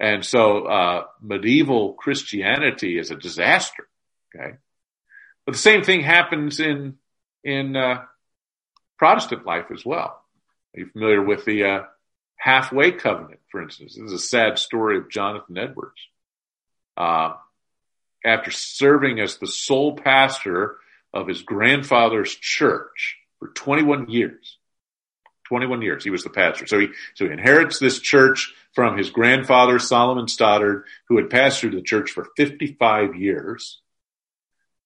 And 0.00 0.24
so 0.24 0.64
uh, 0.66 1.04
medieval 1.20 1.94
Christianity 1.94 2.98
is 2.98 3.10
a 3.10 3.16
disaster. 3.16 3.88
Okay, 4.34 4.56
but 5.44 5.52
the 5.52 5.58
same 5.58 5.82
thing 5.82 6.02
happens 6.02 6.60
in 6.60 6.98
in 7.42 7.76
uh, 7.76 8.04
Protestant 8.98 9.44
life 9.44 9.66
as 9.72 9.84
well. 9.84 10.22
Are 10.74 10.80
you 10.80 10.86
familiar 10.90 11.22
with 11.22 11.44
the 11.44 11.64
uh, 11.64 11.82
halfway 12.36 12.92
covenant, 12.92 13.40
for 13.50 13.62
instance? 13.62 13.96
This 13.96 14.04
is 14.04 14.12
a 14.12 14.18
sad 14.18 14.58
story 14.58 14.98
of 14.98 15.10
Jonathan 15.10 15.58
Edwards. 15.58 16.00
After 18.24 18.50
serving 18.50 19.20
as 19.20 19.36
the 19.36 19.46
sole 19.46 19.96
pastor 19.96 20.76
of 21.12 21.28
his 21.28 21.42
grandfather's 21.42 22.34
church 22.34 23.16
for 23.38 23.48
21 23.48 24.08
years. 24.10 24.58
21 25.48 25.80
years 25.80 26.04
he 26.04 26.10
was 26.10 26.24
the 26.24 26.30
pastor. 26.30 26.66
So 26.66 26.78
he, 26.78 26.88
so 27.14 27.24
he 27.24 27.32
inherits 27.32 27.78
this 27.78 28.00
church 28.00 28.52
from 28.74 28.98
his 28.98 29.10
grandfather, 29.10 29.78
Solomon 29.78 30.28
Stoddard, 30.28 30.84
who 31.08 31.16
had 31.16 31.30
pastored 31.30 31.72
the 31.72 31.82
church 31.82 32.10
for 32.10 32.28
55 32.36 33.16
years. 33.16 33.80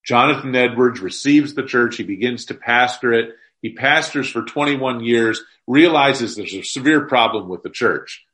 Jonathan 0.05 0.55
Edwards 0.55 1.01
receives 1.01 1.55
the 1.55 1.64
church. 1.64 1.97
He 1.97 2.05
begins 2.05 2.47
to 2.47 2.55
pastor 2.55 3.12
it. 3.12 3.37
He 3.61 3.74
pastors 3.74 4.28
for 4.28 4.43
21 4.43 5.05
years, 5.05 5.43
realizes 5.66 6.35
there's 6.35 6.55
a 6.55 6.62
severe 6.62 7.07
problem 7.07 7.49
with 7.49 7.62
the 7.62 7.70
church, 7.70 8.24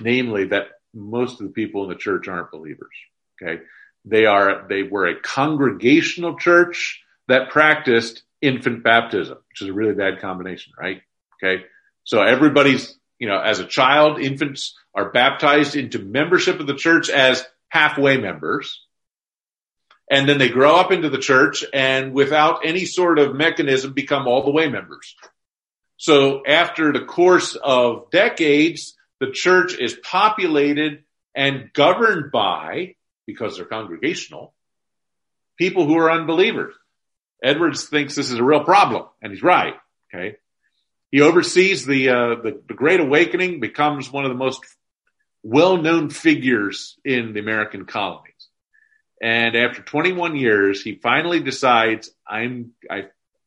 namely 0.00 0.46
that 0.46 0.68
most 0.92 1.40
of 1.40 1.46
the 1.46 1.52
people 1.52 1.84
in 1.84 1.88
the 1.88 1.96
church 1.96 2.28
aren't 2.28 2.50
believers. 2.50 2.92
Okay. 3.40 3.62
They 4.06 4.24
are, 4.24 4.66
they 4.68 4.84
were 4.84 5.06
a 5.06 5.20
congregational 5.20 6.38
church 6.38 7.02
that 7.28 7.50
practiced 7.50 8.22
infant 8.40 8.84
baptism, 8.84 9.38
which 9.48 9.62
is 9.62 9.68
a 9.68 9.72
really 9.72 9.94
bad 9.94 10.20
combination, 10.20 10.72
right? 10.78 11.02
Okay. 11.42 11.64
So 12.04 12.22
everybody's, 12.22 12.96
you 13.18 13.28
know, 13.28 13.40
as 13.40 13.58
a 13.58 13.66
child, 13.66 14.20
infants 14.20 14.74
are 14.94 15.10
baptized 15.10 15.74
into 15.74 15.98
membership 15.98 16.60
of 16.60 16.68
the 16.68 16.76
church 16.76 17.10
as 17.10 17.44
halfway 17.68 18.16
members. 18.16 18.80
And 20.08 20.28
then 20.28 20.38
they 20.38 20.48
grow 20.48 20.76
up 20.76 20.92
into 20.92 21.10
the 21.10 21.18
church 21.18 21.64
and 21.72 22.12
without 22.12 22.64
any 22.64 22.84
sort 22.84 23.18
of 23.18 23.34
mechanism 23.34 23.92
become 23.92 24.28
all 24.28 24.44
the 24.44 24.52
way 24.52 24.68
members. 24.68 25.16
So 25.96 26.46
after 26.46 26.92
the 26.92 27.04
course 27.04 27.56
of 27.56 28.10
decades, 28.10 28.94
the 29.18 29.32
church 29.32 29.76
is 29.76 29.94
populated 29.94 31.02
and 31.34 31.72
governed 31.72 32.30
by 32.30 32.94
because 33.26 33.56
they're 33.56 33.66
congregational, 33.66 34.54
people 35.58 35.86
who 35.86 35.98
are 35.98 36.10
unbelievers. 36.10 36.74
Edwards 37.42 37.88
thinks 37.88 38.14
this 38.14 38.30
is 38.30 38.38
a 38.38 38.44
real 38.44 38.64
problem, 38.64 39.06
and 39.22 39.32
he's 39.32 39.42
right. 39.42 39.74
Okay, 40.14 40.36
he 41.10 41.20
oversees 41.20 41.84
the 41.84 42.08
uh, 42.08 42.34
the, 42.42 42.62
the 42.68 42.74
Great 42.74 43.00
Awakening, 43.00 43.60
becomes 43.60 44.10
one 44.10 44.24
of 44.24 44.30
the 44.30 44.36
most 44.36 44.64
well-known 45.42 46.10
figures 46.10 46.98
in 47.04 47.32
the 47.32 47.40
American 47.40 47.84
colonies. 47.84 48.32
And 49.22 49.56
after 49.56 49.80
21 49.80 50.36
years, 50.36 50.82
he 50.82 50.96
finally 50.96 51.40
decides, 51.40 52.10
I'm 52.28 52.72
I 52.90 53.04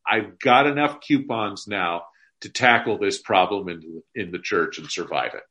I've 0.08 0.38
got 0.38 0.66
enough 0.66 1.00
coupons 1.00 1.66
now 1.68 2.02
to 2.40 2.48
tackle 2.48 2.98
this 2.98 3.20
problem 3.20 3.68
in, 3.68 4.02
in 4.14 4.30
the 4.32 4.38
church 4.38 4.78
and 4.78 4.90
survive 4.90 5.34
it. 5.34 5.42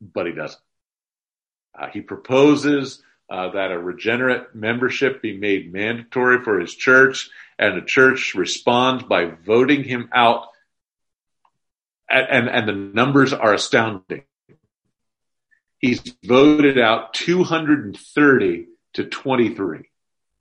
But 0.00 0.26
he 0.26 0.32
doesn't. 0.32 0.60
Uh, 1.78 1.88
he 1.92 2.00
proposes 2.00 3.02
uh, 3.30 3.50
that 3.50 3.70
a 3.70 3.78
regenerate 3.78 4.54
membership 4.54 5.22
be 5.22 5.36
made 5.36 5.72
mandatory 5.72 6.42
for 6.42 6.58
his 6.58 6.74
church, 6.74 7.30
and 7.58 7.76
the 7.76 7.86
church 7.86 8.34
responds 8.34 9.04
by 9.04 9.26
voting 9.26 9.84
him 9.84 10.08
out. 10.12 10.48
And, 12.08 12.26
and, 12.28 12.48
and 12.48 12.68
the 12.68 12.72
numbers 12.72 13.32
are 13.32 13.54
astounding. 13.54 14.24
He's 15.78 16.02
voted 16.24 16.78
out 16.78 17.14
230 17.14 18.66
to 18.94 19.04
23. 19.04 19.88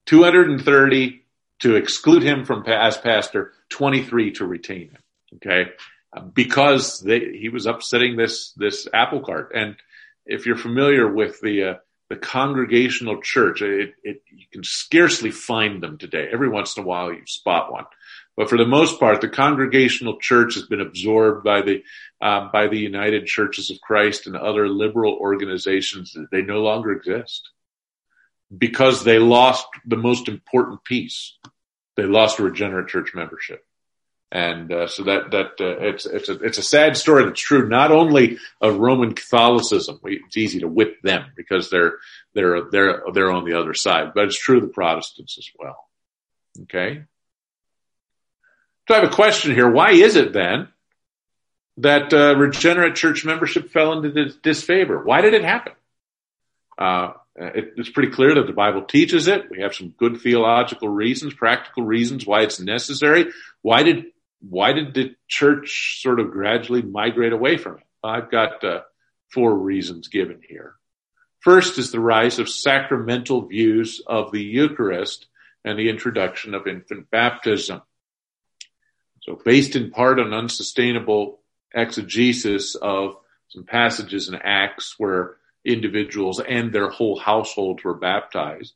230 0.06 1.26
to 1.60 1.76
exclude 1.76 2.24
him 2.24 2.46
from 2.46 2.66
as 2.68 2.98
pastor, 2.98 3.54
23 3.70 4.32
to 4.32 4.46
retain 4.46 4.90
him. 4.90 4.98
Okay. 5.36 5.72
Because 6.34 7.00
they, 7.00 7.38
he 7.38 7.50
was 7.50 7.68
upsetting 7.68 8.18
this, 8.18 8.52
this 8.54 8.88
apple 8.92 9.22
cart. 9.22 9.52
And 9.54 9.76
if 10.26 10.46
you're 10.46 10.58
familiar 10.58 11.12
with 11.12 11.40
the, 11.42 11.64
uh, 11.64 11.74
the 12.10 12.16
congregational 12.16 13.22
church, 13.22 13.62
it, 13.62 13.94
it, 14.04 14.24
you 14.30 14.46
can 14.52 14.64
scarcely 14.64 15.32
find 15.32 15.82
them 15.82 15.98
today. 15.98 16.28
Every 16.32 16.50
once 16.50 16.76
in 16.76 16.84
a 16.84 16.86
while 16.86 17.12
you 17.12 17.26
spot 17.26 17.72
one. 17.72 17.86
But 18.36 18.50
for 18.50 18.58
the 18.58 18.66
most 18.66 19.00
part, 19.00 19.22
the 19.22 19.30
congregational 19.30 20.18
church 20.18 20.56
has 20.56 20.64
been 20.64 20.82
absorbed 20.82 21.44
by 21.44 21.62
the, 21.62 21.84
uh, 22.22 22.50
by 22.52 22.68
the 22.68 22.80
United 22.80 23.26
Churches 23.26 23.70
of 23.70 23.82
Christ 23.82 24.28
and 24.28 24.36
other 24.36 24.70
liberal 24.70 25.16
organizations. 25.16 26.16
They 26.32 26.42
no 26.42 26.62
longer 26.62 26.92
exist 26.92 27.50
because 28.56 29.04
they 29.04 29.20
lost 29.20 29.68
the 29.86 29.98
most 29.98 30.28
important 30.28 30.84
piece. 30.84 31.38
They 31.96 32.04
lost 32.04 32.40
regenerate 32.40 32.88
church 32.88 33.14
membership. 33.14 33.66
And 34.32 34.72
uh, 34.72 34.88
so 34.88 35.04
that 35.04 35.32
that 35.32 35.60
uh, 35.60 35.80
it's 35.80 36.06
it's 36.06 36.30
a 36.30 36.34
it's 36.44 36.60
a 36.60 36.64
sad 36.64 36.96
story 36.96 37.26
that's 37.26 37.42
true 37.42 37.68
not 37.68 37.92
only 37.92 38.38
of 38.62 38.78
Roman 38.78 39.16
Catholicism. 39.16 40.00
It's 40.04 40.38
easy 40.38 40.60
to 40.60 40.68
whip 40.68 41.02
them 41.02 41.32
because 41.36 41.72
they're 41.72 41.94
they're 42.36 42.70
they're 42.70 43.04
they're 43.12 43.32
on 43.32 43.46
the 43.46 43.60
other 43.60 43.74
side, 43.74 44.12
but 44.14 44.26
it's 44.26 44.40
true 44.40 44.58
of 44.58 44.62
the 44.62 44.68
Protestants 44.68 45.38
as 45.40 45.50
well. 45.58 45.90
Okay. 46.62 47.04
So 48.88 48.96
I 48.96 49.00
have 49.00 49.12
a 49.12 49.16
question 49.16 49.54
here. 49.56 49.70
Why 49.70 49.92
is 49.92 50.16
it 50.16 50.32
then 50.32 50.68
that 51.78 52.14
uh, 52.14 52.36
regenerate 52.36 52.96
church 52.96 53.26
membership 53.26 53.72
fell 53.72 53.94
into 53.94 54.30
disfavor? 54.44 55.04
Why 55.04 55.22
did 55.22 55.34
it 55.34 55.44
happen? 55.44 55.74
Uh, 56.78 57.14
it, 57.36 57.74
it's 57.78 57.90
pretty 57.90 58.12
clear 58.12 58.36
that 58.36 58.48
the 58.48 58.54
Bible 58.54 58.84
teaches 58.84 59.28
it. 59.28 59.50
We 59.50 59.62
have 59.62 59.74
some 59.74 59.90
good 59.90 60.22
theological 60.22 60.90
reasons, 60.90 61.34
practical 61.34 61.84
reasons 61.84 62.26
why 62.26 62.42
it's 62.42 62.60
necessary. 62.60 63.28
Why 63.62 63.84
did 63.84 64.06
why 64.42 64.74
did 64.74 64.94
the 64.94 65.16
church 65.28 66.02
sort 66.02 66.20
of 66.20 66.32
gradually 66.32 66.82
migrate 66.82 67.34
away 67.34 67.58
from 67.58 67.78
it? 67.78 67.84
I've 68.04 68.32
got 68.32 68.64
uh, 68.64 68.82
four 69.34 69.56
reasons 69.56 70.08
given 70.08 70.42
here. 70.48 70.76
First 71.42 71.78
is 71.78 71.92
the 71.92 72.00
rise 72.00 72.40
of 72.40 72.50
sacramental 72.50 73.48
views 73.48 74.02
of 74.06 74.32
the 74.32 74.42
Eucharist 74.42 75.28
and 75.64 75.78
the 75.78 75.90
introduction 75.90 76.54
of 76.54 76.68
infant 76.68 77.10
baptism. 77.10 77.82
So 79.22 79.40
based 79.44 79.76
in 79.76 79.92
part 79.92 80.20
on 80.20 80.34
unsustainable 80.34 81.42
exegesis 81.74 82.76
of 82.76 83.18
some 83.50 83.64
passages 83.64 84.30
in 84.30 84.36
Acts 84.36 84.96
where 84.98 85.38
individuals 85.66 86.40
and 86.40 86.72
their 86.72 86.90
whole 86.90 87.20
households 87.20 87.84
were 87.84 87.94
baptized, 87.96 88.74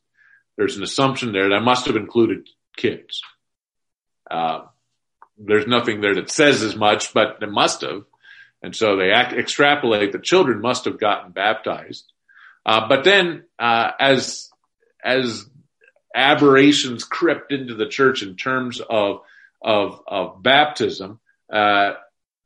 there's 0.56 0.76
an 0.76 0.82
assumption 0.82 1.32
there 1.32 1.50
that 1.50 1.60
must 1.60 1.86
have 1.86 1.96
included 1.96 2.48
kids. 2.76 3.22
Uh, 4.30 4.62
there's 5.36 5.66
nothing 5.66 6.00
there 6.00 6.14
that 6.14 6.30
says 6.30 6.62
as 6.62 6.76
much, 6.76 7.12
but 7.12 7.38
it 7.42 7.50
must 7.50 7.80
have. 7.82 8.04
And 8.62 8.74
so 8.74 8.96
they 8.96 9.10
act, 9.10 9.32
extrapolate 9.32 10.12
the 10.12 10.18
children 10.18 10.60
must 10.60 10.86
have 10.86 10.98
gotten 10.98 11.32
baptized. 11.32 12.10
Uh, 12.64 12.88
but 12.88 13.04
then, 13.04 13.44
uh, 13.58 13.90
as, 13.98 14.48
as 15.04 15.44
aberrations 16.14 17.04
crept 17.04 17.52
into 17.52 17.74
the 17.74 17.88
church 17.88 18.22
in 18.22 18.36
terms 18.36 18.80
of, 18.80 19.20
of, 19.62 20.00
of 20.06 20.42
baptism, 20.42 21.20
uh, 21.52 21.92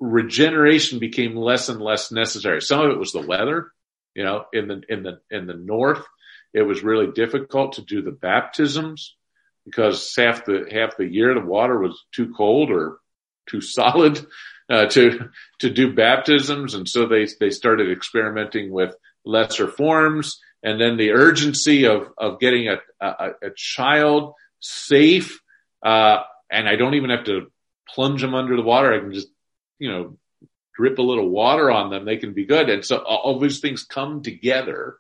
regeneration 0.01 0.99
became 0.99 1.37
less 1.37 1.69
and 1.69 1.81
less 1.81 2.11
necessary. 2.11 2.61
Some 2.63 2.81
of 2.81 2.91
it 2.91 2.99
was 2.99 3.13
the 3.13 3.27
weather, 3.27 3.71
you 4.15 4.25
know, 4.25 4.47
in 4.53 4.67
the, 4.67 4.83
in 4.89 5.03
the, 5.05 5.21
in 5.31 5.47
the 5.47 5.55
north, 5.55 6.05
it 6.53 6.63
was 6.63 6.83
really 6.83 7.13
difficult 7.13 7.75
to 7.75 7.83
do 7.83 8.03
the 8.03 8.11
baptisms 8.11 9.15
because 9.71 10.15
half 10.17 10.45
the 10.45 10.67
half 10.71 10.97
the 10.97 11.07
year 11.07 11.35
the 11.35 11.41
water 11.41 11.79
was 11.79 12.05
too 12.13 12.33
cold 12.37 12.71
or 12.71 12.99
too 13.49 13.61
solid 13.61 14.27
uh, 14.71 14.87
to 14.87 15.31
to 15.61 15.71
do 15.71 15.95
baptisms, 15.95 16.75
and 16.75 16.89
so 16.89 17.07
they 17.07 17.27
they 17.41 17.51
started 17.51 17.91
experimenting 17.91 18.71
with 18.71 18.95
lesser 19.25 19.69
forms, 19.69 20.41
and 20.63 20.81
then 20.81 20.97
the 20.97 21.13
urgency 21.13 21.87
of 21.87 22.09
of 22.17 22.41
getting 22.41 22.69
a 22.69 22.79
a, 23.01 23.31
a 23.43 23.51
child 23.57 24.35
safe, 24.61 25.41
uh, 25.83 26.19
and 26.51 26.69
I 26.69 26.77
don't 26.77 26.95
even 26.95 27.11
have 27.11 27.25
to 27.25 27.51
plunge 27.89 28.21
them 28.21 28.35
under 28.35 28.57
the 28.57 28.63
water. 28.63 28.93
I 28.93 29.01
can 29.01 29.13
just 29.13 29.29
you 29.79 29.91
know 29.91 30.19
drip 30.77 30.99
a 30.99 31.03
little 31.03 31.29
water 31.29 31.71
on 31.71 31.91
them; 31.91 32.05
they 32.05 32.17
can 32.17 32.35
be 32.35 32.47
good, 32.47 32.69
and 32.69 32.85
so 32.85 32.99
all 32.99 33.39
these 33.39 33.61
things 33.61 33.85
come 33.85 34.23
together 34.23 34.99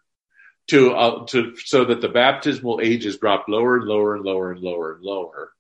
to 0.69 0.93
uh, 0.93 1.27
to 1.27 1.57
so 1.57 1.87
that 1.87 2.01
the 2.01 2.09
baptismal 2.09 2.81
ages 2.83 3.19
drop 3.19 3.47
lower 3.49 3.77
and 3.77 3.87
lower 3.87 4.15
and 4.15 4.25
lower 4.25 4.53
and 4.53 4.61
lower 4.61 4.95
and 4.95 5.03
lower, 5.03 5.53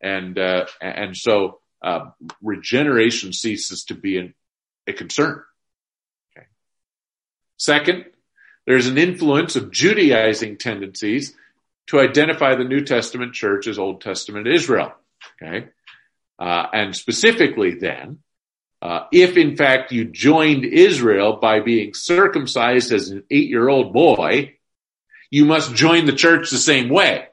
and 0.00 0.38
uh, 0.38 0.66
and 0.80 1.16
so 1.16 1.60
uh, 1.82 2.10
regeneration 2.42 3.32
ceases 3.32 3.84
to 3.84 3.94
be 3.94 4.18
an, 4.18 4.34
a 4.86 4.92
concern. 4.92 5.42
Okay. 6.36 6.46
Second, 7.56 8.04
there's 8.66 8.86
an 8.86 8.98
influence 8.98 9.56
of 9.56 9.72
Judaizing 9.72 10.56
tendencies 10.56 11.34
to 11.88 12.00
identify 12.00 12.54
the 12.54 12.64
New 12.64 12.84
Testament 12.84 13.34
church 13.34 13.66
as 13.66 13.78
Old 13.78 14.00
Testament 14.00 14.46
Israel. 14.46 14.92
Okay, 15.42 15.66
uh, 16.38 16.66
and 16.72 16.94
specifically 16.94 17.74
then 17.74 18.20
uh, 18.80 19.00
if 19.12 19.36
in 19.36 19.56
fact 19.56 19.92
you 19.92 20.04
joined 20.04 20.64
Israel 20.64 21.36
by 21.36 21.60
being 21.60 21.94
circumcised 21.94 22.92
as 22.92 23.10
an 23.10 23.24
eight 23.30 23.48
year 23.48 23.68
old 23.68 23.92
boy, 23.92 24.54
you 25.30 25.44
must 25.44 25.74
join 25.74 26.06
the 26.06 26.12
church 26.12 26.50
the 26.50 26.58
same 26.58 26.88
way, 26.88 27.26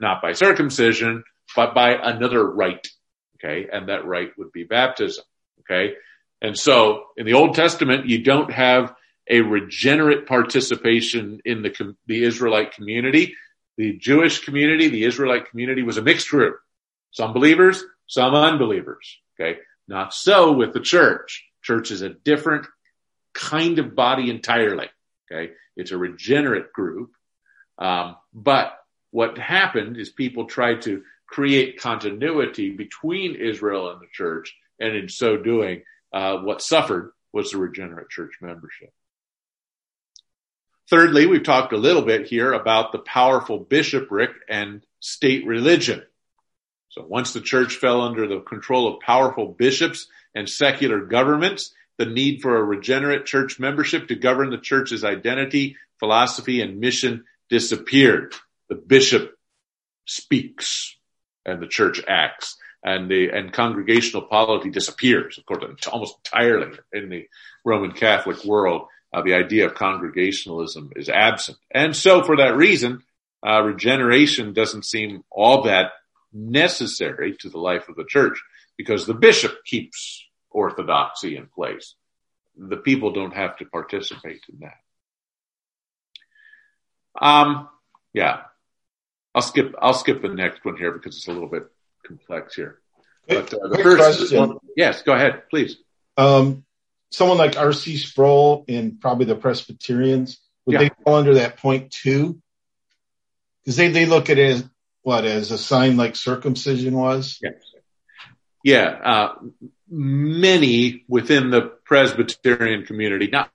not 0.00 0.22
by 0.22 0.32
circumcision, 0.32 1.22
but 1.54 1.74
by 1.74 1.90
another 1.90 2.44
rite. 2.44 2.88
Okay. 3.36 3.68
And 3.70 3.88
that 3.88 4.06
rite 4.06 4.32
would 4.38 4.52
be 4.52 4.64
baptism. 4.64 5.24
Okay. 5.60 5.94
And 6.40 6.58
so 6.58 7.04
in 7.16 7.26
the 7.26 7.34
Old 7.34 7.54
Testament, 7.54 8.06
you 8.06 8.22
don't 8.22 8.52
have 8.52 8.94
a 9.28 9.40
regenerate 9.40 10.26
participation 10.26 11.40
in 11.44 11.62
the, 11.62 11.94
the 12.06 12.22
Israelite 12.22 12.72
community. 12.72 13.34
The 13.76 13.92
Jewish 13.98 14.44
community, 14.44 14.88
the 14.88 15.04
Israelite 15.04 15.50
community 15.50 15.82
was 15.82 15.98
a 15.98 16.02
mixed 16.02 16.30
group. 16.30 16.58
Some 17.10 17.32
believers, 17.32 17.84
some 18.06 18.34
unbelievers. 18.34 19.18
Okay. 19.38 19.58
Not 19.88 20.12
so 20.12 20.52
with 20.52 20.72
the 20.72 20.80
church. 20.80 21.44
Church 21.62 21.90
is 21.90 22.02
a 22.02 22.10
different 22.10 22.66
kind 23.34 23.78
of 23.78 23.94
body 23.94 24.30
entirely. 24.30 24.88
Okay. 25.30 25.52
It's 25.76 25.90
a 25.90 25.98
regenerate 25.98 26.72
group. 26.72 27.10
Um, 27.78 28.16
but 28.32 28.78
what 29.10 29.38
happened 29.38 29.96
is 29.96 30.08
people 30.10 30.46
tried 30.46 30.82
to 30.82 31.02
create 31.26 31.80
continuity 31.80 32.70
between 32.70 33.34
Israel 33.34 33.90
and 33.90 34.00
the 34.00 34.06
church. 34.12 34.54
And 34.80 34.94
in 34.94 35.08
so 35.08 35.36
doing, 35.36 35.82
uh, 36.12 36.38
what 36.38 36.62
suffered 36.62 37.12
was 37.32 37.50
the 37.50 37.58
regenerate 37.58 38.08
church 38.08 38.34
membership. 38.40 38.92
Thirdly, 40.88 41.26
we've 41.26 41.42
talked 41.42 41.72
a 41.72 41.78
little 41.78 42.02
bit 42.02 42.26
here 42.26 42.52
about 42.52 42.92
the 42.92 43.00
powerful 43.00 43.58
bishopric 43.58 44.30
and 44.48 44.86
state 45.00 45.44
religion. 45.44 46.02
So 46.96 47.04
once 47.06 47.34
the 47.34 47.42
church 47.42 47.76
fell 47.76 48.00
under 48.00 48.26
the 48.26 48.40
control 48.40 48.88
of 48.88 49.00
powerful 49.00 49.48
bishops 49.48 50.08
and 50.34 50.48
secular 50.48 51.04
governments, 51.04 51.74
the 51.98 52.06
need 52.06 52.40
for 52.40 52.56
a 52.56 52.62
regenerate 52.62 53.26
church 53.26 53.60
membership 53.60 54.08
to 54.08 54.14
govern 54.14 54.50
the 54.50 54.58
church's 54.58 55.04
identity, 55.04 55.76
philosophy, 55.98 56.62
and 56.62 56.80
mission 56.80 57.24
disappeared. 57.50 58.34
The 58.70 58.76
bishop 58.76 59.36
speaks 60.06 60.96
and 61.44 61.60
the 61.60 61.66
church 61.66 62.00
acts 62.08 62.56
and 62.82 63.10
the 63.10 63.28
and 63.30 63.52
congregational 63.52 64.22
polity 64.22 64.70
disappears, 64.70 65.38
of 65.38 65.44
course, 65.44 65.86
almost 65.86 66.16
entirely 66.24 66.78
in 66.92 67.10
the 67.10 67.26
Roman 67.64 67.92
Catholic 67.92 68.42
world. 68.44 68.86
Uh, 69.12 69.22
the 69.22 69.34
idea 69.34 69.66
of 69.66 69.74
congregationalism 69.74 70.92
is 70.96 71.08
absent, 71.08 71.58
and 71.70 71.94
so 71.94 72.22
for 72.22 72.36
that 72.36 72.56
reason, 72.56 73.02
uh, 73.46 73.62
regeneration 73.62 74.52
doesn't 74.52 74.84
seem 74.84 75.22
all 75.30 75.62
that 75.62 75.92
necessary 76.32 77.36
to 77.40 77.48
the 77.48 77.58
life 77.58 77.88
of 77.88 77.96
the 77.96 78.04
church 78.04 78.42
because 78.76 79.06
the 79.06 79.14
bishop 79.14 79.64
keeps 79.64 80.24
orthodoxy 80.50 81.36
in 81.36 81.46
place. 81.46 81.94
The 82.56 82.76
people 82.76 83.12
don't 83.12 83.34
have 83.34 83.56
to 83.58 83.64
participate 83.66 84.42
in 84.52 84.60
that. 84.60 84.78
Um, 87.18 87.68
yeah, 88.12 88.42
I'll 89.34 89.42
skip, 89.42 89.74
I'll 89.80 89.94
skip 89.94 90.22
the 90.22 90.28
next 90.28 90.64
one 90.64 90.76
here 90.76 90.92
because 90.92 91.16
it's 91.16 91.28
a 91.28 91.32
little 91.32 91.48
bit 91.48 91.64
complex 92.04 92.54
here. 92.54 92.78
But 93.28 93.52
uh, 93.52 93.68
the 93.68 93.78
first 93.82 94.28
question. 94.28 94.58
yes, 94.76 95.02
go 95.02 95.12
ahead, 95.12 95.48
please. 95.50 95.76
Um, 96.16 96.64
someone 97.10 97.38
like 97.38 97.56
R.C. 97.56 97.96
Sproul 97.96 98.64
and 98.68 99.00
probably 99.00 99.26
the 99.26 99.34
Presbyterians, 99.34 100.38
would 100.64 100.74
yeah. 100.74 100.78
they 100.80 100.90
fall 101.04 101.16
under 101.16 101.34
that 101.34 101.58
point 101.58 101.90
too? 101.90 102.40
Because 103.64 103.76
they, 103.76 103.88
they 103.88 104.06
look 104.06 104.30
at 104.30 104.38
it 104.38 104.50
as 104.50 104.64
what 105.06 105.24
as 105.24 105.52
a 105.52 105.58
sign 105.58 105.96
like 105.96 106.16
circumcision 106.16 106.96
was. 106.96 107.38
Yes. 107.40 107.54
Yeah, 108.64 108.86
uh, 108.86 109.34
many 109.88 111.04
within 111.06 111.50
the 111.50 111.62
Presbyterian 111.84 112.84
community, 112.84 113.28
not 113.28 113.52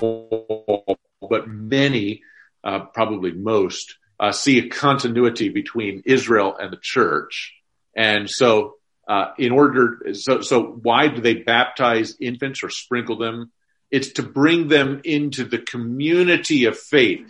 all, 0.00 0.96
but 1.28 1.48
many, 1.48 2.22
uh, 2.62 2.84
probably 2.94 3.32
most, 3.32 3.96
uh, 4.20 4.30
see 4.30 4.60
a 4.60 4.68
continuity 4.68 5.48
between 5.48 6.04
Israel 6.06 6.56
and 6.56 6.72
the 6.72 6.78
church. 6.80 7.54
And 7.96 8.30
so, 8.30 8.74
uh, 9.08 9.32
in 9.38 9.50
order, 9.50 10.12
so, 10.12 10.40
so 10.42 10.62
why 10.62 11.08
do 11.08 11.20
they 11.20 11.34
baptize 11.34 12.14
infants 12.20 12.62
or 12.62 12.70
sprinkle 12.70 13.18
them? 13.18 13.50
It's 13.90 14.12
to 14.12 14.22
bring 14.22 14.68
them 14.68 15.00
into 15.02 15.42
the 15.42 15.58
community 15.58 16.66
of 16.66 16.78
faith. 16.78 17.26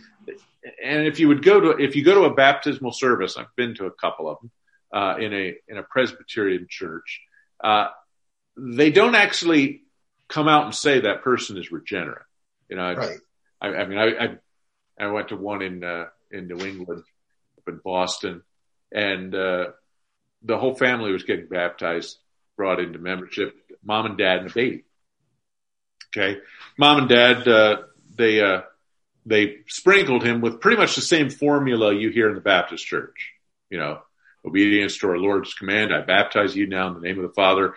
And 0.82 1.06
if 1.06 1.20
you 1.20 1.28
would 1.28 1.42
go 1.42 1.60
to, 1.60 1.70
if 1.82 1.96
you 1.96 2.04
go 2.04 2.14
to 2.14 2.24
a 2.24 2.34
baptismal 2.34 2.92
service, 2.92 3.36
I've 3.36 3.54
been 3.56 3.74
to 3.76 3.86
a 3.86 3.90
couple 3.90 4.28
of 4.28 4.38
them, 4.40 4.50
uh, 4.92 5.16
in 5.18 5.32
a, 5.34 5.54
in 5.68 5.78
a 5.78 5.82
Presbyterian 5.82 6.66
church, 6.68 7.20
uh, 7.62 7.88
they 8.56 8.90
don't 8.90 9.14
actually 9.14 9.82
come 10.28 10.48
out 10.48 10.64
and 10.64 10.74
say 10.74 11.00
that 11.00 11.22
person 11.22 11.58
is 11.58 11.70
regenerate. 11.70 12.22
You 12.68 12.76
know, 12.76 12.94
right. 12.94 13.18
I, 13.60 13.68
I, 13.68 13.86
mean, 13.86 13.98
I, 13.98 14.06
I, 14.06 14.36
I, 14.98 15.06
went 15.10 15.28
to 15.28 15.36
one 15.36 15.62
in, 15.62 15.84
uh, 15.84 16.06
in 16.30 16.48
New 16.48 16.64
England, 16.64 17.04
up 17.58 17.68
in 17.68 17.80
Boston, 17.82 18.42
and, 18.92 19.34
uh, 19.34 19.66
the 20.42 20.58
whole 20.58 20.74
family 20.74 21.12
was 21.12 21.24
getting 21.24 21.46
baptized, 21.46 22.18
brought 22.56 22.80
into 22.80 22.98
membership, 22.98 23.54
mom 23.84 24.06
and 24.06 24.18
dad 24.18 24.38
and 24.38 24.50
a 24.50 24.54
baby. 24.54 24.84
Okay. 26.16 26.40
Mom 26.76 26.98
and 26.98 27.08
dad, 27.08 27.48
uh, 27.48 27.82
they, 28.16 28.40
uh, 28.40 28.62
they 29.28 29.56
sprinkled 29.66 30.24
him 30.24 30.40
with 30.40 30.60
pretty 30.60 30.76
much 30.76 30.96
the 30.96 31.02
same 31.02 31.30
formula 31.30 31.94
you 31.94 32.10
hear 32.10 32.28
in 32.28 32.34
the 32.34 32.40
Baptist 32.40 32.86
church. 32.86 33.32
You 33.70 33.78
know, 33.78 34.00
obedience 34.44 34.98
to 34.98 35.10
our 35.10 35.18
Lord's 35.18 35.54
command. 35.54 35.94
I 35.94 36.00
baptize 36.00 36.56
you 36.56 36.66
now 36.66 36.88
in 36.88 36.94
the 36.94 37.00
name 37.00 37.18
of 37.18 37.22
the 37.22 37.34
Father, 37.34 37.74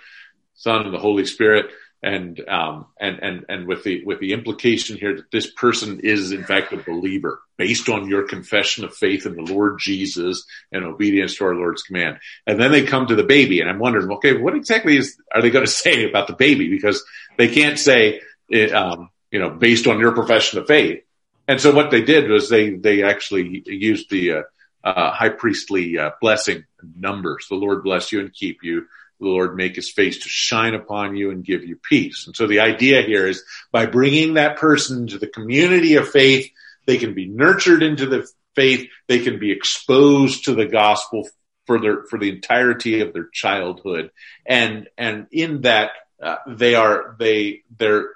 Son, 0.56 0.86
and 0.86 0.94
the 0.94 1.00
Holy 1.00 1.26
Spirit. 1.26 1.72
And, 2.04 2.42
um, 2.50 2.88
and, 3.00 3.20
and, 3.20 3.46
and 3.48 3.68
with 3.68 3.84
the, 3.84 4.04
with 4.04 4.20
the 4.20 4.34
implication 4.34 4.98
here 4.98 5.18
that 5.18 5.30
this 5.32 5.52
person 5.52 6.00
is 6.00 6.32
in 6.32 6.44
fact 6.44 6.74
a 6.74 6.78
believer 6.78 7.42
based 7.60 7.90
on 7.90 8.10
your 8.10 8.28
confession 8.28 8.86
of 8.86 8.96
faith 8.96 9.28
in 9.28 9.36
the 9.36 9.54
Lord 9.54 9.78
Jesus 9.78 10.46
and 10.72 10.84
obedience 10.84 11.36
to 11.36 11.46
our 11.46 11.54
Lord's 11.54 11.84
command. 11.84 12.18
And 12.48 12.60
then 12.60 12.72
they 12.72 12.86
come 12.86 13.06
to 13.06 13.16
the 13.16 13.24
baby 13.24 13.62
and 13.62 13.70
I'm 13.70 13.78
wondering, 13.78 14.12
okay, 14.14 14.36
what 14.36 14.56
exactly 14.56 14.98
is, 14.98 15.16
are 15.32 15.44
they 15.44 15.52
going 15.52 15.66
to 15.66 15.72
say 15.72 16.10
about 16.10 16.26
the 16.26 16.34
baby? 16.34 16.70
Because 16.70 17.04
they 17.38 17.50
can't 17.50 17.78
say, 17.78 18.22
it, 18.50 18.74
um, 18.74 19.12
you 19.30 19.38
know, 19.40 19.52
based 19.52 19.86
on 19.86 20.00
your 20.00 20.14
profession 20.14 20.58
of 20.58 20.66
faith. 20.66 21.04
And 21.52 21.60
so 21.60 21.76
what 21.76 21.92
they 21.92 22.02
did 22.02 22.30
was 22.30 22.48
they, 22.48 22.70
they 22.70 23.04
actually 23.04 23.62
used 23.66 24.10
the, 24.10 24.32
uh, 24.32 24.42
uh, 24.86 25.12
high 25.12 25.28
priestly 25.28 25.98
uh, 25.98 26.12
blessing 26.22 26.64
numbers. 26.96 27.48
The 27.50 27.56
Lord 27.56 27.84
bless 27.84 28.14
you 28.14 28.22
and 28.22 28.34
keep 28.34 28.60
you. 28.64 28.86
The 29.20 29.28
Lord 29.28 29.58
make 29.58 29.76
his 29.76 29.92
face 29.92 30.20
to 30.20 30.30
shine 30.30 30.76
upon 30.76 31.18
you 31.18 31.30
and 31.30 31.44
give 31.44 31.66
you 31.66 31.76
peace. 31.76 32.24
And 32.26 32.38
so 32.38 32.48
the 32.48 32.62
idea 32.62 33.02
here 33.02 33.28
is 33.28 33.44
by 33.70 33.86
bringing 33.86 34.36
that 34.36 34.60
person 34.60 35.08
to 35.08 35.18
the 35.18 35.28
community 35.28 35.96
of 35.96 36.08
faith, 36.08 36.50
they 36.86 36.98
can 36.98 37.16
be 37.16 37.28
nurtured 37.28 37.84
into 37.84 38.06
the 38.06 38.26
faith. 38.56 38.88
They 39.10 39.20
can 39.20 39.38
be 39.38 39.52
exposed 39.52 40.46
to 40.46 40.56
the 40.56 40.68
gospel 40.68 41.28
for 41.66 41.82
their, 41.82 42.06
for 42.06 42.18
the 42.18 42.30
entirety 42.30 43.02
of 43.02 43.12
their 43.12 43.28
childhood. 43.28 44.12
And, 44.46 44.88
and 44.98 45.28
in 45.34 45.64
that, 45.64 45.92
uh, 46.24 46.38
they 46.48 46.76
are, 46.76 47.18
they, 47.20 47.64
they're, 47.78 48.08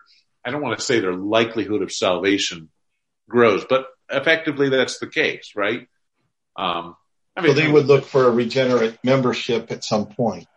I 0.45 0.51
don't 0.51 0.61
want 0.61 0.79
to 0.79 0.85
say 0.85 1.01
their 1.01 1.13
likelihood 1.13 1.81
of 1.81 1.91
salvation 1.91 2.69
grows, 3.29 3.65
but 3.65 3.87
effectively 4.09 4.69
that's 4.69 4.99
the 4.99 5.07
case, 5.07 5.53
right? 5.55 5.87
Um, 6.55 6.95
I 7.35 7.41
mean, 7.41 7.55
so 7.55 7.61
they 7.61 7.71
would 7.71 7.87
look 7.87 8.05
for 8.05 8.25
a 8.25 8.31
regenerate 8.31 8.97
membership 9.03 9.71
at 9.71 9.83
some 9.83 10.07
point. 10.07 10.47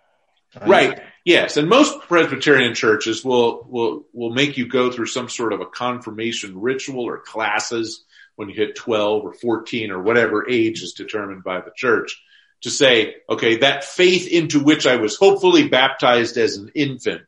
Right? 0.61 0.69
right. 0.69 1.03
Yes. 1.25 1.57
And 1.57 1.69
most 1.69 2.01
Presbyterian 2.03 2.75
churches 2.75 3.25
will, 3.25 3.66
will, 3.69 4.07
will 4.12 4.31
make 4.31 4.57
you 4.57 4.66
go 4.66 4.91
through 4.91 5.07
some 5.07 5.29
sort 5.29 5.53
of 5.53 5.61
a 5.61 5.66
confirmation 5.66 6.61
ritual 6.61 7.05
or 7.05 7.19
classes 7.19 8.05
when 8.37 8.49
you 8.49 8.55
hit 8.55 8.77
12 8.77 9.25
or 9.25 9.33
14 9.35 9.91
or 9.91 10.01
whatever 10.01 10.49
age 10.49 10.83
is 10.83 10.93
determined 10.93 11.43
by 11.43 11.61
the 11.61 11.73
church 11.75 12.23
to 12.62 12.71
say, 12.71 13.16
okay, 13.29 13.59
that 13.59 13.85
faith 13.85 14.27
into 14.29 14.62
which 14.62 14.87
I 14.87 14.97
was 14.97 15.16
hopefully 15.16 15.69
baptized 15.69 16.37
as 16.37 16.57
an 16.57 16.71
infant 16.75 17.27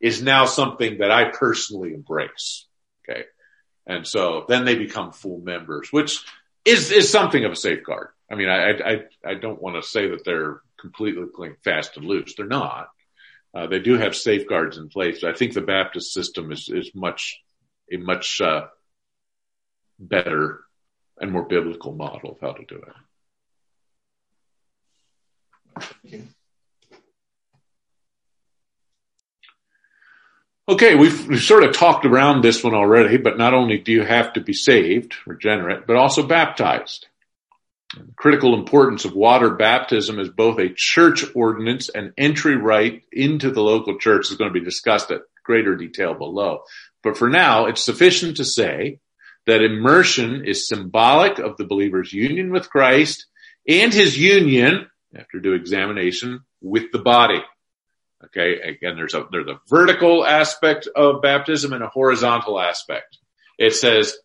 is 0.00 0.22
now 0.22 0.46
something 0.46 0.98
that 0.98 1.10
I 1.10 1.30
personally 1.30 1.94
embrace. 1.94 2.66
Okay. 3.08 3.24
And 3.86 4.06
so 4.06 4.44
then 4.48 4.64
they 4.64 4.76
become 4.76 5.12
full 5.12 5.38
members, 5.38 5.92
which 5.92 6.24
is 6.64 6.90
is 6.90 7.10
something 7.10 7.44
of 7.44 7.52
a 7.52 7.56
safeguard. 7.56 8.08
I 8.30 8.34
mean, 8.36 8.48
I 8.48 8.70
I 8.70 9.04
I 9.24 9.34
don't 9.34 9.60
want 9.60 9.76
to 9.76 9.88
say 9.88 10.08
that 10.08 10.24
they're 10.24 10.60
completely 10.80 11.26
clean, 11.34 11.56
fast 11.64 11.96
and 11.96 12.06
loose. 12.06 12.34
They're 12.36 12.46
not. 12.46 12.88
Uh, 13.54 13.66
they 13.66 13.80
do 13.80 13.98
have 13.98 14.16
safeguards 14.16 14.78
in 14.78 14.88
place. 14.88 15.24
I 15.24 15.34
think 15.34 15.52
the 15.52 15.60
Baptist 15.60 16.12
system 16.12 16.52
is 16.52 16.68
is 16.68 16.92
much 16.94 17.42
a 17.92 17.96
much 17.96 18.40
uh, 18.40 18.66
better 19.98 20.60
and 21.20 21.30
more 21.30 21.46
biblical 21.46 21.92
model 21.92 22.32
of 22.32 22.40
how 22.40 22.52
to 22.52 22.64
do 22.64 22.82
it. 26.12 26.24
Okay, 30.68 30.94
we've, 30.94 31.26
we've, 31.26 31.42
sort 31.42 31.64
of 31.64 31.74
talked 31.74 32.06
around 32.06 32.42
this 32.42 32.62
one 32.62 32.74
already, 32.74 33.16
but 33.16 33.36
not 33.36 33.52
only 33.52 33.78
do 33.78 33.90
you 33.90 34.04
have 34.04 34.34
to 34.34 34.40
be 34.40 34.52
saved, 34.52 35.14
regenerate, 35.26 35.88
but 35.88 35.96
also 35.96 36.24
baptized. 36.24 37.08
The 37.96 38.12
critical 38.14 38.54
importance 38.54 39.04
of 39.04 39.12
water 39.12 39.50
baptism 39.50 40.20
as 40.20 40.28
both 40.28 40.60
a 40.60 40.72
church 40.74 41.24
ordinance 41.34 41.88
and 41.88 42.12
entry 42.16 42.56
right 42.56 43.02
into 43.10 43.50
the 43.50 43.60
local 43.60 43.98
church 43.98 44.30
is 44.30 44.36
going 44.36 44.52
to 44.52 44.58
be 44.58 44.64
discussed 44.64 45.10
at 45.10 45.22
greater 45.44 45.74
detail 45.74 46.14
below. 46.14 46.62
But 47.02 47.18
for 47.18 47.28
now, 47.28 47.66
it's 47.66 47.84
sufficient 47.84 48.36
to 48.36 48.44
say 48.44 49.00
that 49.46 49.64
immersion 49.64 50.44
is 50.46 50.68
symbolic 50.68 51.40
of 51.40 51.56
the 51.56 51.66
believer's 51.66 52.12
union 52.12 52.52
with 52.52 52.70
Christ 52.70 53.26
and 53.68 53.92
his 53.92 54.16
union, 54.16 54.86
after 55.12 55.40
due 55.40 55.54
examination, 55.54 56.44
with 56.60 56.92
the 56.92 57.00
body. 57.00 57.42
Okay. 58.26 58.60
Again, 58.60 58.96
there's 58.96 59.14
a, 59.14 59.26
there's 59.30 59.48
a 59.48 59.60
vertical 59.68 60.24
aspect 60.24 60.88
of 60.94 61.22
baptism 61.22 61.72
and 61.72 61.82
a 61.82 61.88
horizontal 61.88 62.60
aspect. 62.60 63.18
It 63.58 63.74
says, 63.74 64.16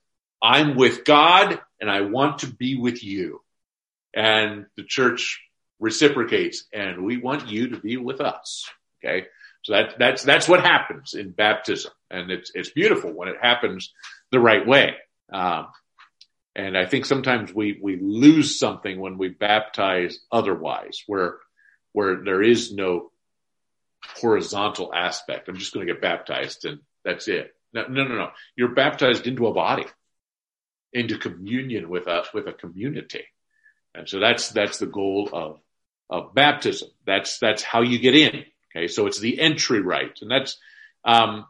I'm 0.41 0.75
with 0.75 1.03
God 1.03 1.59
and 1.81 1.89
I 1.89 2.01
want 2.01 2.39
to 2.39 2.47
be 2.47 2.77
with 2.77 3.03
you. 3.03 3.41
And 4.13 4.65
the 4.75 4.83
church 4.83 5.41
reciprocates 5.79 6.65
and 6.73 7.03
we 7.03 7.17
want 7.17 7.49
you 7.49 7.69
to 7.69 7.79
be 7.79 7.97
with 7.97 8.21
us. 8.21 8.69
Okay. 9.03 9.27
So 9.63 9.73
that, 9.73 9.95
that's, 9.99 10.23
that's 10.23 10.47
what 10.47 10.61
happens 10.61 11.13
in 11.13 11.31
baptism. 11.31 11.91
And 12.09 12.31
it's, 12.31 12.51
it's 12.55 12.69
beautiful 12.69 13.11
when 13.11 13.27
it 13.27 13.37
happens 13.41 13.93
the 14.31 14.39
right 14.39 14.65
way. 14.65 14.95
Um, 15.31 15.67
and 16.55 16.77
I 16.77 16.85
think 16.85 17.05
sometimes 17.05 17.53
we, 17.53 17.77
we 17.81 17.97
lose 17.97 18.57
something 18.57 18.99
when 18.99 19.17
we 19.17 19.29
baptize 19.29 20.19
otherwise, 20.31 21.03
where, 21.05 21.37
where 21.91 22.23
there 22.23 22.41
is 22.41 22.73
no 22.73 23.11
horizontal 24.03 24.93
aspect. 24.93 25.47
I'm 25.47 25.57
just 25.57 25.73
going 25.73 25.85
to 25.85 25.93
get 25.93 26.01
baptized 26.01 26.65
and 26.65 26.79
that's 27.03 27.27
it. 27.27 27.53
No, 27.73 27.85
no, 27.87 28.03
no, 28.05 28.15
no. 28.15 28.29
You're 28.55 28.73
baptized 28.73 29.27
into 29.27 29.47
a 29.47 29.53
body, 29.53 29.85
into 30.93 31.17
communion 31.17 31.89
with 31.89 32.07
us, 32.07 32.27
with 32.33 32.47
a 32.47 32.53
community. 32.53 33.25
And 33.93 34.07
so 34.07 34.19
that's, 34.19 34.49
that's 34.49 34.77
the 34.77 34.85
goal 34.85 35.29
of, 35.33 35.59
of 36.09 36.33
baptism. 36.33 36.89
That's, 37.05 37.39
that's 37.39 37.63
how 37.63 37.81
you 37.81 37.99
get 37.99 38.15
in. 38.15 38.45
Okay. 38.71 38.87
So 38.87 39.07
it's 39.07 39.19
the 39.19 39.39
entry 39.39 39.81
rite. 39.81 40.19
And 40.21 40.31
that's, 40.31 40.57
um, 41.03 41.45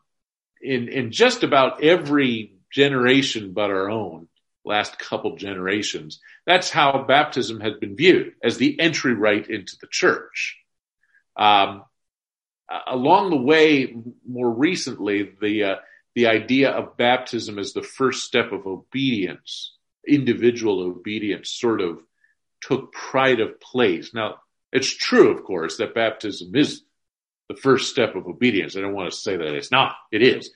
in, 0.62 0.88
in 0.88 1.12
just 1.12 1.44
about 1.44 1.84
every 1.84 2.54
generation 2.72 3.54
but 3.54 3.70
our 3.70 3.90
own, 3.90 4.28
last 4.66 5.00
couple 5.00 5.36
generations, 5.38 6.20
that's 6.46 6.70
how 6.70 7.04
baptism 7.08 7.60
has 7.62 7.74
been 7.80 7.96
viewed 7.96 8.34
as 8.44 8.58
the 8.58 8.80
entry 8.80 9.14
rite 9.14 9.50
into 9.50 9.78
the 9.80 9.88
church. 9.88 10.58
Um, 11.38 11.84
along 12.88 13.30
the 13.30 13.38
way, 13.38 13.96
more 14.28 14.50
recently, 14.50 15.32
the 15.42 15.64
uh, 15.64 15.76
the 16.16 16.28
idea 16.28 16.72
of 16.72 16.98
baptism 16.98 17.60
as 17.60 17.74
the 17.74 17.84
first 17.84 18.24
step 18.24 18.52
of 18.52 18.66
obedience, 18.66 19.74
individual 20.08 20.82
obedience, 20.82 21.52
sort 21.52 21.80
of 21.80 22.00
took 22.62 22.92
pride 22.92 23.40
of 23.40 23.60
place. 23.62 24.14
Now, 24.14 24.38
it's 24.72 24.90
true, 24.90 25.30
of 25.30 25.44
course, 25.44 25.78
that 25.78 25.94
baptism 25.94 26.56
is 26.56 26.82
the 27.50 27.56
first 27.56 27.92
step 27.92 28.16
of 28.16 28.28
obedience. 28.28 28.76
I 28.76 28.82
don't 28.82 28.96
want 28.96 29.12
to 29.12 29.18
say 29.18 29.38
that 29.38 29.56
it's 29.56 29.72
not. 29.72 29.96
It 30.12 30.22
is. 30.22 30.50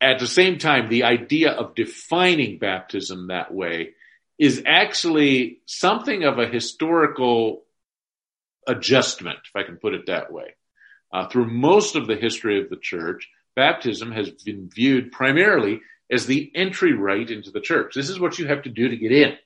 At 0.00 0.18
the 0.18 0.26
same 0.26 0.58
time, 0.58 0.88
the 0.88 1.02
idea 1.02 1.50
of 1.50 1.74
defining 1.74 2.58
baptism 2.58 3.26
that 3.26 3.52
way 3.52 3.90
is 4.38 4.62
actually 4.66 5.60
something 5.66 6.24
of 6.24 6.38
a 6.38 6.46
historical 6.46 7.64
adjustment, 8.66 9.38
if 9.44 9.56
I 9.56 9.64
can 9.64 9.76
put 9.76 9.94
it 9.94 10.06
that 10.06 10.32
way. 10.32 10.54
Uh, 11.12 11.28
through 11.28 11.50
most 11.50 11.96
of 11.96 12.06
the 12.06 12.16
history 12.16 12.60
of 12.60 12.70
the 12.70 12.76
church, 12.76 13.28
baptism 13.56 14.12
has 14.12 14.30
been 14.30 14.68
viewed 14.68 15.12
primarily 15.12 15.80
as 16.10 16.26
the 16.26 16.50
entry 16.54 16.92
rite 16.92 17.30
into 17.30 17.50
the 17.50 17.60
church. 17.60 17.94
This 17.94 18.08
is 18.08 18.20
what 18.20 18.38
you 18.38 18.46
have 18.46 18.62
to 18.62 18.70
do 18.70 18.88
to 18.88 18.96
get 18.96 19.12
in. 19.12 19.36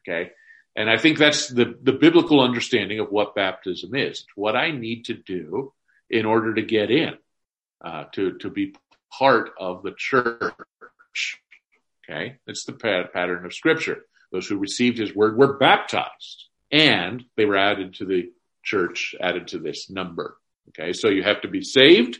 Okay. 0.00 0.30
And 0.76 0.88
I 0.88 0.96
think 0.96 1.18
that's 1.18 1.48
the, 1.48 1.76
the 1.82 1.92
biblical 1.92 2.40
understanding 2.40 3.00
of 3.00 3.10
what 3.10 3.34
baptism 3.34 3.94
is. 3.94 4.20
It's 4.20 4.26
what 4.36 4.56
I 4.56 4.70
need 4.70 5.06
to 5.06 5.14
do 5.14 5.72
in 6.08 6.24
order 6.24 6.54
to 6.54 6.62
get 6.62 6.90
in, 6.90 7.14
uh, 7.84 8.04
to, 8.12 8.38
to 8.38 8.50
be 8.50 8.74
part 9.12 9.50
of 9.58 9.82
the 9.82 9.92
church. 9.96 10.54
Okay. 12.08 12.36
It's 12.46 12.64
the 12.64 12.72
pattern 12.72 13.44
of 13.44 13.52
scripture. 13.52 14.04
Those 14.30 14.46
who 14.46 14.56
received 14.58 14.98
his 14.98 15.14
word 15.14 15.36
were 15.36 15.58
baptized 15.58 16.48
and 16.70 17.24
they 17.36 17.44
were 17.44 17.56
added 17.56 17.94
to 17.94 18.04
the 18.04 18.30
church, 18.62 19.14
added 19.20 19.48
to 19.48 19.58
this 19.58 19.90
number. 19.90 20.36
Okay. 20.68 20.92
So 20.92 21.08
you 21.08 21.22
have 21.22 21.42
to 21.42 21.48
be 21.48 21.62
saved. 21.62 22.18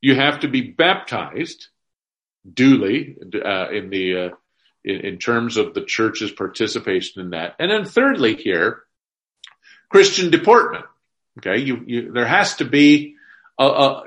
You 0.00 0.14
have 0.14 0.40
to 0.40 0.48
be 0.48 0.62
baptized 0.62 1.68
duly, 2.50 3.16
uh, 3.34 3.70
in 3.70 3.90
the, 3.90 4.16
uh, 4.16 4.28
in, 4.84 5.00
in 5.00 5.18
terms 5.18 5.56
of 5.56 5.74
the 5.74 5.84
church's 5.84 6.30
participation 6.30 7.22
in 7.22 7.30
that. 7.30 7.56
And 7.58 7.70
then 7.70 7.84
thirdly 7.84 8.36
here, 8.36 8.82
Christian 9.88 10.30
deportment. 10.30 10.84
Okay. 11.38 11.62
You, 11.62 11.82
you, 11.86 12.12
there 12.12 12.26
has 12.26 12.56
to 12.56 12.64
be 12.64 13.16
a, 13.58 13.64
a 13.64 14.04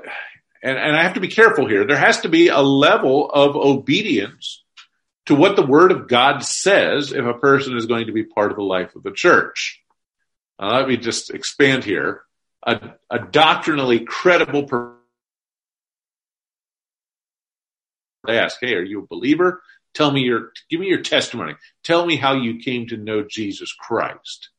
and, 0.62 0.78
and 0.78 0.96
I 0.96 1.02
have 1.02 1.14
to 1.14 1.20
be 1.20 1.28
careful 1.28 1.66
here. 1.66 1.86
There 1.86 1.96
has 1.96 2.20
to 2.22 2.28
be 2.28 2.48
a 2.48 2.60
level 2.60 3.30
of 3.30 3.56
obedience 3.56 4.62
to 5.26 5.34
what 5.34 5.56
the 5.56 5.66
word 5.66 5.92
of 5.92 6.08
God 6.08 6.40
says 6.40 7.12
if 7.12 7.24
a 7.24 7.34
person 7.34 7.76
is 7.76 7.86
going 7.86 8.06
to 8.06 8.12
be 8.12 8.24
part 8.24 8.50
of 8.50 8.56
the 8.56 8.64
life 8.64 8.94
of 8.94 9.02
the 9.02 9.12
church. 9.12 9.82
Now, 10.58 10.78
let 10.78 10.88
me 10.88 10.96
just 10.96 11.30
expand 11.30 11.84
here. 11.84 12.22
A, 12.64 12.90
a 13.10 13.18
doctrinally 13.18 14.00
credible 14.00 14.64
person 14.64 14.96
They 18.26 18.38
ask, 18.38 18.58
hey, 18.60 18.74
are 18.74 18.82
you 18.82 19.00
a 19.00 19.06
believer? 19.06 19.62
Tell 19.94 20.10
me 20.10 20.20
your, 20.20 20.52
give 20.68 20.80
me 20.80 20.86
your 20.86 21.02
testimony. 21.02 21.54
Tell 21.82 22.04
me 22.06 22.16
how 22.16 22.34
you 22.34 22.58
came 22.58 22.86
to 22.88 22.96
know 22.96 23.24
Jesus 23.28 23.72
Christ. 23.72 24.50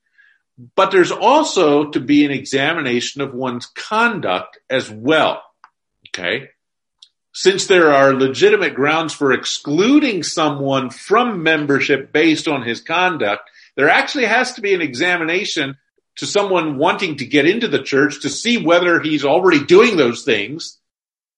But 0.75 0.91
there's 0.91 1.11
also 1.11 1.89
to 1.91 1.99
be 1.99 2.25
an 2.25 2.31
examination 2.31 3.21
of 3.21 3.33
one's 3.33 3.67
conduct 3.67 4.59
as 4.69 4.89
well. 4.89 5.41
Okay. 6.09 6.49
Since 7.33 7.67
there 7.67 7.93
are 7.93 8.13
legitimate 8.13 8.75
grounds 8.75 9.13
for 9.13 9.31
excluding 9.31 10.23
someone 10.23 10.89
from 10.89 11.43
membership 11.43 12.11
based 12.11 12.47
on 12.47 12.63
his 12.63 12.81
conduct, 12.81 13.49
there 13.77 13.89
actually 13.89 14.25
has 14.25 14.53
to 14.55 14.61
be 14.61 14.73
an 14.73 14.81
examination 14.81 15.77
to 16.21 16.27
someone 16.27 16.77
wanting 16.77 17.17
to 17.17 17.25
get 17.25 17.47
into 17.47 17.67
the 17.67 17.81
church 17.81 18.21
to 18.21 18.29
see 18.29 18.63
whether 18.63 18.99
he's 18.99 19.25
already 19.25 19.65
doing 19.65 19.97
those 19.97 20.23
things, 20.23 20.77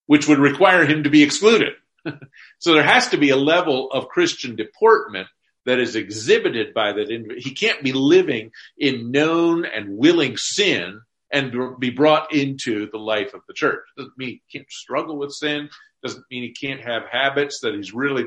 which 0.07 0.27
would 0.27 0.39
require 0.39 0.86
him 0.86 1.03
to 1.03 1.09
be 1.09 1.23
excluded. 1.23 1.71
so 2.59 2.73
there 2.73 2.84
has 2.84 3.07
to 3.07 3.17
be 3.17 3.29
a 3.29 3.38
level 3.38 3.89
of 3.91 4.09
Christian 4.09 4.57
deportment 4.57 5.29
that 5.65 5.79
is 5.79 5.95
exhibited 5.95 6.73
by 6.73 6.91
that. 6.91 7.36
He 7.38 7.51
can't 7.55 7.81
be 7.81 7.93
living 7.93 8.51
in 8.77 9.11
known 9.11 9.63
and 9.63 9.97
willing 9.97 10.36
sin 10.36 10.99
and 11.31 11.79
be 11.79 11.89
brought 11.89 12.34
into 12.34 12.91
the 12.91 12.99
life 12.99 13.34
of 13.34 13.39
the 13.47 13.53
church. 13.53 13.86
Doesn't 13.95 14.17
mean 14.17 14.41
he 14.49 14.57
can't 14.57 14.69
struggle 14.69 15.17
with 15.17 15.31
sin. 15.31 15.69
Doesn't 16.03 16.25
mean 16.29 16.43
he 16.43 16.51
can't 16.51 16.81
have 16.81 17.03
habits 17.09 17.61
that 17.61 17.73
he's 17.73 17.93
really 17.93 18.25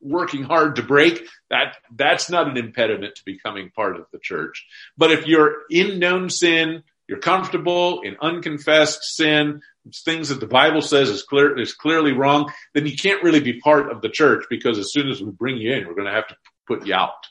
working 0.00 0.42
hard 0.42 0.76
to 0.76 0.82
break. 0.82 1.26
That, 1.50 1.76
that's 1.94 2.30
not 2.30 2.48
an 2.48 2.56
impediment 2.56 3.16
to 3.16 3.24
becoming 3.24 3.70
part 3.70 3.96
of 3.96 4.06
the 4.12 4.18
church. 4.18 4.66
But 4.96 5.10
if 5.10 5.26
you're 5.26 5.62
in 5.70 5.98
known 5.98 6.30
sin, 6.30 6.82
you're 7.06 7.18
comfortable 7.18 8.02
in 8.02 8.16
unconfessed 8.20 9.02
sin, 9.02 9.62
things 10.04 10.28
that 10.28 10.40
the 10.40 10.46
Bible 10.46 10.82
says 10.82 11.08
is 11.08 11.22
clear 11.22 11.58
is 11.58 11.74
clearly 11.74 12.12
wrong, 12.12 12.52
then 12.74 12.86
you 12.86 12.96
can't 12.96 13.22
really 13.22 13.40
be 13.40 13.60
part 13.60 13.90
of 13.90 14.00
the 14.00 14.08
church 14.08 14.44
because 14.48 14.78
as 14.78 14.92
soon 14.92 15.08
as 15.08 15.20
we 15.20 15.30
bring 15.30 15.56
you 15.56 15.72
in, 15.72 15.86
we're 15.86 15.94
going 15.94 16.06
to 16.06 16.12
have 16.12 16.28
to 16.28 16.36
put 16.66 16.86
you 16.86 16.94
out 16.94 17.26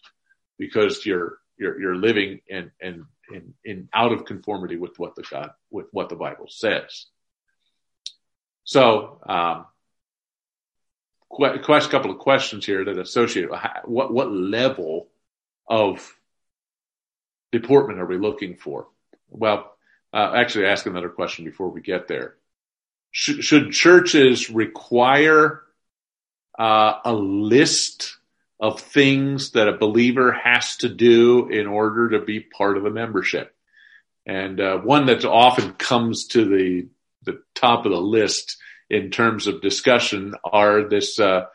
because 0.58 1.06
you're 1.06 1.38
you're 1.58 1.80
you're 1.80 1.96
living 1.96 2.42
in 2.48 2.72
in 2.82 3.06
in, 3.32 3.54
in 3.64 3.90
out 3.94 4.12
of 4.12 4.26
conformity 4.26 4.76
with 4.76 4.98
what 4.98 5.16
the 5.16 5.24
God 5.30 5.52
with 5.70 5.88
what 5.92 6.10
the 6.10 6.16
Bible 6.16 6.48
says. 6.50 7.06
So, 8.64 9.20
um, 9.26 9.66
quest, 11.30 11.88
a 11.88 11.92
couple 11.92 12.12
of 12.12 12.20
questions 12.20 12.66
here 12.66 12.84
that 12.86 12.98
associate 12.98 13.50
what 13.86 14.14
what 14.14 14.32
level 14.32 15.08
of 15.68 16.16
deportment 17.52 18.00
are 18.00 18.06
we 18.06 18.18
looking 18.18 18.56
for? 18.56 18.88
Well, 19.30 19.72
uh, 20.14 20.34
actually, 20.36 20.66
ask 20.66 20.86
another 20.86 21.10
question 21.10 21.46
before 21.46 21.70
we 21.70 21.82
get 21.82 22.08
there. 22.08 22.36
Should, 23.12 23.44
should 23.44 23.72
churches 23.72 24.50
require 24.50 25.62
uh, 26.58 27.00
a 27.06 27.14
list 27.14 28.18
of 28.60 28.82
things 28.82 29.52
that 29.52 29.68
a 29.68 29.78
believer 29.78 30.32
has 30.32 30.78
to 30.78 30.90
do 30.90 31.48
in 31.48 31.66
order 31.66 32.10
to 32.10 32.20
be 32.20 32.40
part 32.40 32.78
of 32.78 32.86
a 32.86 32.92
membership? 32.92 33.56
And 34.26 34.60
uh, 34.60 34.78
one 34.80 35.06
that 35.08 35.26
often 35.26 35.74
comes 35.74 36.28
to 36.28 36.46
the 36.46 36.88
the 37.24 37.42
top 37.54 37.86
of 37.86 37.92
the 37.92 38.02
list 38.02 38.58
in 38.90 39.12
terms 39.12 39.48
of 39.48 39.62
discussion 39.62 40.34
are 40.44 40.88
this 40.88 41.20
uh, 41.20 41.46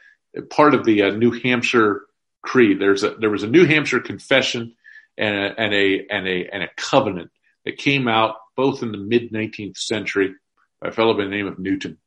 part 0.50 0.74
of 0.74 0.84
the 0.84 1.02
uh, 1.02 1.10
New 1.10 1.32
Hampshire 1.32 2.02
Creed. 2.42 2.80
There's 2.80 3.02
a 3.02 3.14
there 3.14 3.30
was 3.30 3.42
a 3.42 3.48
New 3.48 3.66
Hampshire 3.66 4.00
Confession 4.00 4.74
and 5.16 5.34
a, 5.34 5.60
and 5.60 5.74
a 5.74 6.06
and 6.10 6.28
a 6.28 6.48
and 6.52 6.62
a 6.62 6.68
covenant 6.76 7.30
that 7.64 7.78
came 7.78 8.08
out 8.08 8.36
both 8.56 8.82
in 8.82 8.92
the 8.92 8.98
mid 8.98 9.32
19th 9.32 9.76
century 9.76 10.34
by 10.80 10.88
a 10.88 10.92
fellow 10.92 11.14
by 11.14 11.24
the 11.24 11.30
name 11.30 11.46
of 11.46 11.58
Newton, 11.58 11.98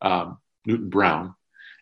um, 0.00 0.38
Newton 0.64 0.88
Brown. 0.88 1.34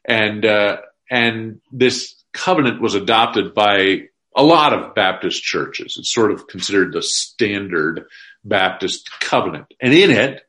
And, 0.05 0.45
uh, 0.45 0.79
and 1.11 1.61
this 1.71 2.15
covenant 2.33 2.81
was 2.81 2.95
adopted 2.95 3.55
by 3.55 4.03
a 4.35 4.43
lot 4.43 4.73
of 4.73 4.95
Baptist 4.95 5.43
churches. 5.43 5.97
It's 5.99 6.13
sort 6.13 6.31
of 6.31 6.47
considered 6.47 6.93
the 6.93 7.03
standard 7.03 8.05
Baptist 8.45 9.11
covenant. 9.21 9.67
And 9.81 9.93
in 9.93 10.11
it, 10.11 10.43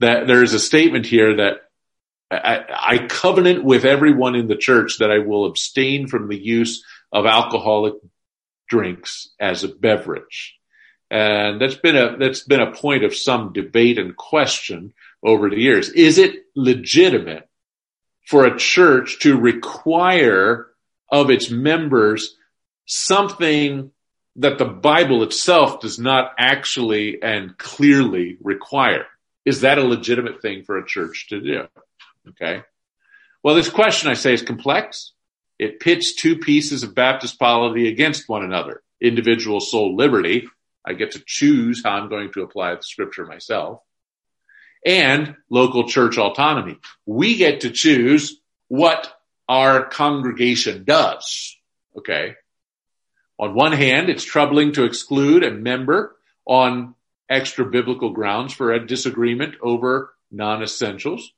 that 0.00 0.26
there 0.26 0.42
is 0.42 0.54
a 0.54 0.58
statement 0.58 1.06
here 1.06 1.36
that 1.36 1.62
I, 2.30 2.64
I, 2.68 2.98
covenant 3.06 3.64
with 3.64 3.84
everyone 3.84 4.34
in 4.34 4.48
the 4.48 4.56
church 4.56 4.98
that 4.98 5.10
I 5.10 5.18
will 5.18 5.46
abstain 5.46 6.08
from 6.08 6.28
the 6.28 6.38
use 6.38 6.84
of 7.12 7.26
alcoholic 7.26 7.94
drinks 8.68 9.28
as 9.38 9.62
a 9.62 9.68
beverage. 9.68 10.56
And 11.10 11.60
that's 11.60 11.76
been 11.76 11.96
a, 11.96 12.16
that's 12.16 12.42
been 12.42 12.60
a 12.60 12.72
point 12.72 13.04
of 13.04 13.14
some 13.14 13.52
debate 13.52 13.98
and 13.98 14.16
question 14.16 14.94
over 15.22 15.48
the 15.48 15.60
years. 15.60 15.90
Is 15.90 16.18
it 16.18 16.44
legitimate 16.56 17.48
for 18.26 18.46
a 18.46 18.58
church 18.58 19.20
to 19.20 19.38
require 19.38 20.66
of 21.10 21.30
its 21.30 21.50
members 21.50 22.36
something 22.86 23.90
that 24.36 24.58
the 24.58 24.64
Bible 24.64 25.22
itself 25.22 25.80
does 25.80 25.98
not 25.98 26.32
actually 26.38 27.22
and 27.22 27.56
clearly 27.56 28.38
require? 28.42 29.06
Is 29.44 29.60
that 29.60 29.78
a 29.78 29.84
legitimate 29.84 30.42
thing 30.42 30.64
for 30.64 30.78
a 30.78 30.86
church 30.86 31.28
to 31.28 31.40
do? 31.40 31.68
Okay. 32.30 32.62
Well, 33.42 33.54
this 33.54 33.68
question 33.68 34.10
I 34.10 34.14
say 34.14 34.32
is 34.32 34.42
complex. 34.42 35.12
It 35.58 35.80
pits 35.80 36.14
two 36.14 36.38
pieces 36.38 36.82
of 36.82 36.94
Baptist 36.94 37.38
polity 37.38 37.88
against 37.88 38.28
one 38.28 38.44
another. 38.44 38.82
Individual 39.00 39.60
soul 39.60 39.96
liberty 39.96 40.46
I 40.84 40.92
get 40.92 41.12
to 41.12 41.22
choose 41.24 41.82
how 41.82 41.92
I'm 41.92 42.08
going 42.08 42.32
to 42.32 42.42
apply 42.42 42.74
the 42.74 42.82
scripture 42.82 43.24
myself. 43.24 43.80
And 44.84 45.36
local 45.48 45.88
church 45.88 46.18
autonomy. 46.18 46.76
We 47.06 47.36
get 47.36 47.62
to 47.62 47.70
choose 47.70 48.38
what 48.68 49.10
our 49.48 49.86
congregation 49.86 50.84
does. 50.84 51.56
Okay. 51.96 52.34
On 53.38 53.54
one 53.54 53.72
hand, 53.72 54.10
it's 54.10 54.24
troubling 54.24 54.72
to 54.72 54.84
exclude 54.84 55.42
a 55.42 55.50
member 55.50 56.14
on 56.46 56.94
extra 57.30 57.64
biblical 57.64 58.10
grounds 58.10 58.52
for 58.52 58.72
a 58.72 58.86
disagreement 58.86 59.54
over 59.62 60.14
non-essentials, 60.30 61.32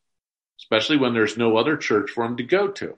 especially 0.58 0.96
when 0.96 1.14
there's 1.14 1.36
no 1.36 1.56
other 1.56 1.76
church 1.76 2.10
for 2.10 2.26
them 2.26 2.36
to 2.36 2.42
go 2.42 2.68
to. 2.68 2.96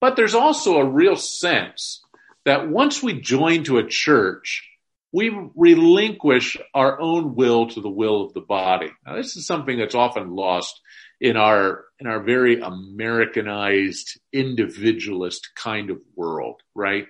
But 0.00 0.16
there's 0.16 0.34
also 0.34 0.76
a 0.76 0.88
real 0.88 1.16
sense 1.16 2.02
that 2.44 2.68
once 2.68 3.02
we 3.02 3.20
join 3.20 3.64
to 3.64 3.78
a 3.78 3.86
church, 3.86 4.68
we 5.12 5.30
relinquish 5.54 6.56
our 6.74 7.00
own 7.00 7.34
will 7.34 7.68
to 7.68 7.80
the 7.80 7.88
will 7.88 8.22
of 8.22 8.34
the 8.34 8.40
body. 8.40 8.90
Now, 9.06 9.16
this 9.16 9.36
is 9.36 9.46
something 9.46 9.78
that's 9.78 9.94
often 9.94 10.34
lost 10.34 10.80
in 11.20 11.36
our 11.36 11.84
in 11.98 12.06
our 12.06 12.20
very 12.20 12.60
Americanized 12.60 14.20
individualist 14.32 15.50
kind 15.56 15.90
of 15.90 16.00
world, 16.14 16.62
right? 16.74 17.06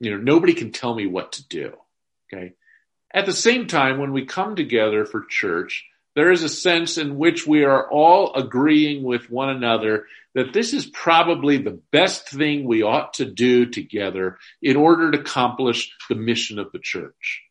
You 0.00 0.12
know, 0.12 0.16
nobody 0.16 0.54
can 0.54 0.72
tell 0.72 0.94
me 0.94 1.06
what 1.06 1.32
to 1.32 1.46
do. 1.46 1.74
Okay. 2.32 2.54
At 3.12 3.26
the 3.26 3.32
same 3.32 3.66
time, 3.66 3.98
when 3.98 4.12
we 4.12 4.24
come 4.24 4.56
together 4.56 5.04
for 5.04 5.24
church, 5.24 5.84
there 6.14 6.32
is 6.32 6.42
a 6.42 6.48
sense 6.48 6.98
in 6.98 7.16
which 7.16 7.46
we 7.46 7.64
are 7.64 7.88
all 7.90 8.34
agreeing 8.34 9.02
with 9.02 9.30
one 9.30 9.50
another 9.50 10.06
that 10.34 10.52
this 10.52 10.72
is 10.74 10.86
probably 10.86 11.58
the 11.58 11.80
best 11.90 12.28
thing 12.28 12.64
we 12.64 12.82
ought 12.82 13.14
to 13.14 13.24
do 13.24 13.66
together 13.66 14.38
in 14.62 14.76
order 14.76 15.10
to 15.10 15.20
accomplish 15.20 15.94
the 16.08 16.14
mission 16.14 16.58
of 16.58 16.72
the 16.72 16.78
church. 16.78 17.42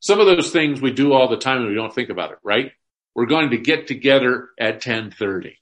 some 0.00 0.20
of 0.20 0.26
those 0.26 0.50
things 0.52 0.80
we 0.80 0.92
do 0.92 1.12
all 1.12 1.28
the 1.28 1.36
time 1.36 1.58
and 1.58 1.68
we 1.68 1.74
don't 1.74 1.94
think 1.94 2.08
about 2.08 2.30
it, 2.30 2.38
right? 2.42 2.72
We're 3.14 3.26
going 3.26 3.50
to 3.50 3.58
get 3.58 3.88
together 3.88 4.48
at 4.58 4.74
1030 4.74 5.58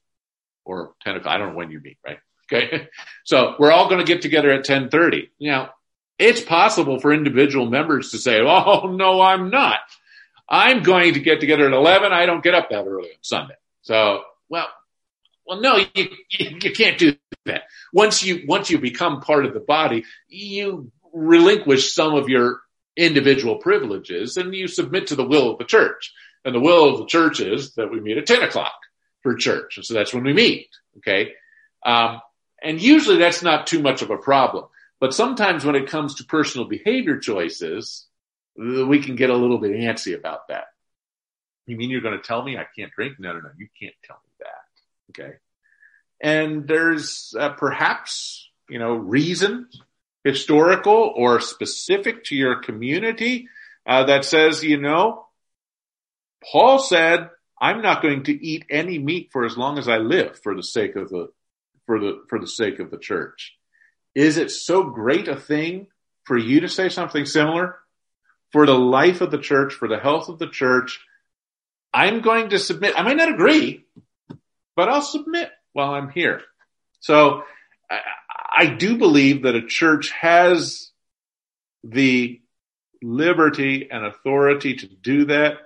or 0.65 0.93
10 1.03 1.17
o'clock. 1.17 1.35
I 1.35 1.39
don't 1.39 1.51
know 1.51 1.57
when 1.57 1.71
you 1.71 1.81
meet, 1.81 1.99
right? 2.05 2.19
Okay. 2.53 2.89
So 3.25 3.57
we're 3.59 3.73
all 3.73 3.89
going 3.89 4.05
to 4.05 4.13
get 4.13 4.23
together 4.23 4.51
at 4.51 4.69
1030. 4.69 5.31
Now 5.41 5.71
it's 6.19 6.41
possible 6.41 7.01
for 7.01 7.13
individual 7.13 7.67
members 7.67 8.11
to 8.11 8.19
say, 8.19 8.41
Oh, 8.41 8.95
no, 8.95 9.21
I'm 9.21 9.51
not. 9.51 9.81
I'm 10.49 10.83
going 10.83 11.15
to 11.15 11.21
get 11.21 11.41
together 11.41 11.67
at 11.67 11.73
11. 11.73 12.13
I 12.13 12.27
don't 12.27 12.43
get 12.43 12.55
up 12.55 12.71
that 12.71 12.87
early 12.87 13.09
on 13.09 13.23
Sunday. 13.23 13.55
So, 13.83 14.23
well, 14.49 14.69
well, 15.47 15.61
no, 15.61 15.77
you, 15.77 16.09
you, 16.31 16.59
you 16.63 16.73
can't 16.73 16.99
do 16.99 17.17
that. 17.45 17.65
Once 17.93 18.23
you, 18.23 18.45
once 18.47 18.71
you 18.71 18.79
become 18.79 19.21
part 19.21 19.47
of 19.47 19.55
the 19.55 19.61
body, 19.61 20.05
you 20.29 20.91
relinquish 21.13 21.95
some 21.95 22.15
of 22.15 22.29
your 22.29 22.61
individual 22.97 23.57
privileges 23.57 24.37
and 24.37 24.55
you 24.55 24.69
submit 24.69 25.09
to 25.09 25.17
the 25.17 25.27
will 25.27 25.51
of 25.51 25.59
the 25.59 25.65
church. 25.65 26.13
And 26.45 26.55
the 26.55 26.61
will 26.61 26.93
of 26.93 26.99
the 26.99 27.07
church 27.07 27.41
is 27.41 27.75
that 27.75 27.91
we 27.91 28.01
meet 28.01 28.19
at 28.19 28.27
10 28.27 28.43
o'clock 28.43 28.75
for 29.23 29.35
church. 29.35 29.77
And 29.77 29.87
so 29.87 29.95
that's 29.95 30.15
when 30.15 30.25
we 30.25 30.33
meet. 30.33 30.69
Okay. 30.99 31.33
Um, 31.85 32.21
and 32.63 32.81
usually 32.81 33.19
that's 33.19 33.43
not 33.43 33.67
too 33.67 33.81
much 33.81 34.03
of 34.03 34.11
a 34.11 34.17
problem. 34.17 34.67
But 34.99 35.15
sometimes 35.15 35.65
when 35.65 35.77
it 35.77 35.89
comes 35.89 36.17
to 36.17 36.25
personal 36.25 36.67
behavior 36.67 37.19
choices, 37.19 38.07
we 38.59 39.01
can 39.01 39.17
get 39.17 39.31
a 39.31 39.37
little 39.37 39.59
bit 39.59 39.73
antsy 39.73 40.17
about 40.17 40.49
that. 40.49 40.67
You 41.67 41.77
mean 41.77 41.91
you're 41.91 42.01
going 42.01 42.17
to 42.17 42.23
tell 42.25 42.43
me 42.43 42.57
I 42.57 42.67
can't 42.77 42.93
drink? 42.93 43.19
No, 43.19 43.33
no, 43.33 43.41
no. 43.41 43.51
You 43.57 43.69
can't 43.81 43.95
tell 44.05 44.21
me 44.25 44.31
that. 44.41 45.23
Okay. 45.23 45.37
And 46.21 46.67
there's 46.67 47.35
uh, 47.39 47.51
perhaps, 47.51 48.49
you 48.69 48.79
know, 48.79 48.95
reason, 48.95 49.69
historical 50.25 51.13
or 51.15 51.41
specific 51.41 52.25
to 52.25 52.37
your 52.37 52.61
community, 52.63 53.49
uh, 53.87 54.05
that 54.05 54.25
says, 54.25 54.65
you 54.65 54.81
know, 54.81 55.27
Paul 56.51 56.79
said, 56.79 57.31
I'm 57.61 57.83
not 57.83 58.03
going 58.03 58.25
to 58.25 58.33
eat 58.33 58.65
any 58.71 58.99
meat 58.99 59.31
for 59.33 59.45
as 59.45 59.57
long 59.57 59.79
as 59.79 59.89
I 59.89 59.99
live 59.99 60.39
for 60.43 60.55
the 60.55 60.63
sake 60.63 60.97
of 60.97 61.09
the, 61.09 61.29
for 61.87 61.99
the, 61.99 62.23
for 62.29 62.39
the 62.39 62.47
sake 62.47 62.79
of 62.79 62.91
the 62.91 62.99
church. 62.99 63.57
Is 64.15 64.39
it 64.39 64.51
so 64.51 64.85
great 64.85 65.29
a 65.29 65.37
thing 65.37 65.89
for 66.25 66.37
you 66.37 66.61
to 66.61 66.69
say 66.69 66.89
something 66.89 67.27
similar? 67.27 67.79
For 68.57 68.65
the 68.65 68.73
life 68.73 69.21
of 69.21 69.31
the 69.31 69.37
church, 69.37 69.75
for 69.75 69.87
the 69.87 69.99
health 69.99 70.31
of 70.31 70.39
the 70.39 70.49
church, 70.49 71.05
I'm 71.93 72.23
going 72.23 72.49
to 72.49 72.59
submit. 72.59 72.95
I 72.97 73.03
might 73.03 73.19
not 73.19 73.29
agree, 73.29 73.85
but 74.75 74.89
I'll 74.89 75.03
submit 75.03 75.51
while 75.75 75.93
I'm 75.93 76.09
here. 76.09 76.41
So 77.01 77.43
I, 77.91 78.01
I 78.57 78.67
do 78.69 78.97
believe 78.97 79.43
that 79.43 79.57
a 79.57 79.67
church 79.67 80.11
has 80.13 80.91
the 81.85 82.41
liberty 83.03 83.91
and 83.91 84.07
authority 84.07 84.77
to 84.77 84.87
do 84.87 85.27
that. 85.27 85.53
At 85.53 85.59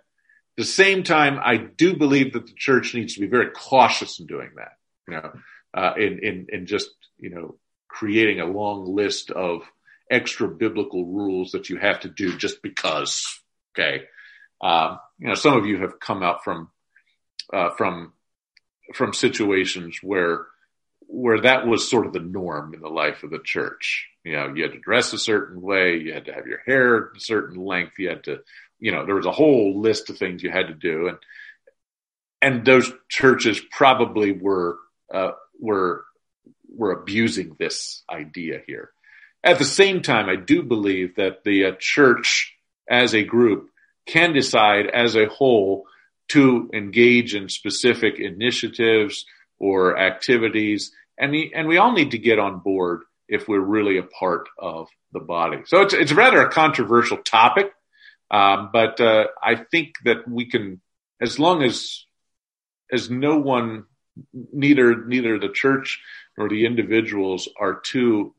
the 0.57 0.65
same 0.65 1.05
time, 1.05 1.39
I 1.41 1.59
do 1.59 1.95
believe 1.95 2.33
that 2.33 2.49
the 2.49 2.55
church 2.55 2.93
needs 2.93 3.15
to 3.15 3.21
be 3.21 3.29
very 3.29 3.51
cautious 3.51 4.19
in 4.19 4.27
doing 4.27 4.51
that. 4.57 4.73
You 5.07 5.15
know, 5.15 5.33
uh, 5.75 5.95
in 5.97 6.19
in 6.25 6.47
in 6.49 6.67
just 6.67 6.91
you 7.21 7.31
know 7.31 7.55
creating 7.87 8.41
a 8.41 8.47
long 8.47 8.97
list 8.97 9.31
of 9.31 9.63
extra 10.11 10.49
biblical 10.49 11.07
rules 11.07 11.53
that 11.53 11.71
you 11.71 11.77
have 11.77 12.01
to 12.01 12.09
do 12.09 12.37
just 12.37 12.63
because. 12.63 13.41
Okay. 13.75 14.05
Uh, 14.61 14.97
you 15.19 15.29
know, 15.29 15.35
some 15.35 15.57
of 15.57 15.67
you 15.67 15.81
have 15.81 16.01
come 16.01 16.23
out 16.23 16.45
from, 16.45 16.71
uh, 17.53 17.71
from, 17.77 18.13
from 18.95 19.15
situations 19.15 19.99
where, 20.03 20.47
where 21.07 21.41
that 21.41 21.67
was 21.67 21.89
sort 21.89 22.07
of 22.07 22.13
the 22.13 22.21
norm 22.21 22.75
in 22.75 22.81
the 22.81 22.89
life 22.89 23.23
of 23.23 23.31
the 23.31 23.39
church. 23.39 24.09
You 24.25 24.35
know, 24.35 24.53
you 24.55 24.65
had 24.65 24.73
to 24.73 24.81
dress 24.81 25.13
a 25.13 25.19
certain 25.19 25.61
way, 25.61 25.97
you 25.97 26.13
had 26.13 26.27
to 26.27 26.33
have 26.33 26.47
your 26.47 26.61
hair 26.67 27.11
a 27.17 27.21
certain 27.21 27.65
length, 27.65 27.99
you 27.99 28.11
had 28.11 28.25
to, 28.25 28.41
you 28.79 28.93
know, 28.93 29.07
there 29.07 29.15
was 29.15 29.27
a 29.27 29.33
whole 29.33 29.81
list 29.81 30.11
of 30.11 30.19
things 30.19 30.43
you 30.43 30.51
had 30.51 30.69
to 30.69 30.75
do. 30.75 31.09
And, 31.09 31.19
and 32.43 32.65
those 32.67 32.93
churches 33.09 33.61
probably 33.71 34.33
were, 34.33 34.79
uh, 35.13 35.33
were 35.59 36.05
we're 36.73 36.93
abusing 36.93 37.57
this 37.59 38.03
idea 38.11 38.61
here. 38.67 38.91
At 39.43 39.59
the 39.59 39.65
same 39.65 40.03
time, 40.03 40.29
I 40.29 40.37
do 40.37 40.63
believe 40.63 41.17
that 41.17 41.45
the 41.45 41.67
uh, 41.67 41.73
church 41.79 42.55
as 42.89 43.15
a 43.15 43.25
group 43.25 43.71
can 44.07 44.33
decide 44.33 44.87
as 44.87 45.17
a 45.17 45.27
whole 45.27 45.87
to 46.29 46.69
engage 46.75 47.35
in 47.35 47.49
specific 47.49 48.19
initiatives 48.19 49.25
or 49.59 49.99
activities. 49.99 50.93
And 51.19 51.33
we, 51.33 51.53
and 51.55 51.69
we 51.69 51.79
all 51.79 51.93
need 51.93 52.11
to 52.11 52.19
get 52.19 52.39
on 52.39 52.61
board 52.61 53.03
if 53.29 53.49
we're 53.49 53.61
really 53.61 53.99
a 53.99 54.03
part 54.03 54.49
of 54.59 54.89
the 55.13 55.21
body. 55.21 55.63
So 55.67 55.83
it's, 55.83 55.95
it's 55.95 56.13
rather 56.13 56.43
a 56.43 56.51
controversial 56.51 57.19
topic. 57.19 57.73
Um, 58.31 58.71
but, 58.73 59.01
uh, 59.01 59.27
I 59.43 59.57
think 59.57 59.95
that 60.05 60.29
we 60.29 60.45
can, 60.47 60.81
as 61.21 61.39
long 61.39 61.63
as, 61.63 62.05
as 62.93 63.11
no 63.11 63.39
one, 63.39 63.85
neither, 64.33 65.05
neither 65.05 65.39
the 65.39 65.49
church 65.49 66.01
nor 66.37 66.49
the 66.49 66.67
individuals 66.67 67.49
are 67.59 67.81
too 67.81 68.35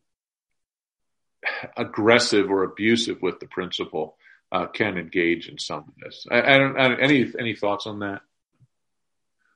aggressive 1.78 2.50
or 2.50 2.64
abusive 2.64 3.22
with 3.22 3.40
the 3.40 3.48
principal 3.48 4.18
uh, 4.52 4.68
can 4.68 4.98
engage 4.98 5.48
in 5.48 5.58
some 5.58 5.80
of 5.80 5.94
this. 6.04 6.26
I, 6.30 6.42
I, 6.42 6.58
don't, 6.58 6.80
I 6.80 6.88
don't, 6.90 7.00
any 7.00 7.32
any 7.40 7.56
thoughts 7.56 7.88
on 7.88 8.00
that? 8.00 8.22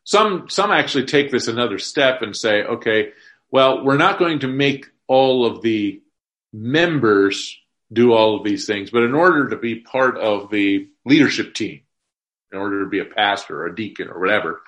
Some 0.03 0.49
some 0.49 0.71
actually 0.71 1.05
take 1.05 1.31
this 1.31 1.47
another 1.47 1.79
step 1.79 2.21
and 2.21 2.35
say, 2.35 2.63
okay, 2.63 3.09
well, 3.51 3.83
we're 3.83 3.97
not 3.97 4.19
going 4.19 4.39
to 4.39 4.47
make 4.47 4.87
all 5.07 5.45
of 5.45 5.61
the 5.61 6.01
members 6.53 7.57
do 7.91 8.13
all 8.13 8.37
of 8.37 8.43
these 8.43 8.65
things, 8.65 8.89
but 8.89 9.03
in 9.03 9.13
order 9.13 9.49
to 9.49 9.57
be 9.57 9.75
part 9.75 10.17
of 10.17 10.49
the 10.49 10.87
leadership 11.05 11.53
team, 11.53 11.81
in 12.51 12.57
order 12.57 12.83
to 12.83 12.89
be 12.89 12.99
a 12.99 13.05
pastor 13.05 13.61
or 13.61 13.67
a 13.67 13.75
deacon 13.75 14.09
or 14.09 14.19
whatever, 14.19 14.61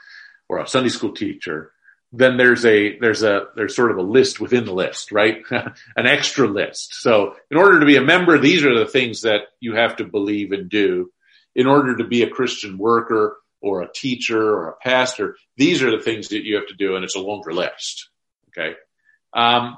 or 0.50 0.60
a 0.60 0.68
Sunday 0.68 0.90
school 0.90 1.14
teacher, 1.14 1.72
then 2.12 2.38
there's 2.38 2.66
a 2.66 2.98
there's 3.00 3.24
a 3.24 3.48
there's 3.56 3.76
sort 3.76 3.92
of 3.92 3.98
a 3.98 4.02
list 4.02 4.40
within 4.40 4.66
the 4.66 4.74
list, 4.74 5.12
right? 5.12 5.44
An 5.52 6.08
extra 6.08 6.48
list. 6.48 6.94
So 7.02 7.36
in 7.52 7.58
order 7.58 7.80
to 7.80 7.86
be 7.86 7.98
a 7.98 8.02
member, 8.02 8.38
these 8.38 8.64
are 8.64 8.78
the 8.78 8.86
things 8.86 9.22
that 9.22 9.42
you 9.60 9.76
have 9.76 9.98
to 9.98 10.06
believe 10.06 10.52
and 10.52 10.70
do. 10.70 11.12
In 11.56 11.68
order 11.68 11.98
to 11.98 12.04
be 12.04 12.22
a 12.22 12.30
Christian 12.30 12.78
worker 12.78 13.38
or 13.62 13.82
a 13.82 13.92
teacher 13.92 14.42
or 14.42 14.70
a 14.70 14.76
pastor, 14.78 15.36
these 15.58 15.82
are 15.82 15.90
the 15.90 16.04
things 16.04 16.30
that 16.30 16.44
you 16.44 16.56
have 16.56 16.68
to 16.68 16.76
do, 16.76 16.96
and 16.96 17.04
it's 17.04 17.16
a 17.16 17.20
longer 17.20 17.52
list. 17.52 18.10
Okay. 18.50 18.76
Um, 19.34 19.78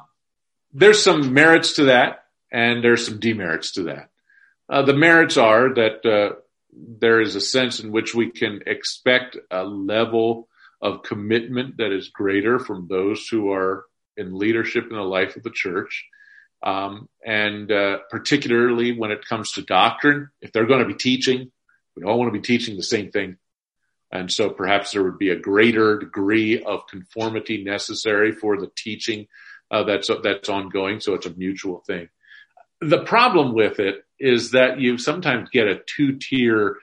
there's 0.73 1.01
some 1.01 1.33
merits 1.33 1.73
to 1.73 1.85
that, 1.85 2.25
and 2.51 2.83
there's 2.83 3.05
some 3.07 3.19
demerits 3.19 3.71
to 3.73 3.83
that. 3.83 4.09
Uh, 4.67 4.83
the 4.83 4.93
merits 4.93 5.37
are 5.37 5.73
that 5.73 6.05
uh, 6.05 6.35
there 6.73 7.21
is 7.21 7.35
a 7.35 7.41
sense 7.41 7.79
in 7.79 7.91
which 7.91 8.13
we 8.13 8.29
can 8.29 8.61
expect 8.67 9.37
a 9.49 9.63
level 9.63 10.47
of 10.81 11.03
commitment 11.03 11.77
that 11.77 11.91
is 11.91 12.09
greater 12.09 12.59
from 12.59 12.87
those 12.87 13.27
who 13.27 13.51
are 13.51 13.85
in 14.15 14.37
leadership 14.37 14.85
in 14.89 14.95
the 14.95 15.01
life 15.01 15.35
of 15.35 15.43
the 15.43 15.51
church. 15.51 16.05
Um, 16.61 17.07
and 17.25 17.71
uh, 17.71 17.99
particularly 18.09 18.97
when 18.97 19.11
it 19.11 19.25
comes 19.25 19.53
to 19.53 19.61
doctrine, 19.61 20.29
if 20.41 20.51
they're 20.51 20.65
going 20.65 20.81
to 20.81 20.93
be 20.93 20.93
teaching, 20.93 21.51
we 21.95 22.03
all 22.03 22.19
want 22.19 22.33
to 22.33 22.39
be 22.39 22.45
teaching 22.45 22.75
the 22.75 22.83
same 22.83 23.11
thing. 23.11 23.37
And 24.11 24.31
so 24.31 24.49
perhaps 24.49 24.91
there 24.91 25.03
would 25.03 25.19
be 25.19 25.29
a 25.29 25.39
greater 25.39 25.99
degree 25.99 26.61
of 26.61 26.87
conformity 26.87 27.63
necessary 27.63 28.31
for 28.31 28.57
the 28.57 28.71
teaching 28.75 29.27
uh, 29.71 29.83
that's 29.83 30.09
that's 30.23 30.49
ongoing. 30.49 30.99
So 30.99 31.13
it's 31.13 31.27
a 31.27 31.33
mutual 31.33 31.83
thing. 31.85 32.09
The 32.81 33.03
problem 33.03 33.53
with 33.53 33.79
it 33.79 34.03
is 34.19 34.51
that 34.51 34.79
you 34.79 34.97
sometimes 34.97 35.49
get 35.49 35.67
a 35.67 35.81
two 35.85 36.17
tier 36.17 36.77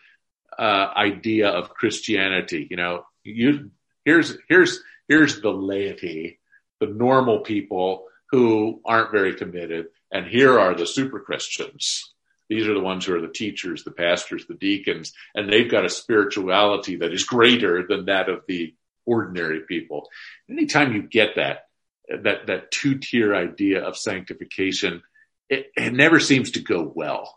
uh, 0.59 0.93
idea 0.97 1.49
of 1.49 1.71
Christianity. 1.71 2.69
You 2.71 2.77
know, 2.77 3.07
you 3.25 3.71
here's 4.07 4.39
here's 4.49 4.81
here's 5.07 5.43
the 5.43 5.51
laity, 5.51 6.39
the 6.81 6.87
normal 6.87 7.41
people 7.41 8.07
who 8.31 8.81
aren't 8.87 9.13
very 9.13 9.35
committed, 9.35 9.89
and 10.11 10.27
here 10.27 10.59
are 10.59 10.75
the 10.75 10.87
super 10.87 11.21
Christians. 11.21 12.15
These 12.49 12.67
are 12.69 12.75
the 12.75 12.81
ones 12.81 13.05
who 13.05 13.15
are 13.15 13.21
the 13.21 13.29
teachers, 13.29 13.85
the 13.85 13.91
pastors, 13.91 14.47
the 14.47 14.55
deacons, 14.55 15.13
and 15.35 15.53
they've 15.53 15.71
got 15.71 15.85
a 15.85 15.91
spirituality 15.91 16.97
that 16.97 17.13
is 17.13 17.25
greater 17.25 17.85
than 17.87 18.07
that 18.07 18.29
of 18.29 18.45
the 18.47 18.75
ordinary 19.05 19.61
people. 19.61 20.09
Anytime 20.49 20.93
you 20.95 21.03
get 21.03 21.37
that, 21.37 21.67
that, 22.09 22.47
that 22.47 22.71
two 22.71 22.99
tier 22.99 23.35
idea 23.35 23.83
of 23.83 23.97
sanctification, 23.97 25.03
it, 25.49 25.73
it 25.77 25.93
never 25.93 26.21
seems 26.21 26.53
to 26.53 26.61
go 26.61 26.93
well. 26.95 27.37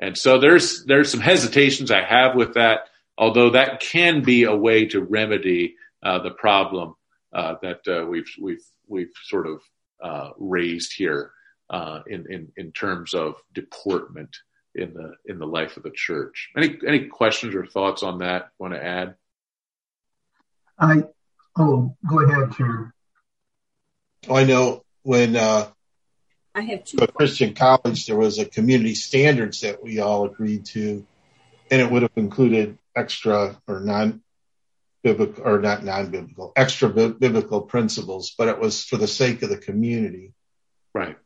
And 0.00 0.16
so 0.16 0.38
there's, 0.38 0.84
there's 0.84 1.10
some 1.10 1.20
hesitations 1.20 1.90
I 1.90 2.04
have 2.04 2.36
with 2.36 2.54
that, 2.54 2.88
although 3.18 3.50
that 3.50 3.80
can 3.80 4.22
be 4.22 4.44
a 4.44 4.54
way 4.54 4.86
to 4.86 5.00
remedy 5.00 5.76
the 6.04 6.34
problem 6.36 6.94
uh, 7.32 7.56
that 7.62 7.80
uh, 7.88 8.06
we've 8.06 8.30
we've 8.40 8.64
we've 8.86 9.12
sort 9.24 9.46
of 9.46 9.60
raised 10.38 10.92
here 10.96 11.32
in 12.06 12.26
in 12.30 12.52
in 12.56 12.72
terms 12.72 13.14
of 13.14 13.34
deportment 13.52 14.36
in 14.74 14.92
the 14.92 15.14
in 15.26 15.38
the 15.38 15.46
life 15.46 15.76
of 15.76 15.82
the 15.82 15.90
church. 15.90 16.50
Any 16.56 16.78
any 16.86 17.06
questions 17.06 17.54
or 17.54 17.66
thoughts 17.66 18.02
on 18.02 18.18
that? 18.18 18.50
Want 18.58 18.74
to 18.74 18.84
add? 18.84 19.14
I 20.78 21.04
oh 21.56 21.96
go 22.08 22.20
ahead, 22.20 22.52
Chair. 22.56 22.94
Oh, 24.28 24.36
I 24.36 24.44
know 24.44 24.84
when 25.02 25.36
uh, 25.36 25.68
I 26.54 26.62
have 26.62 26.84
two. 26.84 26.98
Christian 26.98 27.54
college, 27.54 28.06
there 28.06 28.16
was 28.16 28.38
a 28.38 28.44
community 28.44 28.94
standards 28.94 29.60
that 29.60 29.82
we 29.82 30.00
all 30.00 30.24
agreed 30.24 30.66
to, 30.66 31.06
and 31.70 31.80
it 31.80 31.90
would 31.90 32.02
have 32.02 32.12
included 32.16 32.78
extra 32.96 33.56
or 33.68 33.80
non 33.80 34.22
biblical 35.04 35.44
or 35.46 35.60
not 35.60 35.84
non 35.84 36.10
biblical, 36.10 36.52
extra 36.56 36.88
biblical 36.88 37.60
principles, 37.60 38.34
but 38.36 38.48
it 38.48 38.58
was 38.58 38.82
for 38.82 38.96
the 38.96 39.06
sake 39.06 39.42
of 39.42 39.50
the 39.50 39.58
community. 39.58 40.32
Right. 40.92 41.16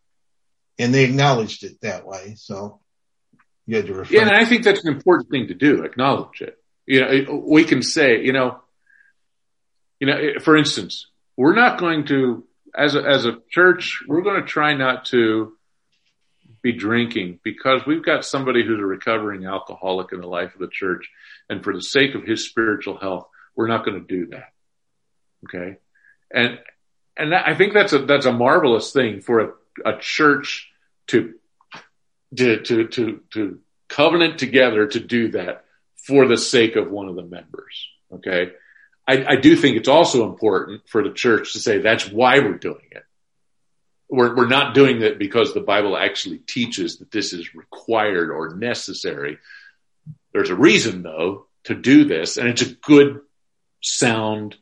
And 0.78 0.92
they 0.92 1.04
acknowledged 1.04 1.64
it 1.64 1.80
that 1.80 2.04
way. 2.04 2.34
So 2.36 2.80
you 3.66 3.76
had 3.76 3.86
to 3.86 3.94
refer. 3.94 4.14
Yeah, 4.14 4.22
and 4.22 4.32
I 4.32 4.44
think 4.44 4.64
that's 4.64 4.84
an 4.84 4.92
important 4.92 5.30
thing 5.30 5.48
to 5.48 5.54
do, 5.54 5.84
acknowledge 5.84 6.42
it. 6.42 6.58
You 6.86 7.00
know, 7.00 7.44
we 7.46 7.64
can 7.64 7.82
say, 7.82 8.22
you 8.22 8.32
know, 8.32 8.60
you 10.00 10.06
know, 10.06 10.40
for 10.40 10.56
instance, 10.56 11.06
we're 11.36 11.54
not 11.54 11.78
going 11.78 12.06
to, 12.06 12.44
as 12.76 12.94
a, 12.94 13.02
as 13.02 13.26
a 13.26 13.38
church, 13.50 14.02
we're 14.08 14.22
going 14.22 14.40
to 14.40 14.46
try 14.46 14.74
not 14.74 15.06
to 15.06 15.52
be 16.62 16.72
drinking 16.72 17.38
because 17.44 17.82
we've 17.86 18.04
got 18.04 18.24
somebody 18.24 18.64
who's 18.64 18.80
a 18.80 18.86
recovering 18.86 19.44
alcoholic 19.44 20.12
in 20.12 20.20
the 20.20 20.26
life 20.26 20.54
of 20.54 20.60
the 20.60 20.68
church. 20.68 21.08
And 21.48 21.62
for 21.62 21.72
the 21.72 21.82
sake 21.82 22.14
of 22.14 22.24
his 22.24 22.48
spiritual 22.48 22.98
health, 22.98 23.28
we're 23.59 23.66
not 23.66 23.84
going 23.84 24.00
to 24.00 24.06
do 24.06 24.26
that. 24.28 24.52
Okay. 25.44 25.78
And, 26.32 26.61
and 27.16 27.34
I 27.34 27.56
think 27.56 27.74
that's 27.74 27.92
a, 27.92 27.98
that's 27.98 28.24
a 28.24 28.32
marvelous 28.32 28.92
thing 28.92 29.20
for 29.20 29.40
a, 29.40 29.50
a 29.84 29.98
church 29.98 30.70
to, 31.09 31.34
to, 32.36 32.61
to, 32.61 32.86
to, 32.86 33.20
to 33.32 33.59
covenant 33.88 34.38
together 34.38 34.86
to 34.86 35.00
do 35.00 35.32
that 35.32 35.64
for 35.96 36.28
the 36.28 36.36
sake 36.36 36.76
of 36.76 36.88
one 36.88 37.09
of 37.09 37.16
the 37.16 37.24
members. 37.24 37.88
Okay. 38.14 38.52
I, 39.09 39.24
I 39.26 39.36
do 39.36 39.56
think 39.56 39.76
it's 39.76 39.88
also 39.88 40.30
important 40.30 40.82
for 40.88 41.02
the 41.02 41.12
church 41.12 41.54
to 41.54 41.59
say 41.59 41.78
that's 41.78 42.09
why 42.09 42.38
we're 42.38 42.59
doing 42.59 42.86
it. 42.92 43.02
We're, 44.09 44.36
we're 44.36 44.46
not 44.46 44.74
doing 44.74 45.02
it 45.02 45.18
because 45.18 45.52
the 45.52 45.61
Bible 45.61 45.96
actually 45.96 46.38
teaches 46.38 46.98
that 46.98 47.11
this 47.11 47.32
is 47.32 47.56
required 47.56 48.30
or 48.30 48.54
necessary. 48.54 49.38
There's 50.32 50.50
a 50.50 50.54
reason 50.54 51.02
though 51.02 51.46
to 51.64 51.74
do 51.74 52.04
this 52.04 52.36
and 52.36 52.48
it's 52.48 52.62
a 52.62 52.72
good, 52.72 53.22
sound, 53.80 54.56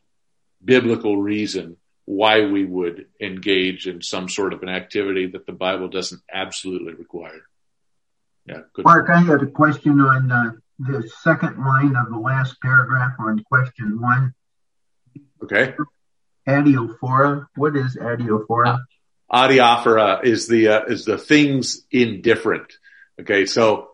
biblical 0.63 1.17
reason 1.17 1.77
why 2.05 2.45
we 2.45 2.63
would 2.63 3.07
engage 3.19 3.85
in 3.85 4.01
some 4.01 4.29
sort 4.29 4.53
of 4.53 4.63
an 4.63 4.69
activity 4.69 5.27
that 5.27 5.45
the 5.45 5.51
Bible 5.51 5.89
doesn't 5.89 6.21
absolutely 6.31 6.93
require. 6.93 7.41
Yeah. 8.45 8.61
good. 8.73 8.85
Mark, 8.85 9.09
I 9.09 9.21
had 9.21 9.41
a 9.41 9.47
question 9.47 9.99
on 9.99 10.31
uh, 10.31 10.51
the 10.79 11.09
second 11.21 11.57
line 11.57 11.95
of 11.97 12.09
the 12.09 12.17
last 12.17 12.61
paragraph 12.61 13.13
on 13.19 13.43
question 13.43 13.99
one. 14.01 14.33
Okay. 15.43 15.73
Adiaphora. 16.47 17.47
What 17.55 17.75
is 17.75 17.97
adiaphora? 17.97 18.79
Uh, 19.29 19.47
adiaphora 19.47 20.23
is 20.23 20.47
the 20.47 20.69
uh, 20.69 20.85
is 20.85 21.03
the 21.03 21.17
things 21.17 21.85
indifferent. 21.91 22.71
Okay, 23.19 23.45
so 23.45 23.89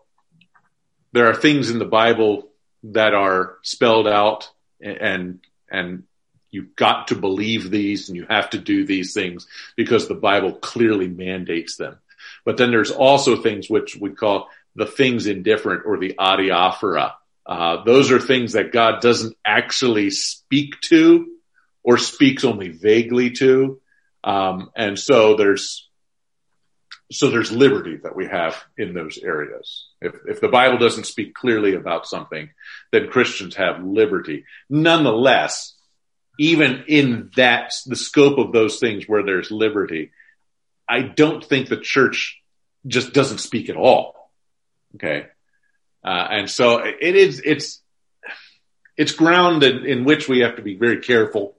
there 1.12 1.28
are 1.28 1.34
things 1.34 1.70
in 1.70 1.78
the 1.78 1.84
Bible 1.84 2.50
that 2.84 3.14
are 3.14 3.56
spelled 3.62 4.06
out, 4.06 4.50
and 4.80 5.40
and 5.70 6.04
you've 6.50 6.76
got 6.76 7.08
to 7.08 7.16
believe 7.16 7.70
these, 7.70 8.08
and 8.08 8.16
you 8.16 8.26
have 8.28 8.50
to 8.50 8.58
do 8.58 8.86
these 8.86 9.12
things 9.12 9.46
because 9.76 10.06
the 10.06 10.14
Bible 10.14 10.52
clearly 10.52 11.08
mandates 11.08 11.76
them. 11.76 11.98
But 12.44 12.56
then 12.56 12.70
there's 12.70 12.90
also 12.90 13.36
things 13.36 13.68
which 13.68 13.96
we 13.96 14.10
call 14.10 14.48
the 14.76 14.86
things 14.86 15.26
indifferent 15.26 15.82
or 15.86 15.98
the 15.98 16.14
adiaphora. 16.18 17.12
Uh, 17.46 17.84
those 17.84 18.10
are 18.10 18.20
things 18.20 18.52
that 18.52 18.72
God 18.72 19.00
doesn't 19.00 19.36
actually 19.44 20.10
speak 20.10 20.80
to 20.82 21.26
or 21.82 21.98
speaks 21.98 22.44
only 22.44 22.68
vaguely 22.68 23.30
to. 23.32 23.80
Um, 24.22 24.70
and 24.74 24.98
so 24.98 25.36
there's, 25.36 25.88
so 27.12 27.30
there's 27.30 27.52
liberty 27.52 27.98
that 28.02 28.16
we 28.16 28.26
have 28.26 28.56
in 28.76 28.94
those 28.94 29.18
areas. 29.18 29.86
If, 30.00 30.14
if 30.26 30.40
the 30.40 30.48
Bible 30.48 30.78
doesn't 30.78 31.06
speak 31.06 31.34
clearly 31.34 31.74
about 31.74 32.06
something, 32.06 32.50
then 32.92 33.08
Christians 33.08 33.56
have 33.56 33.84
liberty. 33.84 34.44
Nonetheless, 34.70 35.74
even 36.38 36.84
in 36.88 37.30
that, 37.36 37.72
the 37.86 37.96
scope 37.96 38.38
of 38.38 38.52
those 38.52 38.78
things 38.78 39.04
where 39.06 39.22
there's 39.22 39.50
liberty, 39.50 40.10
I 40.88 41.02
don't 41.02 41.44
think 41.44 41.68
the 41.68 41.76
church 41.76 42.40
just 42.86 43.12
doesn't 43.12 43.38
speak 43.38 43.68
at 43.68 43.76
all. 43.76 44.30
Okay. 44.96 45.26
Uh, 46.04 46.26
and 46.30 46.50
so 46.50 46.78
it 46.78 47.16
is, 47.16 47.40
it's, 47.44 47.80
it's 48.96 49.12
ground 49.12 49.62
in, 49.62 49.84
in, 49.86 50.04
which 50.04 50.28
we 50.28 50.40
have 50.40 50.56
to 50.56 50.62
be 50.62 50.76
very 50.76 51.00
careful 51.00 51.56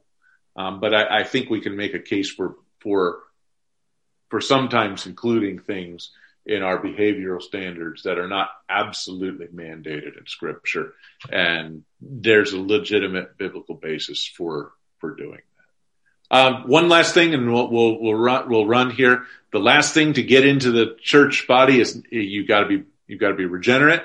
um, 0.55 0.79
but 0.79 0.93
I, 0.93 1.19
I, 1.19 1.23
think 1.23 1.49
we 1.49 1.61
can 1.61 1.75
make 1.75 1.93
a 1.93 1.99
case 1.99 2.31
for 2.31 2.55
for 2.79 3.19
for 4.29 4.41
sometimes 4.41 5.05
including 5.05 5.59
things 5.59 6.11
in 6.45 6.61
our 6.61 6.81
behavioral 6.81 7.41
standards 7.41 8.03
that 8.03 8.19
are 8.19 8.27
not 8.27 8.49
absolutely 8.69 9.47
mandated 9.47 10.17
in 10.17 10.27
Scripture, 10.27 10.93
and 11.31 11.83
there's 11.99 12.53
a 12.53 12.59
legitimate 12.59 13.37
biblical 13.37 13.75
basis 13.75 14.25
for 14.25 14.71
for 14.99 15.15
doing 15.15 15.41
that. 16.31 16.37
Um, 16.37 16.63
one 16.67 16.89
last 16.89 17.13
thing, 17.13 17.33
and 17.33 17.51
we'll 17.51 17.69
we'll 17.71 17.99
we'll 17.99 18.13
run, 18.13 18.49
we'll 18.49 18.67
run 18.67 18.91
here. 18.91 19.25
The 19.51 19.59
last 19.59 19.93
thing 19.93 20.13
to 20.13 20.23
get 20.23 20.45
into 20.45 20.71
the 20.71 20.97
church 21.01 21.47
body 21.47 21.79
is 21.79 22.01
you 22.11 22.45
got 22.45 22.61
to 22.61 22.67
be 22.67 22.83
you've 23.07 23.19
got 23.19 23.29
to 23.29 23.35
be 23.35 23.45
regenerate, 23.45 24.03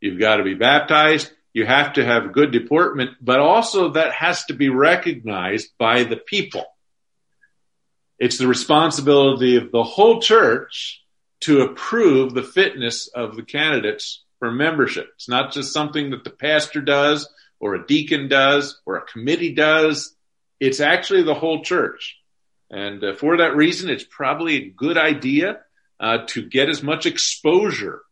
you've 0.00 0.20
got 0.20 0.36
to 0.36 0.44
be 0.44 0.54
baptized, 0.54 1.30
you 1.52 1.66
have 1.66 1.94
to 1.94 2.04
have 2.04 2.32
good 2.32 2.52
deportment, 2.52 3.10
but 3.20 3.38
also 3.38 3.90
that 3.90 4.12
has 4.12 4.44
to 4.46 4.54
be 4.54 4.70
recognized 4.70 5.70
by 5.78 6.04
the 6.04 6.16
people. 6.16 6.64
It's 8.22 8.38
the 8.38 8.46
responsibility 8.46 9.56
of 9.56 9.72
the 9.72 9.82
whole 9.82 10.20
church 10.20 11.02
to 11.40 11.62
approve 11.62 12.32
the 12.32 12.44
fitness 12.44 13.08
of 13.08 13.34
the 13.34 13.42
candidates 13.42 14.22
for 14.38 14.52
membership. 14.52 15.08
It's 15.16 15.28
not 15.28 15.50
just 15.50 15.72
something 15.72 16.10
that 16.10 16.22
the 16.22 16.30
pastor 16.30 16.82
does 16.82 17.28
or 17.58 17.74
a 17.74 17.84
deacon 17.84 18.28
does 18.28 18.80
or 18.86 18.94
a 18.94 19.04
committee 19.04 19.56
does. 19.56 20.14
It's 20.60 20.78
actually 20.78 21.24
the 21.24 21.34
whole 21.34 21.64
church. 21.64 22.16
And 22.70 23.02
uh, 23.02 23.14
for 23.16 23.38
that 23.38 23.56
reason, 23.56 23.90
it's 23.90 24.06
probably 24.08 24.54
a 24.54 24.70
good 24.70 24.98
idea 24.98 25.58
uh, 25.98 26.18
to 26.28 26.48
get 26.48 26.68
as 26.68 26.80
much 26.80 27.06
exposure 27.06 28.02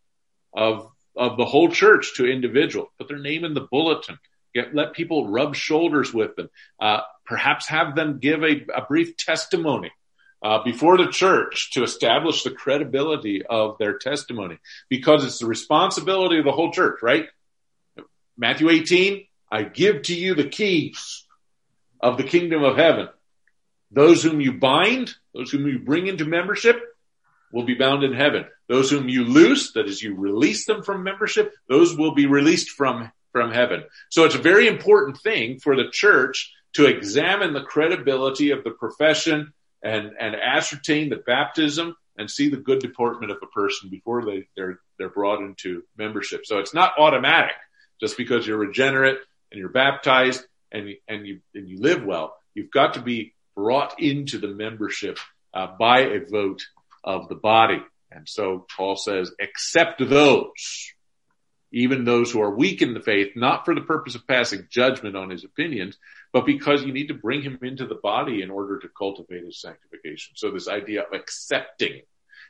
of 0.52 0.90
of 1.16 1.36
the 1.36 1.44
whole 1.44 1.70
church 1.70 2.16
to 2.16 2.26
individuals. 2.26 2.88
Put 2.98 3.06
their 3.06 3.20
name 3.20 3.44
in 3.44 3.54
the 3.54 3.68
bulletin. 3.70 4.18
Get, 4.56 4.74
let 4.74 4.92
people 4.92 5.30
rub 5.30 5.54
shoulders 5.54 6.12
with 6.12 6.34
them. 6.34 6.50
Uh, 6.80 7.02
perhaps 7.26 7.68
have 7.68 7.94
them 7.94 8.18
give 8.18 8.42
a, 8.42 8.66
a 8.74 8.86
brief 8.88 9.16
testimony 9.16 9.92
uh, 10.42 10.62
before 10.62 10.96
the 10.96 11.08
church 11.08 11.70
to 11.72 11.82
establish 11.82 12.42
the 12.42 12.50
credibility 12.50 13.42
of 13.44 13.76
their 13.78 13.98
testimony, 13.98 14.58
because 14.88 15.24
it's 15.24 15.38
the 15.38 15.46
responsibility 15.46 16.38
of 16.38 16.44
the 16.44 16.52
whole 16.52 16.72
church, 16.72 17.00
right? 17.02 17.26
Matthew 18.38 18.70
18, 18.70 19.26
I 19.50 19.64
give 19.64 20.02
to 20.02 20.14
you 20.14 20.34
the 20.34 20.48
keys 20.48 21.26
of 22.00 22.16
the 22.16 22.24
kingdom 22.24 22.62
of 22.62 22.76
heaven. 22.76 23.08
Those 23.90 24.22
whom 24.22 24.40
you 24.40 24.52
bind, 24.52 25.14
those 25.34 25.50
whom 25.50 25.66
you 25.66 25.80
bring 25.80 26.06
into 26.06 26.24
membership, 26.24 26.80
will 27.52 27.64
be 27.64 27.74
bound 27.74 28.04
in 28.04 28.12
heaven. 28.12 28.46
Those 28.68 28.90
whom 28.90 29.08
you 29.08 29.24
loose, 29.24 29.72
that 29.72 29.88
is 29.88 30.02
you 30.02 30.14
release 30.14 30.64
them 30.66 30.82
from 30.82 31.02
membership, 31.02 31.52
those 31.68 31.96
will 31.96 32.14
be 32.14 32.26
released 32.26 32.70
from, 32.70 33.10
from 33.32 33.52
heaven. 33.52 33.84
So 34.08 34.24
it's 34.24 34.36
a 34.36 34.38
very 34.38 34.68
important 34.68 35.18
thing 35.18 35.58
for 35.58 35.76
the 35.76 35.90
church 35.92 36.52
to 36.74 36.86
examine 36.86 37.52
the 37.52 37.64
credibility 37.64 38.52
of 38.52 38.62
the 38.62 38.70
profession 38.70 39.52
and, 39.82 40.12
and 40.18 40.34
ascertain 40.34 41.08
the 41.08 41.16
baptism 41.16 41.96
and 42.18 42.30
see 42.30 42.48
the 42.48 42.56
good 42.56 42.80
deportment 42.80 43.32
of 43.32 43.38
a 43.42 43.46
person 43.46 43.88
before 43.88 44.24
they, 44.24 44.46
they're, 44.56 44.80
they're 44.98 45.08
brought 45.08 45.40
into 45.40 45.82
membership. 45.96 46.44
So 46.44 46.58
it's 46.58 46.74
not 46.74 46.98
automatic 46.98 47.56
just 48.00 48.16
because 48.16 48.46
you're 48.46 48.58
regenerate 48.58 49.18
and 49.50 49.58
you're 49.58 49.70
baptized 49.70 50.44
and, 50.70 50.90
and 51.08 51.26
you, 51.26 51.40
and 51.54 51.68
you 51.68 51.80
live 51.80 52.04
well. 52.04 52.36
You've 52.54 52.70
got 52.70 52.94
to 52.94 53.00
be 53.00 53.34
brought 53.56 54.00
into 54.00 54.38
the 54.38 54.48
membership 54.48 55.18
uh, 55.54 55.68
by 55.78 56.00
a 56.00 56.20
vote 56.24 56.62
of 57.02 57.28
the 57.28 57.34
body. 57.34 57.82
And 58.10 58.28
so 58.28 58.66
Paul 58.76 58.96
says, 58.96 59.32
accept 59.40 60.06
those, 60.06 60.92
even 61.72 62.04
those 62.04 62.30
who 62.30 62.42
are 62.42 62.54
weak 62.54 62.82
in 62.82 62.94
the 62.94 63.00
faith, 63.00 63.36
not 63.36 63.64
for 63.64 63.74
the 63.74 63.80
purpose 63.80 64.14
of 64.14 64.26
passing 64.26 64.66
judgment 64.70 65.16
on 65.16 65.30
his 65.30 65.44
opinions, 65.44 65.96
but 66.32 66.46
because 66.46 66.84
you 66.84 66.92
need 66.92 67.08
to 67.08 67.14
bring 67.14 67.42
him 67.42 67.58
into 67.62 67.86
the 67.86 67.96
body 67.96 68.42
in 68.42 68.50
order 68.50 68.78
to 68.78 68.88
cultivate 68.88 69.44
his 69.44 69.60
sanctification. 69.60 70.34
So 70.36 70.50
this 70.50 70.68
idea 70.68 71.02
of 71.02 71.12
accepting 71.12 72.02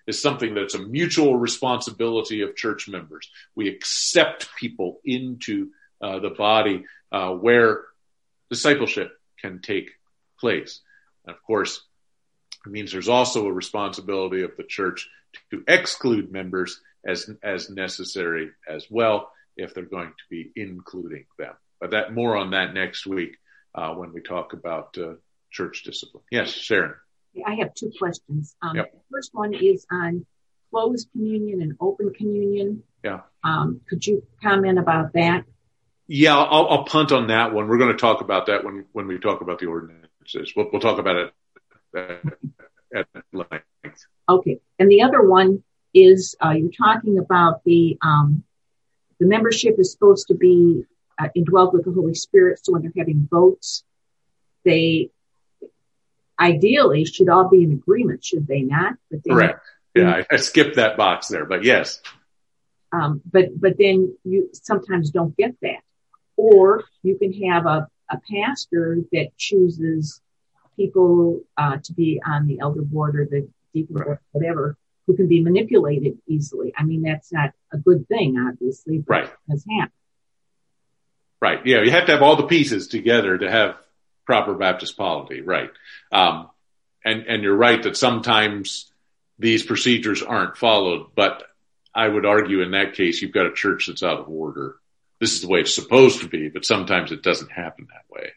is 0.07 0.21
something 0.21 0.55
that's 0.55 0.75
a 0.75 0.79
mutual 0.79 1.37
responsibility 1.37 2.43
of 2.43 2.57
church 2.57 2.89
members. 2.89 3.31
We 3.55 3.69
accept 3.69 4.55
people 4.57 5.01
into 5.05 5.71
uh, 6.01 6.19
the 6.19 6.31
body 6.31 6.85
uh, 7.13 7.31
where 7.31 7.85
discipleship 8.51 9.13
can 9.41 9.61
take 9.61 9.91
place. 10.39 10.81
And 11.27 11.35
of 11.35 11.43
course, 11.43 11.83
it 12.67 12.73
means 12.73 12.93
there's 12.93 13.09
also 13.09 13.47
a 13.47 13.53
responsibility 13.53 14.43
of 14.43 14.57
the 14.57 14.65
church 14.65 15.09
to 15.51 15.63
exclude 15.67 16.31
members 16.31 16.81
as, 17.07 17.31
as 17.43 17.71
necessary 17.71 18.51
as 18.69 18.87
well 18.91 19.33
if 19.57 19.75
they're 19.75 19.85
going 19.85 20.09
to 20.09 20.25
be 20.29 20.51
including 20.57 21.25
them. 21.39 21.55
But 21.81 21.93
that 21.93 22.13
more 22.13 22.37
on 22.37 22.51
that 22.51 22.75
next 22.75 23.07
week 23.07 23.39
uh, 23.75 23.95
when 23.95 24.13
we 24.13 24.21
talk 24.21 24.53
about 24.53 24.97
uh, 24.99 25.15
church 25.51 25.83
discipline. 25.85 26.25
Yes, 26.31 26.51
Sharon. 26.51 26.95
I 27.47 27.57
have 27.57 27.75
two 27.75 27.93
questions. 27.99 28.57
Um, 28.61 28.77
yep. 28.77 28.93
The 28.93 29.01
first 29.13 29.31
one 29.33 29.55
is 29.55 29.87
on 29.91 30.27
closed 30.71 31.09
communion 31.13 31.63
and 31.63 31.77
open 31.81 32.13
communion. 32.13 32.83
Yeah. 33.05 33.21
Um, 33.45 33.81
could 33.89 34.07
you 34.07 34.25
comment 34.43 34.79
about 34.79 35.13
that? 35.15 35.45
Yeah, 36.07 36.37
I'll, 36.37 36.67
I'll, 36.69 36.85
punt 36.85 37.13
on 37.13 37.29
that 37.29 37.53
one. 37.53 37.69
We're 37.69 37.79
going 37.79 37.93
to 37.93 37.99
talk 37.99 38.21
about 38.21 38.47
that 38.47 38.65
when 38.65 38.85
when 38.93 39.07
we 39.07 39.19
talk 39.19 39.43
about 39.43 39.61
the 39.61 39.67
ordinances. 39.67 40.53
We'll, 40.57 40.69
we'll 40.73 40.81
talk 40.81 40.99
about 40.99 41.17
it 41.17 41.33
at, 41.95 43.07
at 43.15 43.25
length. 43.33 44.07
Okay, 44.29 44.59
and 44.79 44.91
the 44.91 45.03
other 45.03 45.23
one 45.23 45.63
is 45.95 46.35
uh, 46.45 46.51
you're 46.51 46.73
talking 46.73 47.19
about 47.19 47.63
the 47.65 47.97
um, 48.03 48.43
the 49.21 49.27
membership 49.27 49.77
is 49.79 49.93
supposed 49.93 50.29
to 50.29 50.35
be 50.35 50.85
uh, 51.21 51.29
indwelled 51.37 51.73
with 51.73 51.85
the 51.85 51.93
Holy 51.93 52.15
Spirit. 52.15 52.61
So 52.65 52.73
when 52.73 52.83
they're 52.83 52.93
having 52.97 53.29
votes, 53.31 53.85
they 54.65 55.11
ideally 56.39 57.05
should 57.05 57.29
all 57.29 57.49
be 57.49 57.63
in 57.63 57.73
agreement, 57.73 58.25
should 58.25 58.47
they 58.47 58.63
not? 58.63 58.95
But 59.11 59.23
they 59.25 59.31
Correct. 59.31 59.61
Yeah, 59.95 60.11
I, 60.11 60.27
I 60.31 60.37
skipped 60.37 60.77
that 60.77 60.97
box 60.97 61.29
there, 61.29 61.45
but 61.45 61.65
yes. 61.65 62.01
Um, 62.93 63.21
but 63.31 63.61
but 63.61 63.77
then 63.79 64.17
you 64.25 64.51
sometimes 64.53 65.11
don't 65.11 65.37
get 65.37 65.55
that, 65.63 65.83
or 66.37 66.85
you 67.03 67.19
can 67.19 67.33
have 67.45 67.67
a, 67.67 67.89
a 68.09 68.21
pastor 68.31 68.99
that 69.13 69.37
chooses 69.37 70.21
people 70.77 71.41
uh, 71.57 71.77
to 71.85 71.93
be 71.93 72.21
on 72.25 72.47
the 72.47 72.61
elder 72.61 72.83
board 72.83 73.17
or 73.17 73.27
the 73.27 73.49
deacon 73.75 73.97
right. 73.97 74.05
board, 74.05 74.19
whatever, 74.33 74.77
who 75.07 75.17
can 75.17 75.29
be 75.29 75.43
manipulated 75.43 76.19
easily. 76.27 76.73
I 76.77 76.85
mean, 76.85 77.03
that's 77.03 77.33
not 77.33 77.53
a 77.73 77.79
good 77.79 78.09
thing, 78.09 78.37
obviously, 78.39 78.99
but 78.99 79.11
right. 79.11 79.31
has 79.51 79.65
happened. 79.69 79.93
Right. 81.41 81.65
Yeah, 81.65 81.83
you 81.83 81.91
have 81.91 82.07
to 82.07 82.13
have 82.13 82.23
all 82.23 82.37
the 82.37 82.47
pieces 82.47 82.89
together 82.89 83.39
to 83.39 83.51
have 83.51 83.77
proper 84.27 84.55
Baptist 84.55 84.97
polity. 84.97 85.41
Right. 85.41 85.71
Um, 86.13 86.51
and 87.05 87.27
and 87.27 87.43
you're 87.43 87.57
right 87.57 87.83
that 87.83 87.97
sometimes 87.97 88.91
these 89.39 89.65
procedures 89.65 90.23
aren't 90.23 90.59
followed, 90.59 91.07
but 91.15 91.43
I 91.95 92.07
would 92.07 92.27
argue 92.27 92.63
in 92.63 92.73
that 92.73 92.95
case 92.95 93.23
you've 93.23 93.33
got 93.33 93.47
a 93.47 93.55
church 93.55 93.87
that's 93.87 94.03
out 94.03 94.21
of 94.21 94.29
order. 94.29 94.77
This 95.19 95.33
is 95.35 95.43
the 95.43 95.49
way 95.49 95.61
it's 95.61 95.75
supposed 95.75 96.21
to 96.21 96.29
be, 96.29 96.49
but 96.49 96.65
sometimes 96.65 97.13
it 97.13 97.23
doesn't 97.23 97.51
happen 97.51 97.89
that 97.91 98.15
way. 98.15 98.31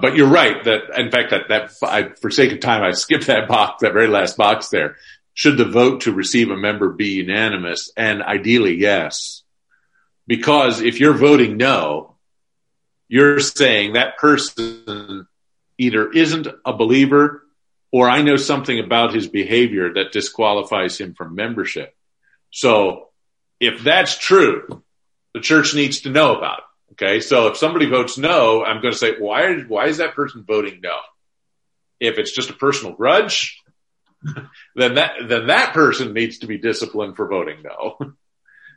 But 0.00 0.16
you're 0.16 0.28
right 0.28 0.62
that, 0.64 0.98
in 0.98 1.10
fact, 1.10 1.30
that, 1.30 1.48
that, 1.48 1.72
I, 1.82 2.08
for 2.20 2.30
sake 2.30 2.52
of 2.52 2.60
time, 2.60 2.82
I 2.82 2.92
skipped 2.92 3.28
that 3.28 3.48
box, 3.48 3.82
that 3.82 3.92
very 3.92 4.08
last 4.08 4.36
box 4.36 4.68
there. 4.68 4.96
Should 5.34 5.56
the 5.56 5.64
vote 5.64 6.02
to 6.02 6.12
receive 6.12 6.50
a 6.50 6.56
member 6.56 6.90
be 6.90 7.10
unanimous? 7.10 7.90
And 7.96 8.22
ideally, 8.22 8.76
yes. 8.76 9.42
Because 10.26 10.80
if 10.80 11.00
you're 11.00 11.14
voting 11.14 11.56
no, 11.56 12.13
you're 13.08 13.40
saying 13.40 13.92
that 13.92 14.18
person 14.18 15.26
either 15.78 16.10
isn't 16.10 16.48
a 16.64 16.72
believer 16.72 17.44
or 17.92 18.08
I 18.08 18.22
know 18.22 18.36
something 18.36 18.78
about 18.78 19.14
his 19.14 19.28
behavior 19.28 19.94
that 19.94 20.12
disqualifies 20.12 20.98
him 20.98 21.14
from 21.14 21.34
membership. 21.34 21.94
So 22.50 23.08
if 23.60 23.82
that's 23.82 24.18
true, 24.18 24.82
the 25.32 25.40
church 25.40 25.74
needs 25.74 26.00
to 26.02 26.10
know 26.10 26.36
about 26.36 26.58
it. 26.58 26.64
Okay. 26.92 27.20
So 27.20 27.48
if 27.48 27.56
somebody 27.56 27.86
votes 27.86 28.18
no, 28.18 28.64
I'm 28.64 28.80
going 28.80 28.92
to 28.92 28.98
say, 28.98 29.14
why, 29.18 29.60
why 29.60 29.86
is 29.86 29.98
that 29.98 30.14
person 30.14 30.44
voting 30.44 30.80
no? 30.82 30.96
If 32.00 32.18
it's 32.18 32.32
just 32.32 32.50
a 32.50 32.54
personal 32.54 32.94
grudge, 32.94 33.62
then 34.74 34.94
that, 34.94 35.14
then 35.28 35.48
that 35.48 35.72
person 35.74 36.12
needs 36.12 36.38
to 36.38 36.46
be 36.46 36.58
disciplined 36.58 37.16
for 37.16 37.28
voting 37.28 37.62
no. 37.62 37.98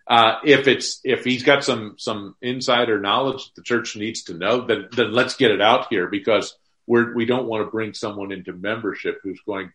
Uh, 0.09 0.39
if 0.45 0.67
it's, 0.67 1.01
if 1.03 1.25
he's 1.25 1.43
got 1.43 1.63
some, 1.63 1.95
some 1.97 2.35
insider 2.41 2.99
knowledge 2.99 3.45
that 3.45 3.55
the 3.55 3.61
church 3.61 3.95
needs 3.95 4.23
to 4.23 4.33
know, 4.33 4.65
then, 4.65 4.87
then 4.93 5.11
let's 5.11 5.35
get 5.35 5.51
it 5.51 5.61
out 5.61 5.87
here 5.89 6.07
because 6.07 6.55
we're, 6.85 7.13
we 7.13 7.25
don't 7.25 7.47
want 7.47 7.65
to 7.65 7.71
bring 7.71 7.93
someone 7.93 8.31
into 8.31 8.53
membership 8.53 9.19
who's 9.21 9.41
going 9.45 9.71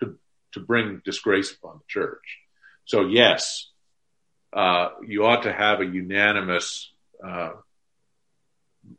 to, 0.00 0.16
to 0.52 0.60
bring 0.60 1.02
disgrace 1.04 1.52
upon 1.52 1.78
the 1.78 1.84
church. 1.88 2.38
So 2.84 3.06
yes, 3.06 3.68
uh, 4.52 4.90
you 5.04 5.24
ought 5.24 5.42
to 5.42 5.52
have 5.52 5.80
a 5.80 5.86
unanimous 5.86 6.92
uh, 7.22 7.50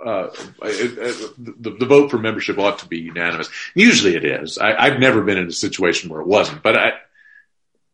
uh, 0.03 0.29
the, 0.59 1.75
the, 1.79 1.85
vote 1.85 2.11
for 2.11 2.17
membership 2.17 2.57
ought 2.57 2.79
to 2.79 2.87
be 2.87 2.99
unanimous. 2.99 3.49
Usually 3.75 4.15
it 4.15 4.25
is. 4.25 4.57
I, 4.57 4.89
have 4.89 4.99
never 4.99 5.21
been 5.21 5.37
in 5.37 5.47
a 5.47 5.51
situation 5.51 6.09
where 6.09 6.21
it 6.21 6.27
wasn't, 6.27 6.63
but 6.63 6.75
I, 6.75 6.91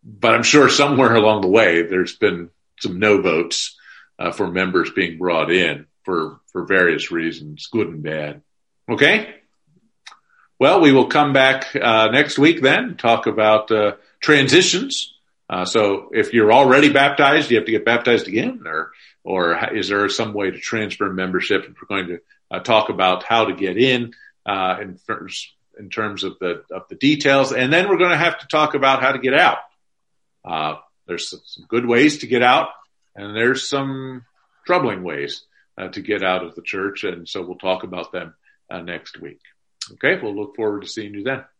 but 0.03 0.33
I'm 0.33 0.43
sure 0.43 0.69
somewhere 0.69 1.15
along 1.15 1.41
the 1.41 1.47
way 1.47 1.83
there's 1.83 2.15
been 2.15 2.49
some 2.79 2.99
no 2.99 3.21
votes 3.21 3.77
uh, 4.17 4.31
for 4.31 4.47
members 4.47 4.91
being 4.91 5.17
brought 5.17 5.51
in 5.51 5.87
for 6.03 6.39
for 6.51 6.65
various 6.65 7.11
reasons, 7.11 7.67
good 7.67 7.87
and 7.87 8.03
bad. 8.03 8.41
Okay. 8.89 9.35
Well, 10.59 10.81
we 10.81 10.91
will 10.91 11.07
come 11.07 11.33
back 11.33 11.75
uh, 11.75 12.09
next 12.11 12.37
week 12.37 12.61
then 12.61 12.95
talk 12.97 13.25
about 13.25 13.71
uh, 13.71 13.93
transitions. 14.19 15.15
Uh, 15.49 15.65
so 15.65 16.11
if 16.13 16.33
you're 16.33 16.53
already 16.53 16.93
baptized, 16.93 17.49
you 17.49 17.57
have 17.57 17.65
to 17.65 17.71
get 17.71 17.83
baptized 17.83 18.27
again, 18.27 18.61
or 18.65 18.91
or 19.23 19.75
is 19.75 19.89
there 19.89 20.07
some 20.09 20.33
way 20.33 20.51
to 20.51 20.59
transfer 20.59 21.11
membership? 21.11 21.65
We're 21.67 21.87
going 21.87 22.07
to 22.07 22.21
uh, 22.49 22.59
talk 22.59 22.89
about 22.89 23.23
how 23.23 23.45
to 23.45 23.53
get 23.53 23.77
in 23.77 24.13
uh, 24.45 24.77
in, 24.81 24.99
in 25.77 25.89
terms 25.89 26.23
of 26.23 26.37
the 26.39 26.63
of 26.71 26.87
the 26.89 26.95
details, 26.95 27.53
and 27.53 27.71
then 27.71 27.89
we're 27.89 27.97
going 27.97 28.11
to 28.11 28.17
have 28.17 28.39
to 28.39 28.47
talk 28.47 28.75
about 28.75 29.01
how 29.01 29.11
to 29.11 29.19
get 29.19 29.33
out. 29.33 29.57
Uh, 30.43 30.75
there's 31.07 31.29
some 31.29 31.65
good 31.67 31.85
ways 31.85 32.19
to 32.19 32.27
get 32.27 32.43
out, 32.43 32.69
and 33.15 33.35
there's 33.35 33.67
some 33.67 34.25
troubling 34.65 35.03
ways 35.03 35.43
uh, 35.77 35.89
to 35.89 36.01
get 36.01 36.23
out 36.23 36.43
of 36.43 36.55
the 36.55 36.61
church, 36.61 37.03
and 37.03 37.27
so 37.27 37.41
we'll 37.41 37.57
talk 37.57 37.83
about 37.83 38.11
them 38.11 38.33
uh, 38.69 38.81
next 38.81 39.19
week. 39.19 39.39
Okay, 39.93 40.21
we'll 40.21 40.35
look 40.35 40.55
forward 40.55 40.83
to 40.83 40.87
seeing 40.87 41.13
you 41.13 41.23
then. 41.23 41.43